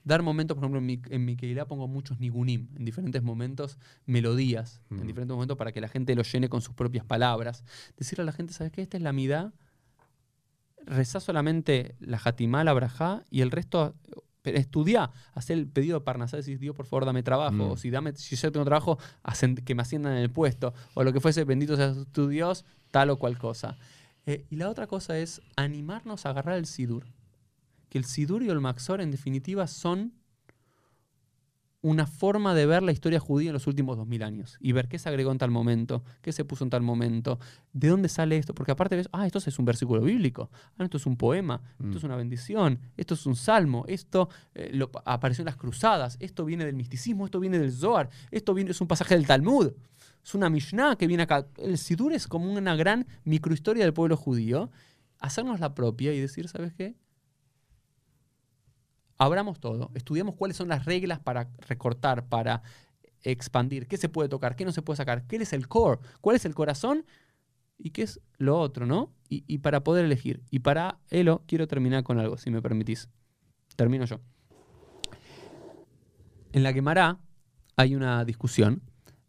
dar 0.08 0.24
momentos, 0.24 0.55
por 0.55 0.64
ejemplo, 0.64 0.80
en 0.80 0.86
mi, 0.86 1.01
en 1.10 1.26
mi 1.26 1.36
Keilah 1.36 1.68
pongo 1.68 1.88
muchos 1.88 2.20
nigunim, 2.20 2.70
en 2.76 2.86
diferentes 2.86 3.22
momentos, 3.22 3.78
melodías, 4.05 4.82
Mm. 4.89 5.01
en 5.01 5.08
diferentes 5.08 5.34
momentos 5.36 5.58
para 5.58 5.72
que 5.72 5.82
la 5.82 5.89
gente 5.89 6.16
lo 6.16 6.24
llene 6.24 6.47
con 6.49 6.62
sus 6.62 6.74
propias 6.74 7.05
palabras. 7.05 7.64
Decirle 7.97 8.22
a 8.24 8.26
la 8.26 8.32
gente, 8.32 8.53
¿sabes 8.53 8.72
qué? 8.72 8.82
Esta 8.82 8.97
es 8.97 9.03
la 9.03 9.12
midá, 9.14 9.53
rezá 10.86 11.20
solamente 11.20 11.95
la 11.99 12.20
Hatimá, 12.24 12.64
la 12.64 12.74
Brajá, 12.74 13.26
y 13.30 13.41
el 13.41 13.51
resto 13.51 13.95
pero 14.43 14.60
estudiá, 14.60 15.12
haz 15.34 15.49
el 15.49 15.68
pedido 15.68 15.99
de 15.99 16.05
Parnasá, 16.05 16.38
decís, 16.38 16.58
Dios, 16.58 16.74
por 16.74 16.86
favor, 16.86 17.03
dame 17.03 17.22
trabajo, 17.22 17.51
Mm. 17.53 17.72
o 17.72 17.76
si, 17.76 17.89
dame, 17.89 18.14
si 18.16 18.38
yo 18.38 18.49
tengo 18.49 18.64
trabajo, 18.64 18.97
que 19.66 19.76
me 19.76 19.82
asciendan 19.82 20.14
en 20.14 20.20
el 20.20 20.30
puesto, 20.32 20.74
o 20.93 21.03
lo 21.03 21.12
que 21.12 21.20
fuese, 21.20 21.43
bendito 21.43 21.76
sea 21.76 21.93
tu 22.14 22.30
Dios, 22.30 22.64
tal 22.89 23.10
o 23.10 23.20
cual 23.20 23.38
cosa. 23.38 23.78
Eh, 24.26 24.45
y 24.49 24.55
la 24.55 24.70
otra 24.70 24.88
cosa 24.88 25.18
es 25.20 25.41
animarnos 25.58 26.26
a 26.26 26.30
agarrar 26.30 26.58
el 26.58 26.66
Sidur. 26.66 27.08
Que 27.97 27.99
el 27.99 28.05
Sidur 28.05 28.43
y 28.43 28.49
el 28.49 28.59
Maxor, 28.61 29.01
en 29.01 29.09
definitiva, 29.09 29.65
son 29.65 30.13
una 31.81 32.05
forma 32.05 32.53
de 32.53 32.65
ver 32.67 32.83
la 32.83 32.91
historia 32.91 33.19
judía 33.19 33.49
en 33.49 33.53
los 33.53 33.65
últimos 33.65 33.97
2000 33.97 34.21
años 34.23 34.57
y 34.59 34.71
ver 34.71 34.87
qué 34.87 34.99
se 34.99 35.07
agregó 35.09 35.31
en 35.31 35.37
tal 35.39 35.49
momento, 35.51 36.03
qué 36.21 36.31
se 36.31 36.43
puso 36.45 36.63
en 36.63 36.69
tal 36.69 36.81
momento, 36.81 37.39
de 37.73 37.87
dónde 37.87 38.09
sale 38.09 38.37
esto, 38.37 38.53
porque 38.53 38.71
aparte 38.71 38.95
ves, 38.97 39.07
ah, 39.13 39.25
esto 39.25 39.39
es 39.39 39.57
un 39.57 39.65
versículo 39.65 40.01
bíblico, 40.01 40.49
ah, 40.77 40.83
esto 40.83 40.97
es 40.97 41.05
un 41.05 41.15
poema, 41.17 41.61
esto 41.79 41.85
Mm. 41.85 41.97
es 41.97 42.03
una 42.03 42.15
bendición, 42.15 42.79
esto 42.97 43.13
es 43.13 43.25
un 43.25 43.35
salmo, 43.35 43.85
esto 43.87 44.27
eh, 44.53 44.69
lo- 44.73 44.91
apareció 45.05 45.43
en 45.43 45.47
las 45.47 45.55
cruzadas, 45.55 46.17
esto 46.19 46.45
viene 46.45 46.65
del 46.65 46.75
misticismo, 46.75 47.25
esto 47.25 47.39
viene 47.39 47.57
del 47.59 47.71
Zohar, 47.71 48.09
esto 48.31 48.53
viene, 48.53 48.71
es 48.71 48.81
un 48.81 48.87
pasaje 48.87 49.15
del 49.15 49.25
Talmud, 49.25 49.71
es 50.23 50.35
una 50.35 50.49
Mishnah 50.49 50.97
que 50.97 51.07
viene 51.07 51.23
acá. 51.23 51.47
El 51.57 51.77
Sidur 51.77 52.11
es 52.13 52.27
como 52.27 52.51
una 52.51 52.75
gran 52.75 53.07
microhistoria 53.23 53.83
del 53.85 53.93
pueblo 53.93 54.17
judío, 54.17 54.69
hacernos 55.19 55.59
la 55.59 55.73
propia 55.73 56.13
y 56.13 56.19
decir, 56.19 56.47
¿sabes 56.49 56.73
qué? 56.73 56.95
Abramos 59.18 59.59
todo, 59.59 59.91
estudiamos 59.93 60.36
cuáles 60.36 60.57
son 60.57 60.68
las 60.68 60.86
reglas 60.86 61.20
para 61.20 61.49
recortar, 61.68 62.28
para 62.28 62.61
expandir, 63.24 63.88
qué 63.88 63.97
se 63.97 64.09
puede 64.09 64.30
tocar, 64.30 64.55
qué 64.55 64.65
no 64.65 64.72
se 64.72 64.82
puede 64.82 64.97
sacar, 64.97 65.26
qué 65.28 65.38
es 65.38 65.53
el 65.53 65.68
core, 65.68 65.99
cuál 66.22 66.36
es 66.36 66.45
el 66.45 66.55
corazón 66.55 67.05
y 67.78 67.91
qué 67.91 68.03
es 68.03 68.20
lo 68.38 68.59
otro, 68.59 68.86
¿no? 68.86 69.13
Y, 69.30 69.57
para 69.57 69.84
poder 69.84 70.05
elegir. 70.05 70.41
Y 70.49 70.59
para 70.59 70.99
Elo, 71.09 71.43
quiero 71.47 71.68
terminar 71.68 72.03
con 72.03 72.18
algo, 72.18 72.38
si 72.38 72.49
me 72.49 72.61
permitís. 72.61 73.09
Termino 73.76 74.05
yo. 74.05 74.22
En 76.53 76.63
la 76.63 76.72
Gemara 76.72 77.20
hay 77.76 77.93
una 77.95 78.24
discusión 78.24 78.82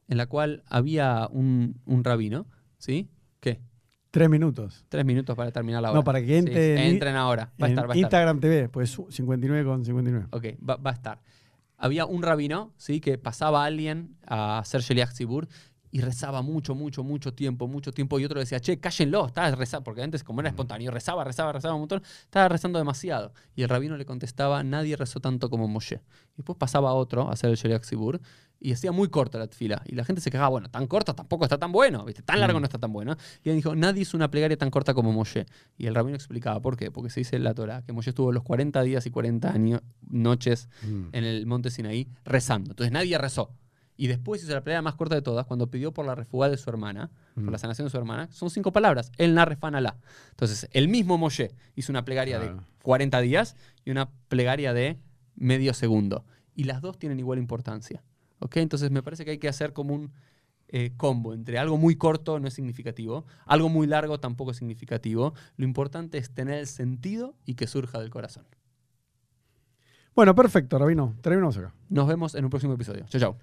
en 0.07 0.17
la 0.17 0.27
cual 0.27 0.63
había 0.67 1.29
un, 1.33 1.81
un 1.85 2.05
rabino, 2.05 2.47
¿sí? 2.79 3.11
¿Qué? 3.41 3.61
Tres 4.11 4.29
minutos. 4.31 4.85
Tres 4.89 5.05
minutos 5.05 5.37
para 5.37 5.51
terminar 5.51 5.83
la 5.83 5.91
hora. 5.91 5.99
No, 5.99 6.05
para 6.05 6.21
que 6.23 6.39
entre 6.39 6.73
en- 6.75 6.95
entren 6.95 7.15
ahora. 7.17 7.53
Va 7.61 7.67
a 7.67 7.71
estar, 7.71 7.85
va 7.85 7.93
a 7.93 7.97
estar. 7.97 7.97
Instagram 7.99 8.41
TV, 8.41 8.69
pues 8.69 8.99
59 9.11 9.65
con 9.65 9.85
59. 9.85 10.27
Ok, 10.31 10.45
va, 10.67 10.77
va 10.77 10.91
a 10.91 10.95
estar. 10.95 11.21
Había 11.77 12.07
un 12.07 12.23
rabino, 12.23 12.73
¿sí? 12.77 13.01
Que 13.01 13.19
pasaba 13.19 13.63
a 13.63 13.67
alguien 13.67 14.17
a 14.27 14.59
hacer 14.59 14.81
Sheliach 14.81 15.13
Tzibur 15.13 15.47
y 15.91 16.01
rezaba 16.01 16.43
mucho, 16.43 16.75
mucho, 16.75 17.03
mucho 17.05 17.33
tiempo, 17.35 17.67
mucho 17.69 17.93
tiempo. 17.93 18.19
Y 18.21 18.25
otro 18.25 18.41
decía, 18.41 18.61
che, 18.61 18.79
cállenlo, 18.79 19.27
estaba 19.27 19.51
rezando. 19.53 19.85
Porque 19.85 20.03
antes, 20.03 20.23
como 20.25 20.41
era 20.41 20.49
espontáneo, 20.51 20.91
rezaba, 20.91 21.25
rezaba, 21.25 21.53
rezaba 21.53 21.75
un 21.75 21.81
montón, 21.83 22.03
estaba 22.23 22.49
rezando 22.49 22.79
demasiado. 22.79 23.33
Y 23.57 23.63
el 23.63 23.69
rabino 23.69 23.97
le 23.97 24.05
contestaba, 24.05 24.63
nadie 24.63 24.97
rezó 24.97 25.21
tanto 25.21 25.49
como 25.51 25.69
Moshe. 25.69 25.97
Y 26.35 26.37
después 26.39 26.59
pasaba 26.59 26.93
otro 26.95 27.29
a 27.29 27.33
hacer 27.33 27.51
el 27.51 27.57
Sheliach 27.57 27.83
Tzibur 27.83 28.21
y 28.61 28.73
hacía 28.73 28.91
muy 28.91 29.09
corta 29.09 29.39
la 29.39 29.47
fila. 29.49 29.83
Y 29.87 29.95
la 29.95 30.05
gente 30.05 30.21
se 30.21 30.31
quejaba, 30.31 30.49
bueno, 30.49 30.69
tan 30.69 30.87
corto 30.89 31.15
tampoco 31.15 31.45
está 31.45 31.59
tan 31.59 31.71
bueno, 31.71 32.05
¿viste? 32.05 32.23
Tan 32.23 32.41
largo 32.41 32.59
Mm. 32.59 32.63
no 32.63 32.65
está 32.67 32.79
tan 32.79 32.93
bueno. 32.93 33.17
Y 33.45 33.51
él 33.51 33.57
dijo, 33.57 33.75
nadie 33.77 34.03
hizo 34.03 34.17
una 34.17 34.31
plegaria 34.31 34.57
tan 34.59 34.71
corta 34.71 34.95
como 34.95 35.13
Moshe. 35.13 35.47
Y 35.77 35.87
el 35.87 35.95
rabino 35.95 36.17
explicaba, 36.17 36.61
¿por 36.61 36.77
qué? 36.77 36.91
Porque 36.91 37.09
se 37.09 37.21
dice 37.21 37.37
en 37.37 37.45
la 37.45 37.55
Torah 37.55 37.83
que 37.83 37.93
Moshe 37.93 38.11
estuvo 38.11 38.33
los 38.33 38.43
40 38.43 38.83
días 38.83 39.07
y 39.07 39.11
40 39.11 39.53
años, 39.53 39.81
noches 40.09 40.69
Mm. 40.83 41.09
en 41.13 41.25
el 41.25 41.47
monte 41.47 41.71
Sinaí 41.71 42.09
rezando. 42.25 42.73
Entonces 42.73 42.93
nadie 42.93 43.17
rezó. 43.17 43.51
Y 43.99 44.07
después 44.07 44.43
hizo 44.43 44.55
la 44.55 44.63
plegaria 44.63 44.81
más 44.81 44.95
corta 44.95 45.15
de 45.17 45.23
todas 45.23 45.45
cuando 45.45 45.67
pidió 45.71 45.93
por 45.93 46.07
la 46.07 46.15
refuga 46.15 46.49
de 46.49 46.57
su 46.57 46.71
hermana, 46.71 47.11
por 47.35 47.43
Mm. 47.45 47.51
la 47.51 47.59
sanación 47.59 47.85
de 47.87 47.91
su 47.91 47.97
hermana. 47.99 48.29
Son 48.31 48.49
cinco 48.49 48.73
palabras. 48.73 49.11
El 49.19 49.35
narefan 49.35 49.75
alá. 49.75 49.99
Entonces, 50.31 50.69
el 50.73 50.89
mismo 50.89 51.19
Moshe 51.19 51.51
hizo 51.75 51.93
una 51.93 52.05
plegaria 52.05 52.39
de 52.39 52.47
Claro. 52.47 52.65
40 52.83 53.21
días 53.21 53.57
y 53.85 53.91
una 53.91 54.09
plegaria 54.29 54.73
de 54.73 54.99
medio 55.35 55.75
segundo. 55.75 56.25
Y 56.55 56.65
las 56.65 56.81
dos 56.81 56.99
tienen 56.99 57.19
igual 57.19 57.39
importancia. 57.39 58.03
¿ok? 58.41 58.57
Entonces 58.59 58.91
me 58.93 59.03
parece 59.03 59.25
que 59.25 59.33
hay 59.33 59.39
que 59.39 59.49
hacer 59.49 59.73
como 59.73 59.95
un 59.95 60.13
eh, 60.71 60.93
combo 60.99 61.33
entre 61.35 61.59
algo 61.59 61.79
muy 61.79 61.97
corto 61.97 62.39
no 62.41 62.47
es 62.47 62.53
significativo, 62.53 63.25
algo 63.47 63.71
muy 63.71 63.87
largo 63.87 64.21
tampoco 64.21 64.51
es 64.53 64.59
significativo. 64.59 65.33
Lo 65.57 65.65
importante 65.65 66.19
es 66.19 66.31
tener 66.31 66.59
el 66.59 66.67
sentido 66.67 67.35
y 67.47 67.55
que 67.55 67.67
surja 67.67 67.99
del 67.99 68.11
corazón. 68.11 68.45
Bueno, 70.15 70.35
perfecto, 70.35 70.79
Rabino. 70.79 71.17
Terminamos 71.23 71.57
acá. 71.57 71.73
Nos 71.89 72.07
vemos 72.07 72.35
en 72.35 72.45
un 72.45 72.51
próximo 72.51 72.75
episodio. 72.75 73.07
Chao, 73.09 73.21
chao. 73.21 73.39